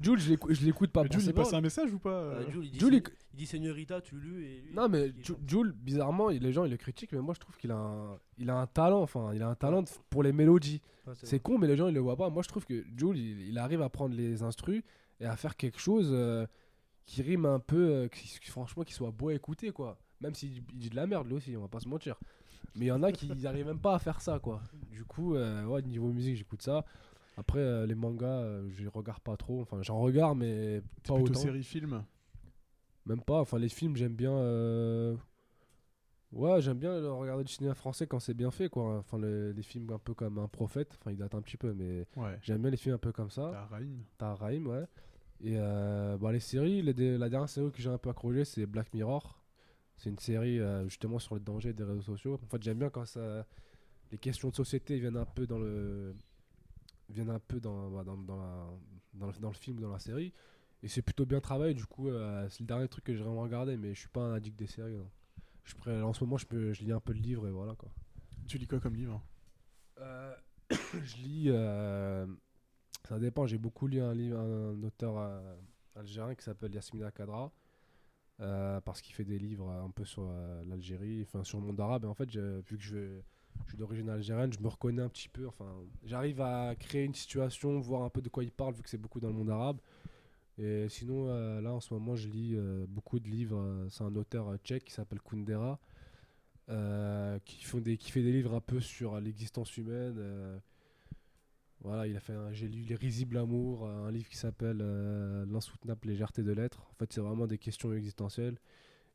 Jules, 0.02 0.18
je 0.18 0.30
l'écou- 0.30 0.52
je 0.52 0.64
l'écoute 0.64 0.90
pas 0.90 1.04
Mais 1.04 1.10
Jules, 1.12 1.22
il 1.26 1.32
passe 1.32 1.52
un 1.52 1.60
message 1.60 1.92
ou 1.94 2.00
pas 2.00 2.10
Euh, 2.10 2.40
euh 2.40 2.50
Jules, 2.50 2.64
il 2.64 2.70
dit, 2.72 2.78
Jules, 2.80 2.94
il- 2.94 3.02
Seigne- 3.04 3.14
il 3.32 3.36
dit 3.36 3.46
Señorita, 3.46 4.00
tu 4.00 4.16
lu 4.18 4.44
et 4.44 4.60
lui, 4.62 4.74
Non, 4.74 4.88
mais. 4.88 5.12
Jules, 5.46 5.72
bizarrement, 5.72 6.30
il- 6.30 6.42
les 6.42 6.52
gens 6.52 6.64
ils 6.64 6.72
le 6.72 6.76
critiquent, 6.76 7.12
mais 7.12 7.20
moi 7.20 7.34
je 7.34 7.38
trouve 7.40 7.56
qu'il 7.56 7.70
a 7.70 7.76
un, 7.76 8.18
il 8.38 8.50
a 8.50 8.56
un 8.56 8.66
talent, 8.66 9.00
enfin, 9.00 9.30
il 9.32 9.42
a 9.42 9.48
un 9.48 9.54
talent 9.54 9.84
pour 10.10 10.24
les 10.24 10.32
mélodies. 10.32 10.82
Ouais, 11.06 11.12
C'est 11.22 11.38
con, 11.38 11.56
mais 11.56 11.68
les 11.68 11.76
gens 11.76 11.86
ils 11.86 11.94
le 11.94 12.00
voient 12.00 12.16
pas. 12.16 12.28
Moi 12.28 12.42
je 12.42 12.48
trouve 12.48 12.66
que 12.66 12.84
Jules, 12.96 13.16
il, 13.16 13.48
il 13.50 13.58
arrive 13.58 13.80
à 13.80 13.88
prendre 13.88 14.16
les 14.16 14.42
instrus 14.42 14.82
et 15.20 15.26
à 15.26 15.36
faire 15.36 15.56
quelque 15.56 15.78
chose 15.78 16.08
euh, 16.12 16.46
qui 17.04 17.22
rime 17.22 17.46
un 17.46 17.60
peu, 17.60 17.76
euh, 17.90 18.08
qui, 18.08 18.26
franchement, 18.50 18.82
qui 18.82 18.92
soit 18.92 19.12
beau 19.12 19.28
à 19.28 19.34
écouter, 19.34 19.70
quoi. 19.70 19.96
Même 20.20 20.34
s'il 20.34 20.50
dit- 20.50 20.64
il 20.72 20.78
dit 20.78 20.90
de 20.90 20.96
la 20.96 21.06
merde, 21.06 21.28
lui 21.28 21.34
aussi, 21.34 21.56
on 21.56 21.60
va 21.60 21.68
pas 21.68 21.78
se 21.78 21.88
mentir. 21.88 22.18
Mais 22.74 22.86
il 22.86 22.88
y 22.88 22.92
en 22.92 23.02
a 23.02 23.12
qui 23.12 23.28
n'arrivent 23.42 23.66
même 23.66 23.80
pas 23.80 23.94
à 23.94 23.98
faire 23.98 24.20
ça, 24.20 24.38
quoi. 24.38 24.60
Du 24.90 25.04
coup, 25.04 25.34
euh, 25.34 25.64
ouais, 25.64 25.82
niveau 25.82 26.08
musique, 26.12 26.36
j'écoute 26.36 26.62
ça. 26.62 26.84
Après, 27.38 27.58
euh, 27.60 27.86
les 27.86 27.94
mangas, 27.94 28.26
euh, 28.40 28.68
je 28.70 28.82
les 28.82 28.88
regarde 28.88 29.20
pas 29.20 29.36
trop. 29.36 29.60
Enfin, 29.60 29.82
j'en 29.82 29.98
regarde, 30.00 30.38
mais 30.38 30.80
pas 31.06 31.14
plutôt 31.14 31.30
autant. 31.30 31.40
série 31.40 31.62
film 31.62 32.02
Même 33.04 33.20
pas, 33.20 33.40
enfin 33.40 33.58
les 33.58 33.68
films 33.68 33.94
j'aime 33.96 34.14
bien. 34.14 34.32
euh, 34.32 35.14
Ouais, 36.32 36.60
j'aime 36.60 36.78
bien 36.78 36.92
regarder 37.12 37.44
du 37.44 37.52
cinéma 37.52 37.74
français 37.74 38.06
quand 38.06 38.18
c'est 38.18 38.34
bien 38.34 38.50
fait 38.50 38.68
quoi. 38.68 38.98
Enfin 38.98 39.18
les, 39.18 39.52
les 39.52 39.62
films 39.62 39.90
un 39.92 39.98
peu 39.98 40.12
comme 40.12 40.38
Un 40.38 40.48
Prophète, 40.48 40.96
enfin 41.00 41.12
il 41.12 41.16
date 41.16 41.34
un 41.34 41.40
petit 41.40 41.56
peu 41.56 41.72
mais 41.72 42.04
Ouais. 42.16 42.36
j'aime 42.42 42.60
bien 42.62 42.70
les 42.70 42.76
films 42.76 42.96
un 42.96 42.98
peu 42.98 43.12
comme 43.12 43.30
ça. 43.30 43.50
T'as 43.52 43.64
Raïm. 43.66 44.02
T'as 44.18 44.34
Raïm, 44.34 44.66
ouais. 44.66 44.84
Et 45.44 45.56
bah, 45.56 46.32
les 46.32 46.40
séries, 46.40 46.82
les 46.82 47.16
la 47.18 47.28
dernière 47.28 47.48
série 47.48 47.70
que 47.70 47.80
j'ai 47.80 47.90
un 47.90 47.98
peu 47.98 48.10
accroché 48.10 48.44
c'est 48.44 48.66
Black 48.66 48.92
Mirror. 48.92 49.35
C'est 49.96 50.10
une 50.10 50.18
série 50.18 50.60
euh, 50.60 50.84
justement 50.88 51.18
sur 51.18 51.34
le 51.34 51.40
danger 51.40 51.72
des 51.72 51.84
réseaux 51.84 52.02
sociaux. 52.02 52.34
En 52.42 52.46
fait 52.48 52.62
j'aime 52.62 52.78
bien 52.78 52.90
quand 52.90 53.06
ça, 53.06 53.46
les 54.12 54.18
questions 54.18 54.50
de 54.50 54.56
société 54.56 54.98
viennent 54.98 55.16
un 55.16 55.26
peu 55.26 55.46
dans 55.46 55.58
le 55.58 56.14
viennent 57.08 57.30
un 57.30 57.38
peu 57.40 57.60
dans, 57.60 57.90
bah, 57.90 58.04
dans, 58.04 58.16
dans, 58.16 58.36
la- 58.36 58.68
dans 59.14 59.26
le, 59.28 59.32
dans 59.34 59.48
le 59.48 59.54
film, 59.54 59.80
dans 59.80 59.92
la 59.92 59.98
série. 59.98 60.32
Et 60.82 60.88
c'est 60.88 61.02
plutôt 61.02 61.26
bien 61.26 61.40
travaillé, 61.40 61.74
du 61.74 61.86
coup, 61.86 62.08
euh, 62.08 62.48
c'est 62.50 62.60
le 62.60 62.66
dernier 62.66 62.88
truc 62.88 63.04
que 63.04 63.14
j'ai 63.14 63.22
vraiment 63.22 63.42
regardé, 63.42 63.76
mais 63.76 63.94
je 63.94 64.00
suis 64.00 64.08
pas 64.08 64.20
un 64.22 64.34
addict 64.34 64.58
des 64.58 64.66
séries. 64.66 64.96
non. 64.96 65.08
Je 65.64 66.02
en 66.02 66.12
ce 66.12 66.24
moment, 66.24 66.36
je, 66.36 66.46
peux, 66.46 66.72
je 66.72 66.82
lis 66.84 66.92
un 66.92 67.00
peu 67.00 67.12
de 67.14 67.18
livres 67.18 67.48
et 67.48 67.50
voilà 67.50 67.74
quoi. 67.74 67.90
Tu 68.46 68.58
lis 68.58 68.66
quoi 68.68 68.80
comme 68.80 68.94
livre? 68.96 69.22
Euh, 69.98 70.34
je 70.70 71.16
lis. 71.18 71.44
euh, 71.48 72.26
ça 73.08 73.18
dépend. 73.18 73.46
J'ai 73.46 73.58
beaucoup 73.58 73.86
lu 73.86 74.00
un 74.00 74.14
livre, 74.14 74.38
un 74.38 74.82
auteur 74.82 75.18
euh, 75.18 75.56
algérien 75.96 76.34
qui 76.34 76.44
s'appelle 76.44 76.74
Yasmina 76.74 77.10
Kadra. 77.10 77.52
Euh, 78.40 78.80
parce 78.82 79.00
qu'il 79.00 79.14
fait 79.14 79.24
des 79.24 79.38
livres 79.38 79.70
un 79.70 79.90
peu 79.90 80.04
sur 80.04 80.24
euh, 80.28 80.62
l'Algérie, 80.66 81.22
enfin 81.22 81.42
sur 81.42 81.58
le 81.58 81.66
monde 81.66 81.80
arabe. 81.80 82.04
Et 82.04 82.06
en 82.06 82.14
fait, 82.14 82.30
vu 82.36 82.76
que 82.76 82.82
je, 82.82 83.20
suis 83.68 83.78
d'origine 83.78 84.10
algérienne, 84.10 84.52
je 84.52 84.60
me 84.60 84.68
reconnais 84.68 85.02
un 85.02 85.08
petit 85.08 85.28
peu. 85.28 85.46
Enfin, 85.46 85.72
j'arrive 86.04 86.40
à 86.40 86.74
créer 86.76 87.04
une 87.04 87.14
situation, 87.14 87.78
voir 87.80 88.02
un 88.02 88.10
peu 88.10 88.20
de 88.20 88.28
quoi 88.28 88.44
il 88.44 88.52
parle, 88.52 88.74
vu 88.74 88.82
que 88.82 88.90
c'est 88.90 88.98
beaucoup 88.98 89.20
dans 89.20 89.28
le 89.28 89.34
monde 89.34 89.50
arabe. 89.50 89.78
Et 90.58 90.88
sinon, 90.88 91.28
euh, 91.28 91.60
là, 91.60 91.72
en 91.72 91.80
ce 91.80 91.92
moment, 91.94 92.14
je 92.16 92.28
lis 92.28 92.56
beaucoup 92.88 93.18
de 93.18 93.28
livres. 93.28 93.86
C'est 93.90 94.04
un 94.04 94.14
auteur 94.16 94.56
tchèque 94.58 94.84
qui 94.84 94.92
s'appelle 94.92 95.20
Kundera, 95.20 95.78
qui 97.44 97.64
fait 97.64 98.22
des 98.22 98.32
livres 98.32 98.54
un 98.54 98.60
peu 98.60 98.80
sur 98.80 99.18
l'existence 99.20 99.76
humaine. 99.76 100.60
Voilà, 101.80 102.06
il 102.06 102.16
a 102.16 102.20
fait 102.20 102.32
un- 102.32 102.52
j'ai 102.52 102.68
lu 102.68 102.82
Les 102.82 102.94
Risibles 102.94 103.36
Amours, 103.38 103.88
un 103.88 104.10
livre 104.10 104.28
qui 104.28 104.36
s'appelle 104.36 104.78
euh, 104.80 105.44
L'insoutenable 105.46 106.08
légèreté 106.08 106.42
de 106.42 106.52
l'être. 106.52 106.82
En 106.90 106.94
fait, 106.94 107.12
c'est 107.12 107.20
vraiment 107.20 107.46
des 107.46 107.58
questions 107.58 107.92
existentielles. 107.92 108.58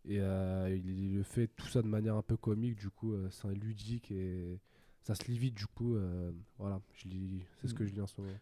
Et 0.06 0.20
euh, 0.20 0.74
il, 0.76 0.90
il 0.90 1.16
le 1.16 1.24
fait 1.24 1.48
tout 1.48 1.68
ça 1.68 1.82
de 1.82 1.88
manière 1.88 2.16
un 2.16 2.22
peu 2.24 2.38
comique, 2.38 2.76
du 2.78 2.90
coup, 2.90 3.14
euh, 3.14 3.30
c'est 3.30 3.48
un 3.48 3.54
ludique 3.54 4.10
et 4.12 4.60
ça 5.04 5.14
se 5.16 5.26
lit 5.30 5.38
vite, 5.38 5.56
du 5.56 5.68
coup. 5.68 5.96
euh, 5.96 6.32
voilà, 6.58 6.82
je 6.94 7.08
lis, 7.08 7.44
c'est 7.62 7.68
ce 7.68 7.74
que 7.74 7.84
Mm. 7.84 7.88
je 7.88 7.94
lis 7.94 8.02
en 8.02 8.08
ce 8.08 8.20
moment. 8.22 8.34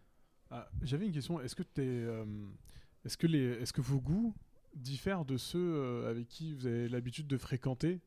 Ah, 0.52 0.70
J'avais 0.82 1.06
une 1.06 1.12
question. 1.12 1.40
Est-ce 1.42 1.56
que, 1.56 1.64
t'es, 1.64 1.82
euh, 1.86 2.26
est-ce, 3.06 3.18
que 3.18 3.28
les, 3.28 3.40
est-ce 3.62 3.74
que 3.74 3.82
vos 3.82 4.00
goûts 4.00 4.34
diffèrent 4.76 5.26
de 5.26 5.38
ceux 5.38 6.06
avec 6.08 6.28
qui 6.28 6.54
vous 6.54 6.66
avez 6.68 6.88
l'habitude 6.90 7.28
de 7.28 7.38
fréquenter? 7.38 8.00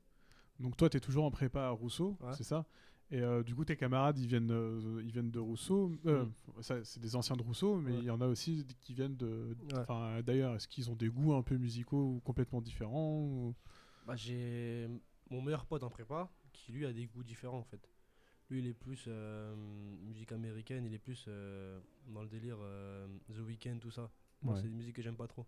Donc 0.61 0.77
toi, 0.77 0.89
tu 0.89 0.97
es 0.97 1.01
toujours 1.01 1.25
en 1.25 1.31
prépa 1.31 1.63
à 1.63 1.71
Rousseau, 1.71 2.17
Ouais. 2.21 2.33
c'est 2.37 2.45
ça? 2.45 2.65
Et 3.13 3.21
euh, 3.21 3.43
du 3.43 3.55
coup, 3.55 3.65
tes 3.65 3.77
camarades, 3.77 4.19
ils 4.19 4.27
viennent, 4.27 4.51
euh, 4.51 5.03
ils 5.05 5.13
viennent 5.13 5.31
de 5.31 5.39
Rousseau. 5.39 5.93
Euh, 6.07 6.25
ça, 6.63 6.83
c'est 6.83 6.99
des 6.99 7.15
anciens 7.15 7.37
de 7.37 7.43
Rousseau, 7.43 7.77
mais 7.77 7.91
Ouais. 7.93 7.99
il 7.99 8.05
y 8.05 8.11
en 8.11 8.21
a 8.23 8.27
aussi 8.27 8.67
qui 8.81 8.95
viennent 8.95 9.17
de... 9.17 9.55
Ouais. 9.75 10.23
D'ailleurs, 10.23 10.55
est-ce 10.55 10.67
qu'ils 10.67 10.91
ont 10.91 10.97
des 10.97 11.09
goûts 11.09 11.35
un 11.35 11.43
peu 11.43 11.57
musicaux 11.59 12.15
ou 12.17 12.21
complètement 12.25 12.63
différents 12.63 13.19
ou- 13.21 13.55
Bah, 14.07 14.17
j'ai 14.17 14.89
mon 15.31 15.43
meilleur 15.43 15.67
pote 15.67 15.83
en 15.83 15.91
prépa 15.91 16.31
qui 16.55 16.73
lui 16.73 16.87
a 16.87 16.93
des 16.93 17.05
goûts 17.07 17.23
différents 17.23 17.59
en 17.59 17.65
fait. 17.65 17.87
Lui 18.51 18.59
il 18.61 18.67
est 18.67 18.75
plus 18.75 19.05
euh, 19.09 19.55
musique 20.05 20.33
américaine, 20.33 20.85
il 20.85 20.93
est 20.93 20.99
plus 20.99 21.27
dans 22.09 22.23
le 22.23 22.29
délire 22.29 22.59
The 23.33 23.39
Weeknd, 23.39 23.79
tout 23.81 23.91
ça. 23.91 24.11
Moi 24.43 24.55
Ouais. 24.55 24.61
c'est 24.61 24.69
des 24.69 24.75
musiques 24.75 24.97
que 24.97 25.03
j'aime 25.03 25.17
pas 25.17 25.29
trop. 25.29 25.47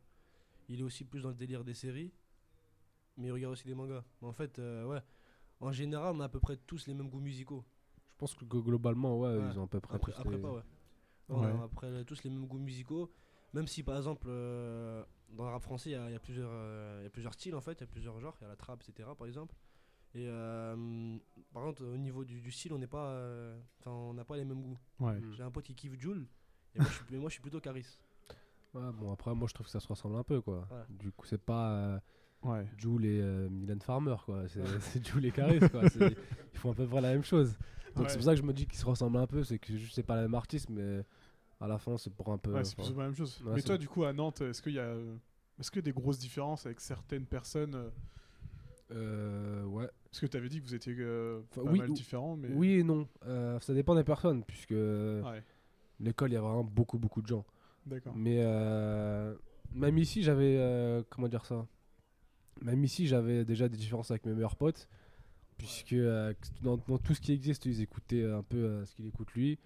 Il 0.69 0.81
est 0.81 0.83
aussi 0.83 1.05
plus 1.05 1.21
dans 1.23 1.29
le 1.31 1.35
délire 1.35 1.65
des 1.65 1.75
séries, 1.75 2.13
mais 3.19 3.29
il 3.29 3.33
regarde 3.33 3.53
aussi 3.53 3.67
des 3.67 3.75
mangas. 3.75 4.05
Mais 4.23 4.29
en 4.29 4.33
fait, 4.33 4.59
ouais, 4.59 5.03
en 5.65 5.73
général 5.73 6.15
on 6.17 6.21
a 6.21 6.25
à 6.25 6.29
peu 6.29 6.41
près 6.41 6.57
tous 6.57 6.87
les 6.87 6.95
mêmes 6.95 7.09
goûts 7.11 7.21
musicaux. 7.21 7.65
Je 8.13 8.17
pense 8.19 8.35
que 8.35 8.45
globalement, 8.45 9.19
ouais, 9.19 9.37
Ouais. 9.37 9.49
ils 9.51 9.59
ont 9.59 9.65
à 9.65 9.67
peu 9.67 9.81
près 9.81 9.97
Après, 9.97 10.13
tous 10.13 10.21
après 10.21 10.37
les- 10.37 10.43
pas, 10.43 10.53
ouais. 10.53 10.63
On 11.29 11.41
Ouais. 11.41 11.51
a 11.51 11.65
après 11.65 12.05
tous 12.05 12.23
les 12.23 12.31
mêmes 12.31 12.47
goûts 12.47 12.59
musicaux. 12.59 13.11
Même 13.55 13.67
si 13.67 13.83
par 13.83 13.97
exemple 13.97 14.27
euh, 14.29 15.05
dans 15.31 15.45
le 15.45 15.51
rap 15.51 15.63
français 15.63 15.91
il 15.91 15.93
y, 15.93 15.97
a- 15.97 16.09
il 16.11 16.13
y 16.13 16.17
a 16.17 16.21
plusieurs, 16.21 16.51
euh, 16.53 16.99
il 17.01 17.05
y 17.05 17.07
a 17.07 17.11
plusieurs 17.11 17.35
styles 17.35 17.55
en 17.55 17.61
fait, 17.61 17.73
il 17.73 17.81
y 17.81 17.85
a 17.85 17.87
plusieurs 17.87 18.19
genres, 18.21 18.37
il 18.41 18.45
y 18.45 18.47
a 18.47 18.49
la 18.49 18.57
trap, 18.57 18.83
etc. 18.87 19.09
par 19.17 19.27
exemple. 19.27 19.55
Et 20.17 20.27
euh, 20.29 21.17
par 21.53 21.65
contre 21.65 21.85
au 21.85 21.97
niveau 21.97 22.25
du, 22.25 22.41
du 22.41 22.51
style 22.53 22.73
on 22.73 22.79
n'est 22.79 22.87
pas, 22.87 23.09
euh, 23.11 23.59
enfin 23.81 23.91
on 23.91 24.15
n'a 24.15 24.25
pas 24.25 24.37
les 24.37 24.45
mêmes 24.45 24.63
goûts. 24.63 24.79
Ouais. 25.01 25.19
Mm. 25.21 25.33
J'ai 25.33 25.43
un 25.43 25.51
pote 25.51 25.65
qui 25.65 25.75
kiffe 25.75 25.99
Joule 26.01 26.27
et 26.75 26.79
moi 26.79 26.89
je 26.89 26.95
suis, 26.95 27.05
mais 27.11 27.19
moi, 27.19 27.29
je 27.29 27.33
suis 27.35 27.43
plutôt 27.43 27.61
Caris. 27.61 27.99
Ouais, 28.75 28.91
bon, 28.93 29.13
après, 29.13 29.33
moi, 29.37 29.47
je 29.47 29.55
trouve 29.55 29.67
que 29.67 29.71
ça 29.71 29.79
se 29.79 29.87
ressemble 29.87 30.17
un 30.17 30.25
peu, 30.25 30.41
quoi. 30.41 30.67
Ouais. 30.69 30.83
Du 30.89 31.13
coup, 31.13 31.27
c'est 31.27 31.39
pas 31.41 31.71
euh, 31.71 32.01
Ouais. 32.45 32.67
Jules 32.77 33.05
et 33.07 33.21
euh, 33.21 33.49
Mylène 33.49 33.81
Farmer, 33.81 34.17
quoi. 34.25 34.43
C'est 34.49 35.05
Jules 35.07 35.27
et 35.27 35.31
Caris, 35.33 35.61
quoi. 35.61 35.83
Ils 36.01 36.59
font 36.59 36.73
à 36.73 36.75
peu 36.75 36.87
près 36.87 37.01
la 37.01 37.13
même 37.13 37.25
chose. 37.25 37.57
Donc, 37.97 38.05
Ouais. 38.05 38.09
c'est 38.11 38.17
pour 38.17 38.25
ça 38.25 38.33
que 38.35 38.41
je 38.41 38.47
me 38.47 38.53
dis 38.53 38.67
qu'ils 38.67 38.79
se 38.79 38.87
ressemblent 38.87 39.19
un 39.19 39.27
peu. 39.27 39.45
C'est 39.45 39.59
que 39.59 39.77
juste, 39.77 39.95
c'est 39.95 40.03
pas 40.03 40.17
la 40.17 40.23
même 40.23 40.35
artiste, 40.35 40.69
mais 40.69 41.05
à 41.61 41.69
la 41.69 41.79
fin, 41.79 41.97
c'est 41.97 42.13
pour 42.13 42.29
un 42.31 42.39
peu. 42.39 42.53
Ouais, 42.53 42.65
c'est 42.65 42.79
enfin, 42.79 42.91
la 42.97 43.05
même 43.05 43.15
chose. 43.15 43.41
ouais, 43.45 43.53
mais 43.55 43.63
toi, 43.63 43.79
du 43.79 43.89
coup, 43.89 44.05
à 44.05 44.13
Nantes, 44.13 44.41
est-ce 44.43 44.61
qu'il 44.61 44.75
y 44.75 44.79
a, 44.79 44.95
est-ce 45.59 45.77
a 45.79 45.83
des 45.83 45.93
grosses 45.93 46.19
différences 46.19 46.67
avec 46.67 46.81
certaines 46.81 47.27
personnes 47.27 47.75
euh, 47.75 47.89
euh, 48.93 49.65
ouais. 49.65 49.89
Parce 50.11 50.21
que 50.21 50.27
tu 50.27 50.37
avais 50.37 50.49
dit 50.49 50.61
que 50.61 50.67
vous 50.67 50.75
étiez 50.75 50.95
euh, 50.99 51.41
Enfin, 51.51 51.65
pas 51.65 51.71
oui, 51.71 51.79
mal 51.79 51.93
différents, 51.93 52.37
mais 52.37 52.49
Oui 52.53 52.73
et 52.75 52.83
non. 52.83 53.09
Euh, 53.27 53.59
ça 53.61 53.75
dépend 53.75 53.95
des 53.95 54.05
personnes, 54.05 54.45
puisque 54.45 54.71
Ouais, 54.73 55.43
l'école, 56.01 56.31
il 56.31 56.35
y 56.35 56.37
a 56.37 56.41
vraiment 56.41 56.65
beaucoup, 56.65 56.99
beaucoup 56.99 57.23
de 57.23 57.27
gens. 57.27 57.45
d'accord. 57.87 58.15
Mais 58.17 58.45
même 59.73 59.99
ici, 59.99 60.23
j'avais. 60.23 61.05
comment 61.11 61.29
dire 61.29 61.45
ça? 61.47 61.67
Même 62.63 62.83
ici, 62.85 63.07
j'avais 63.07 63.45
déjà 63.45 63.69
des 63.69 63.77
différences 63.77 64.11
avec 64.11 64.25
mes 64.27 64.33
meilleurs 64.33 64.57
potes. 64.57 64.89
Puisque 65.57 65.93
euh, 65.93 66.35
dans, 66.63 66.77
dans 66.89 66.99
tout 66.99 67.15
ce 67.15 67.21
qui 67.21 67.33
existe, 67.33 67.65
ils 67.67 67.81
écoutaient 67.81 68.25
un 68.25 68.43
peu 68.43 68.57
euh, 68.57 68.85
ce 68.87 68.95
qu'il 68.95 69.07
écoute 69.07 69.33
lui. 69.35 69.59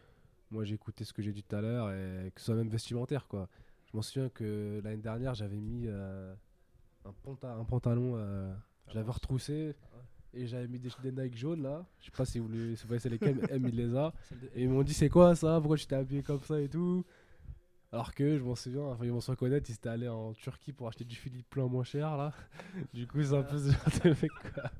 Moi, 0.50 0.64
j'écoutais 0.64 1.04
ce 1.04 1.12
que 1.12 1.22
j'ai 1.22 1.32
dit 1.32 1.42
tout 1.42 1.56
à 1.56 1.60
l'heure, 1.60 1.90
et 1.90 2.30
que 2.34 2.40
ce 2.40 2.46
soit 2.46 2.54
même 2.54 2.68
vestimentaire. 2.68 3.26
quoi. 3.26 3.48
Je 3.90 3.96
m'en 3.96 4.02
souviens 4.02 4.28
que 4.28 4.80
l'année 4.84 5.02
dernière, 5.02 5.34
j'avais 5.34 5.56
mis 5.56 5.84
euh, 5.86 6.34
un, 7.04 7.12
panta- 7.22 7.54
un 7.54 7.64
pantalon, 7.64 8.14
euh, 8.16 8.52
j'avais 8.92 9.10
retroussé, 9.10 9.74
et 10.34 10.46
j'avais 10.46 10.68
mis 10.68 10.78
des, 10.78 10.90
des 11.02 11.12
Nike 11.12 11.36
jaunes 11.36 11.62
là. 11.62 11.86
Je 12.00 12.06
sais 12.06 12.10
pas 12.12 12.24
si 12.26 12.38
vous, 12.38 12.48
les, 12.48 12.76
si 12.76 12.82
vous 12.82 12.88
voyez 12.88 13.08
lesquels, 13.08 13.36
mais 13.36 13.44
M, 13.48 13.66
il 13.66 13.76
les 13.76 13.94
a. 13.94 14.12
Et 14.54 14.64
ils 14.64 14.68
m'ont 14.68 14.82
dit 14.82 14.94
c'est 14.94 15.08
quoi 15.08 15.34
ça? 15.34 15.58
Pourquoi 15.58 15.76
tu 15.78 15.86
t'es 15.86 15.96
habillé 15.96 16.22
comme 16.22 16.40
ça 16.42 16.60
et 16.60 16.68
tout? 16.68 17.04
Alors 17.90 18.14
que 18.14 18.36
je 18.38 18.42
m'en 18.44 18.54
souviens, 18.54 18.82
enfin 18.82 19.04
ils 19.04 19.10
vont 19.12 19.20
se 19.20 19.30
reconnaître, 19.30 19.70
ils 19.70 19.74
étaient 19.74 19.88
allés 19.88 20.08
en 20.08 20.32
Turquie 20.34 20.72
pour 20.72 20.88
acheter 20.88 21.04
du 21.04 21.16
Philippe 21.16 21.48
plein 21.48 21.66
moins 21.66 21.84
cher 21.84 22.16
là. 22.16 22.32
Du 22.92 23.06
coup 23.06 23.22
c'est 23.22 23.34
un 23.34 23.42
peu 23.42 23.58
ce 23.58 23.70
genre 23.70 24.00
de 24.04 24.08
mec 24.22 24.32
quoi. 24.54 24.70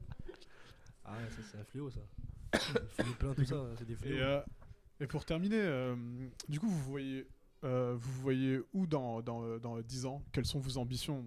Ah 1.05 1.13
ouais, 1.17 1.31
ça 1.31 1.43
c'est 1.51 1.59
un 1.59 1.65
fléau 1.65 1.91
ça. 1.91 2.01
Philippe 2.91 3.19
plein 3.19 3.35
tout 3.35 3.45
ça, 3.47 3.65
c'est 3.79 3.87
des 3.87 3.97
fléaux. 3.97 4.17
Et, 4.17 4.21
euh, 4.23 4.41
et 5.01 5.07
pour 5.07 5.25
terminer, 5.25 5.61
euh, 5.61 5.97
du 6.49 6.61
coup, 6.61 6.69
vous 6.69 6.83
voyez, 6.91 7.27
euh, 7.65 7.95
vous 7.99 8.13
voyez 8.21 8.61
où 8.75 8.87
dans, 8.87 9.23
dans, 9.23 9.59
dans 9.59 9.81
10 9.81 10.05
ans? 10.07 10.23
Quelles 10.33 10.45
sont 10.47 10.61
vos 10.61 10.77
ambitions? 10.77 11.25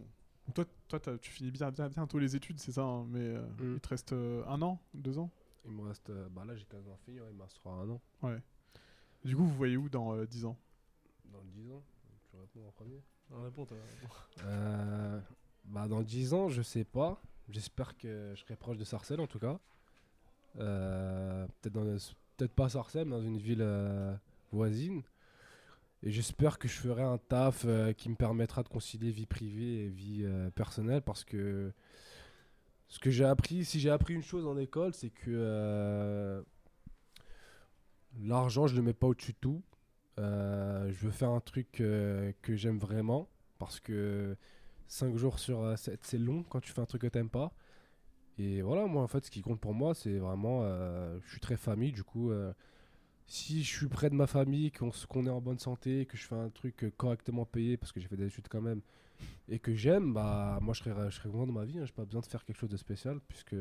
Toi, 0.54 0.66
toi 0.88 1.00
t'as- 1.00 1.18
tu 1.18 1.32
finis 1.32 1.52
bien, 1.52 1.72
bien, 1.72 1.88
bientôt 1.90 2.20
les 2.20 2.36
études, 2.36 2.60
c'est 2.60 2.74
ça 2.74 2.84
hein, 2.84 3.06
Mais 3.10 3.20
euh, 3.22 3.42
Mm. 3.60 3.74
il 3.76 3.80
te 3.80 3.88
reste 3.90 4.14
euh, 4.14 4.44
un 4.48 4.62
an 4.62 4.80
Deux 4.94 5.18
ans? 5.18 5.32
Il 5.66 5.72
me 5.72 5.82
reste, 5.84 6.10
euh, 6.10 6.28
bah 6.30 6.44
là 6.46 6.56
j'ai 6.56 6.66
15 6.66 6.88
ans 6.88 6.98
fini, 7.06 7.20
ouais, 7.22 7.28
il 7.32 7.38
me 7.38 7.44
restera 7.44 7.72
un 7.72 7.90
an. 7.90 8.02
Ouais. 8.24 8.40
Du 9.24 9.36
coup, 9.36 9.44
vous 9.46 9.56
voyez 9.56 9.78
où 9.78 9.88
dans 9.90 10.14
euh, 10.16 10.26
10 10.26 10.46
ans? 10.46 10.58
Dans 11.32 11.44
10 11.44 11.72
ans 11.72 11.84
Tu 12.30 12.38
réponds 12.38 12.68
en 12.68 12.72
premier 12.72 13.02
On 13.32 13.42
répond 13.44 13.66
toi. 13.66 13.78
Euh, 14.44 15.20
Bah 15.66 15.88
dans 15.88 16.02
10 16.02 16.34
ans 16.34 16.50
je 16.50 16.62
sais 16.62 16.84
pas. 16.84 17.22
J'espère 17.50 17.98
que 17.98 18.34
je 18.36 18.42
serai 18.42 18.56
proche 18.56 18.78
de 18.78 18.84
Sarcelles 18.84 19.22
en 19.22 19.28
tout 19.28 19.40
cas. 19.40 19.60
Euh, 20.60 21.48
peut-être 21.62 21.74
dans 21.74 21.84
peut-être 22.38 22.54
pas 22.54 22.70
Sarcelles, 22.70 23.06
mais 23.06 23.12
dans 23.12 23.22
une 23.22 23.38
ville 23.38 23.62
euh, 23.62 24.14
voisine. 24.52 25.02
Et 26.04 26.12
j'espère 26.12 26.58
que 26.58 26.68
je 26.68 26.74
ferai 26.74 27.04
un 27.04 27.18
taf 27.18 27.64
euh, 27.66 27.94
qui 27.94 28.10
me 28.10 28.16
permettra 28.16 28.64
de 28.64 28.70
concilier 28.70 29.12
vie 29.12 29.28
privée 29.28 29.86
et 29.86 29.88
vie 29.88 30.26
personnelle 30.56 31.02
parce 31.02 31.24
que 31.24 31.72
ce 32.88 33.00
que 33.00 33.12
j'ai 33.12 33.26
appris, 33.26 33.64
si 33.64 33.80
j'ai 33.80 33.90
appris 33.92 34.14
une 34.14 34.24
chose 34.24 34.46
en 34.46 34.58
école, 34.58 34.94
c'est 34.94 35.12
que 35.12 36.44
l'argent, 38.20 38.68
je 38.68 38.76
le 38.76 38.82
mets 38.82 38.94
pas 38.94 39.08
au-dessus 39.08 39.34
de 39.34 39.38
tout. 39.40 39.62
Euh, 40.20 40.92
je 40.92 41.06
veux 41.06 41.12
faire 41.12 41.32
un 41.32 41.40
truc 41.40 41.82
euh, 41.82 42.32
que 42.42 42.56
j'aime 42.56 42.78
vraiment 42.78 43.30
parce 43.60 43.80
que 43.80 44.36
5 44.88 45.16
jours 45.18 45.40
sur 45.40 45.78
7, 45.78 46.02
c'est 46.04 46.18
long 46.18 46.44
quand 46.44 46.60
tu 46.62 46.72
fais 46.74 46.82
un 46.82 46.86
truc 46.86 47.04
que 47.04 47.08
t'aimes 47.08 47.30
pas. 47.30 47.54
Et 48.38 48.62
voilà, 48.62 48.88
moi 48.88 49.04
en 49.04 49.08
fait, 49.08 49.26
ce 49.26 49.32
qui 49.32 49.42
compte 49.42 49.60
pour 49.60 49.74
moi, 49.74 49.94
c'est 49.94 50.18
vraiment. 50.18 50.62
euh, 50.64 51.20
je 51.26 51.32
suis 51.32 51.40
très 51.40 51.58
famille, 51.58 51.92
du 51.92 52.04
coup, 52.04 52.32
euh, 52.32 52.54
si 53.28 53.64
je 53.64 53.70
suis 53.78 53.88
près 53.90 54.10
de 54.10 54.16
ma 54.16 54.28
famille, 54.28 54.72
qu'on 54.72 54.92
est 55.28 55.30
en 55.30 55.42
bonne 55.42 55.60
santé, 55.60 56.06
que 56.08 56.18
je 56.18 56.26
fais 56.28 56.36
un 56.36 56.50
truc 56.50 56.84
euh, 56.86 56.92
correctement 56.98 57.46
payé, 57.46 57.78
parce 57.78 57.92
que 57.94 58.00
j'ai 58.02 58.08
fait 58.08 58.18
des 58.18 58.28
études 58.28 58.48
quand 58.50 58.62
même, 58.62 58.82
et 59.50 59.60
que 59.60 59.76
j'aime, 59.76 60.14
bah 60.14 60.60
moi 60.62 60.74
je 60.76 60.84
serais, 60.84 61.12
je 61.12 61.16
serais 61.18 61.30
content 61.30 61.48
de 61.48 61.54
ma 61.54 61.66
vie, 61.66 61.80
hein, 61.80 61.86
j'ai 61.86 61.94
pas 61.94 62.06
besoin 62.06 62.22
de 62.22 62.28
faire 62.28 62.46
quelque 62.46 62.58
chose 62.60 62.70
de 62.72 62.78
spécial, 62.78 63.20
puisque 63.28 63.56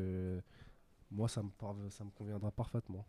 moi 1.11 1.27
ça 1.27 1.43
me, 1.43 1.49
ça 1.89 2.03
me 2.03 2.09
conviendra 2.11 2.51
parfaitement. 2.51 3.05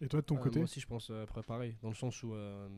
Et 0.00 0.08
toi, 0.08 0.20
de 0.20 0.26
ton 0.26 0.36
Euh, 0.36 0.38
côté 0.40 0.58
Moi 0.58 0.64
aussi, 0.64 0.80
je 0.80 0.86
pense 0.86 1.10
euh, 1.10 1.24
préparer, 1.26 1.76
dans 1.82 1.88
le 1.88 1.94
sens 1.94 2.22
où 2.22 2.34
euh, 2.34 2.68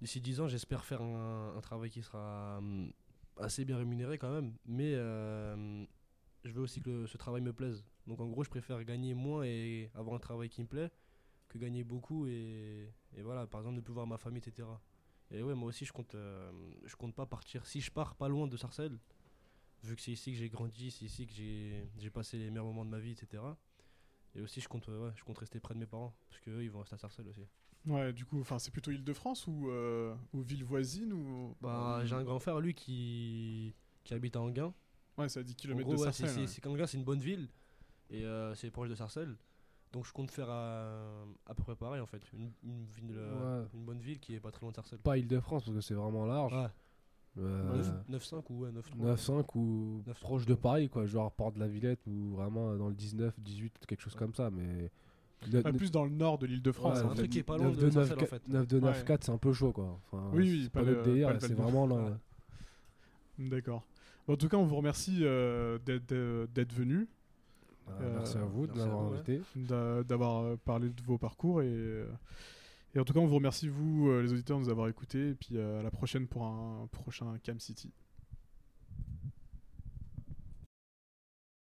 d'ici 0.00 0.20
10 0.20 0.40
ans, 0.40 0.48
j'espère 0.48 0.84
faire 0.84 1.02
un, 1.02 1.54
un 1.56 1.60
travail 1.60 1.90
qui 1.90 2.02
sera 2.02 2.60
assez 3.38 3.64
bien 3.64 3.76
rémunéré 3.78 4.18
quand 4.18 4.32
même, 4.32 4.54
mais 4.66 4.92
euh, 4.94 5.84
je 6.44 6.52
veux 6.52 6.62
aussi 6.62 6.80
que 6.80 6.90
le- 6.90 7.06
ce 7.06 7.16
travail 7.16 7.40
me 7.42 7.52
plaise. 7.52 7.84
Donc 8.06 8.20
en 8.20 8.26
gros, 8.26 8.44
je 8.44 8.50
préfère 8.50 8.82
gagner 8.84 9.14
moins 9.14 9.44
et 9.44 9.90
avoir 9.94 10.16
un 10.16 10.18
travail 10.18 10.48
qui 10.48 10.62
me 10.62 10.66
plaît 10.66 10.90
que 11.48 11.56
gagner 11.58 11.84
beaucoup 11.84 12.26
et, 12.26 12.92
et 13.16 13.22
voilà, 13.22 13.46
par 13.46 13.60
exemple, 13.60 13.76
de 13.76 13.80
plus 13.80 13.94
voir 13.94 14.06
ma 14.06 14.18
famille, 14.18 14.42
etc. 14.46 14.68
Et 15.30 15.42
ouais, 15.42 15.54
moi 15.54 15.68
aussi, 15.68 15.84
je 15.84 15.92
compte, 15.92 16.14
euh, 16.14 16.50
je 16.84 16.96
compte 16.96 17.14
pas 17.14 17.26
partir. 17.26 17.64
Si 17.66 17.80
je 17.80 17.90
pars 17.90 18.14
pas 18.16 18.28
loin 18.28 18.46
de 18.46 18.56
Sarcelles, 18.56 18.98
vu 19.82 19.94
que 19.96 20.02
c'est 20.02 20.12
ici 20.12 20.32
que 20.32 20.38
j'ai 20.38 20.48
grandi, 20.48 20.90
c'est 20.90 21.04
ici 21.06 21.26
que 21.26 21.32
j'ai 21.32 22.10
passé 22.10 22.38
les 22.38 22.50
meilleurs 22.50 22.64
moments 22.66 22.84
de 22.84 22.90
ma 22.90 22.98
vie, 22.98 23.12
etc. 23.12 23.42
Et 24.38 24.40
aussi, 24.40 24.60
je 24.60 24.68
compte, 24.68 24.88
euh, 24.88 25.06
ouais, 25.08 25.12
je 25.16 25.24
compte 25.24 25.38
rester 25.38 25.58
près 25.58 25.74
de 25.74 25.80
mes 25.80 25.86
parents, 25.86 26.14
parce 26.30 26.40
qu'eux, 26.40 26.62
ils 26.62 26.70
vont 26.70 26.78
rester 26.78 26.94
à 26.94 26.98
Sarcelles 26.98 27.26
aussi. 27.28 27.42
Ouais, 27.86 28.12
du 28.12 28.24
coup, 28.24 28.40
enfin, 28.40 28.58
c'est 28.60 28.70
plutôt 28.70 28.92
Île-de-France 28.92 29.48
ou, 29.48 29.68
euh, 29.68 30.14
ou 30.32 30.40
ville 30.42 30.62
voisine 30.64 31.12
ou. 31.12 31.56
Bah, 31.60 32.02
j'ai 32.04 32.14
un 32.14 32.22
grand 32.22 32.38
frère, 32.38 32.60
lui, 32.60 32.72
qui, 32.74 33.74
qui 34.04 34.14
habite 34.14 34.36
à 34.36 34.40
Anguin. 34.40 34.72
Ouais, 35.16 35.28
c'est 35.28 35.40
à 35.40 35.42
10 35.42 35.54
En 35.54 35.56
km 35.56 35.82
gros, 35.82 35.94
de 35.94 35.98
ouais, 36.00 36.12
c'est 36.12 36.22
Sarcelles. 36.26 36.46
c'est- 36.46 36.54
c'est 36.54 36.60
qu'Anguin, 36.60 36.86
c'est 36.86 36.98
une 36.98 37.04
bonne 37.04 37.18
ville, 37.18 37.48
et 38.10 38.24
euh, 38.24 38.54
c'est 38.54 38.70
proche 38.70 38.88
de 38.88 38.94
Sarcelles. 38.94 39.36
Donc, 39.92 40.06
je 40.06 40.12
compte 40.12 40.30
faire 40.30 40.50
à, 40.50 41.24
à 41.46 41.54
peu 41.54 41.64
près 41.64 41.74
pareil, 41.74 42.00
en 42.00 42.06
fait. 42.06 42.22
Une, 42.34 42.52
une, 42.62 42.84
ville, 42.94 43.14
euh, 43.16 43.62
Ouais. 43.62 43.68
une 43.74 43.84
bonne 43.84 43.98
ville 44.00 44.20
qui 44.20 44.34
est 44.34 44.40
pas 44.40 44.52
très 44.52 44.60
loin 44.60 44.70
de 44.70 44.76
Sarcelles. 44.76 44.98
Pas 45.00 45.16
Île-de-France 45.18 45.64
parce 45.64 45.74
que 45.74 45.80
c'est 45.80 45.94
vraiment 45.94 46.26
large. 46.26 46.52
Ouais. 47.38 47.44
Euh, 47.44 47.76
Neuf- 48.08 48.22
9-5 48.32 48.42
ou 48.50 48.64
ouais, 48.64 48.70
9-3. 48.72 49.14
9-5 49.14 49.54
ou 49.56 50.02
9-3, 50.06 50.14
proche 50.20 50.46
de. 50.46 50.54
Paris, 50.54 50.88
quoi. 50.88 51.06
Genre 51.06 51.30
Porte 51.32 51.54
de 51.54 51.60
la 51.60 51.68
Villette 51.68 52.00
ou 52.06 52.30
vraiment 52.34 52.74
dans 52.76 52.88
le 52.88 52.94
19, 52.94 53.34
18, 53.40 53.86
quelque 53.86 54.00
chose 54.00 54.14
Ouais. 54.14 54.18
comme 54.18 54.34
ça. 54.34 54.50
Mais. 54.50 54.90
Ah, 55.64 55.72
plus 55.72 55.92
dans 55.92 56.04
le 56.04 56.10
nord 56.10 56.38
de 56.38 56.46
l'île 56.46 56.62
de 56.62 56.72
France. 56.72 56.98
Ouais, 56.98 57.04
un 57.04 57.14
truc 57.14 57.30
qui 57.30 57.38
est 57.38 57.42
pas 57.44 57.56
loin 57.56 57.66
9 57.68 57.76
de 57.76 57.80
2 57.82 57.90
Sarcelles, 57.92 58.16
9 58.16 58.22
en 58.24 58.26
fait. 58.26 58.48
9 58.48 58.66
2 58.66 58.80
9 58.80 58.98
Ouais. 58.98 59.04
4 59.04 59.24
c'est 59.24 59.30
un 59.30 59.38
peu 59.38 59.52
chaud 59.52 59.70
quoi. 59.72 60.00
Enfin, 60.10 60.30
Oui, 60.32 60.50
oui, 60.50 60.60
c'est 60.64 60.70
pas 60.70 60.80
pas 60.80 60.86
le- 60.86 60.92
notre 60.96 61.04
délire, 61.08 61.28
pas 61.28 61.34
le 61.34 61.40
c'est 61.40 61.54
vraiment 61.54 61.86
là. 61.86 61.94
Ouais. 61.94 63.48
D'accord. 63.48 63.84
Bon, 64.26 64.34
en 64.34 64.36
tout 64.36 64.48
cas, 64.48 64.56
on 64.56 64.64
vous 64.64 64.76
remercie 64.76 65.20
euh, 65.22 65.78
d'être 65.86 66.10
euh, 66.12 66.46
d'être 66.52 66.72
venu, 66.72 67.06
Euh, 68.00 68.14
merci 68.16 68.36
à 68.36 68.42
vous 68.42 68.64
ouais. 68.66 69.14
invité. 69.14 69.40
d'a- 69.54 70.02
d'avoir 70.02 70.58
parlé 70.58 70.88
de 70.90 71.02
vos 71.04 71.18
parcours 71.18 71.62
et, 71.62 71.66
euh, 71.68 72.06
et 72.94 72.98
en 72.98 73.04
tout 73.04 73.12
cas, 73.12 73.20
on 73.20 73.26
vous 73.26 73.34
remercie, 73.36 73.68
vous, 73.68 74.08
euh, 74.08 74.22
les 74.22 74.32
auditeurs, 74.32 74.58
de 74.58 74.64
nous 74.64 74.70
avoir 74.70 74.88
écoutés. 74.88 75.30
Et 75.30 75.34
puis 75.34 75.56
euh, 75.56 75.80
à 75.80 75.82
la 75.82 75.90
prochaine 75.90 76.26
pour 76.26 76.44
un 76.44 76.88
prochain 76.90 77.38
Cam 77.42 77.60
City. 77.60 77.92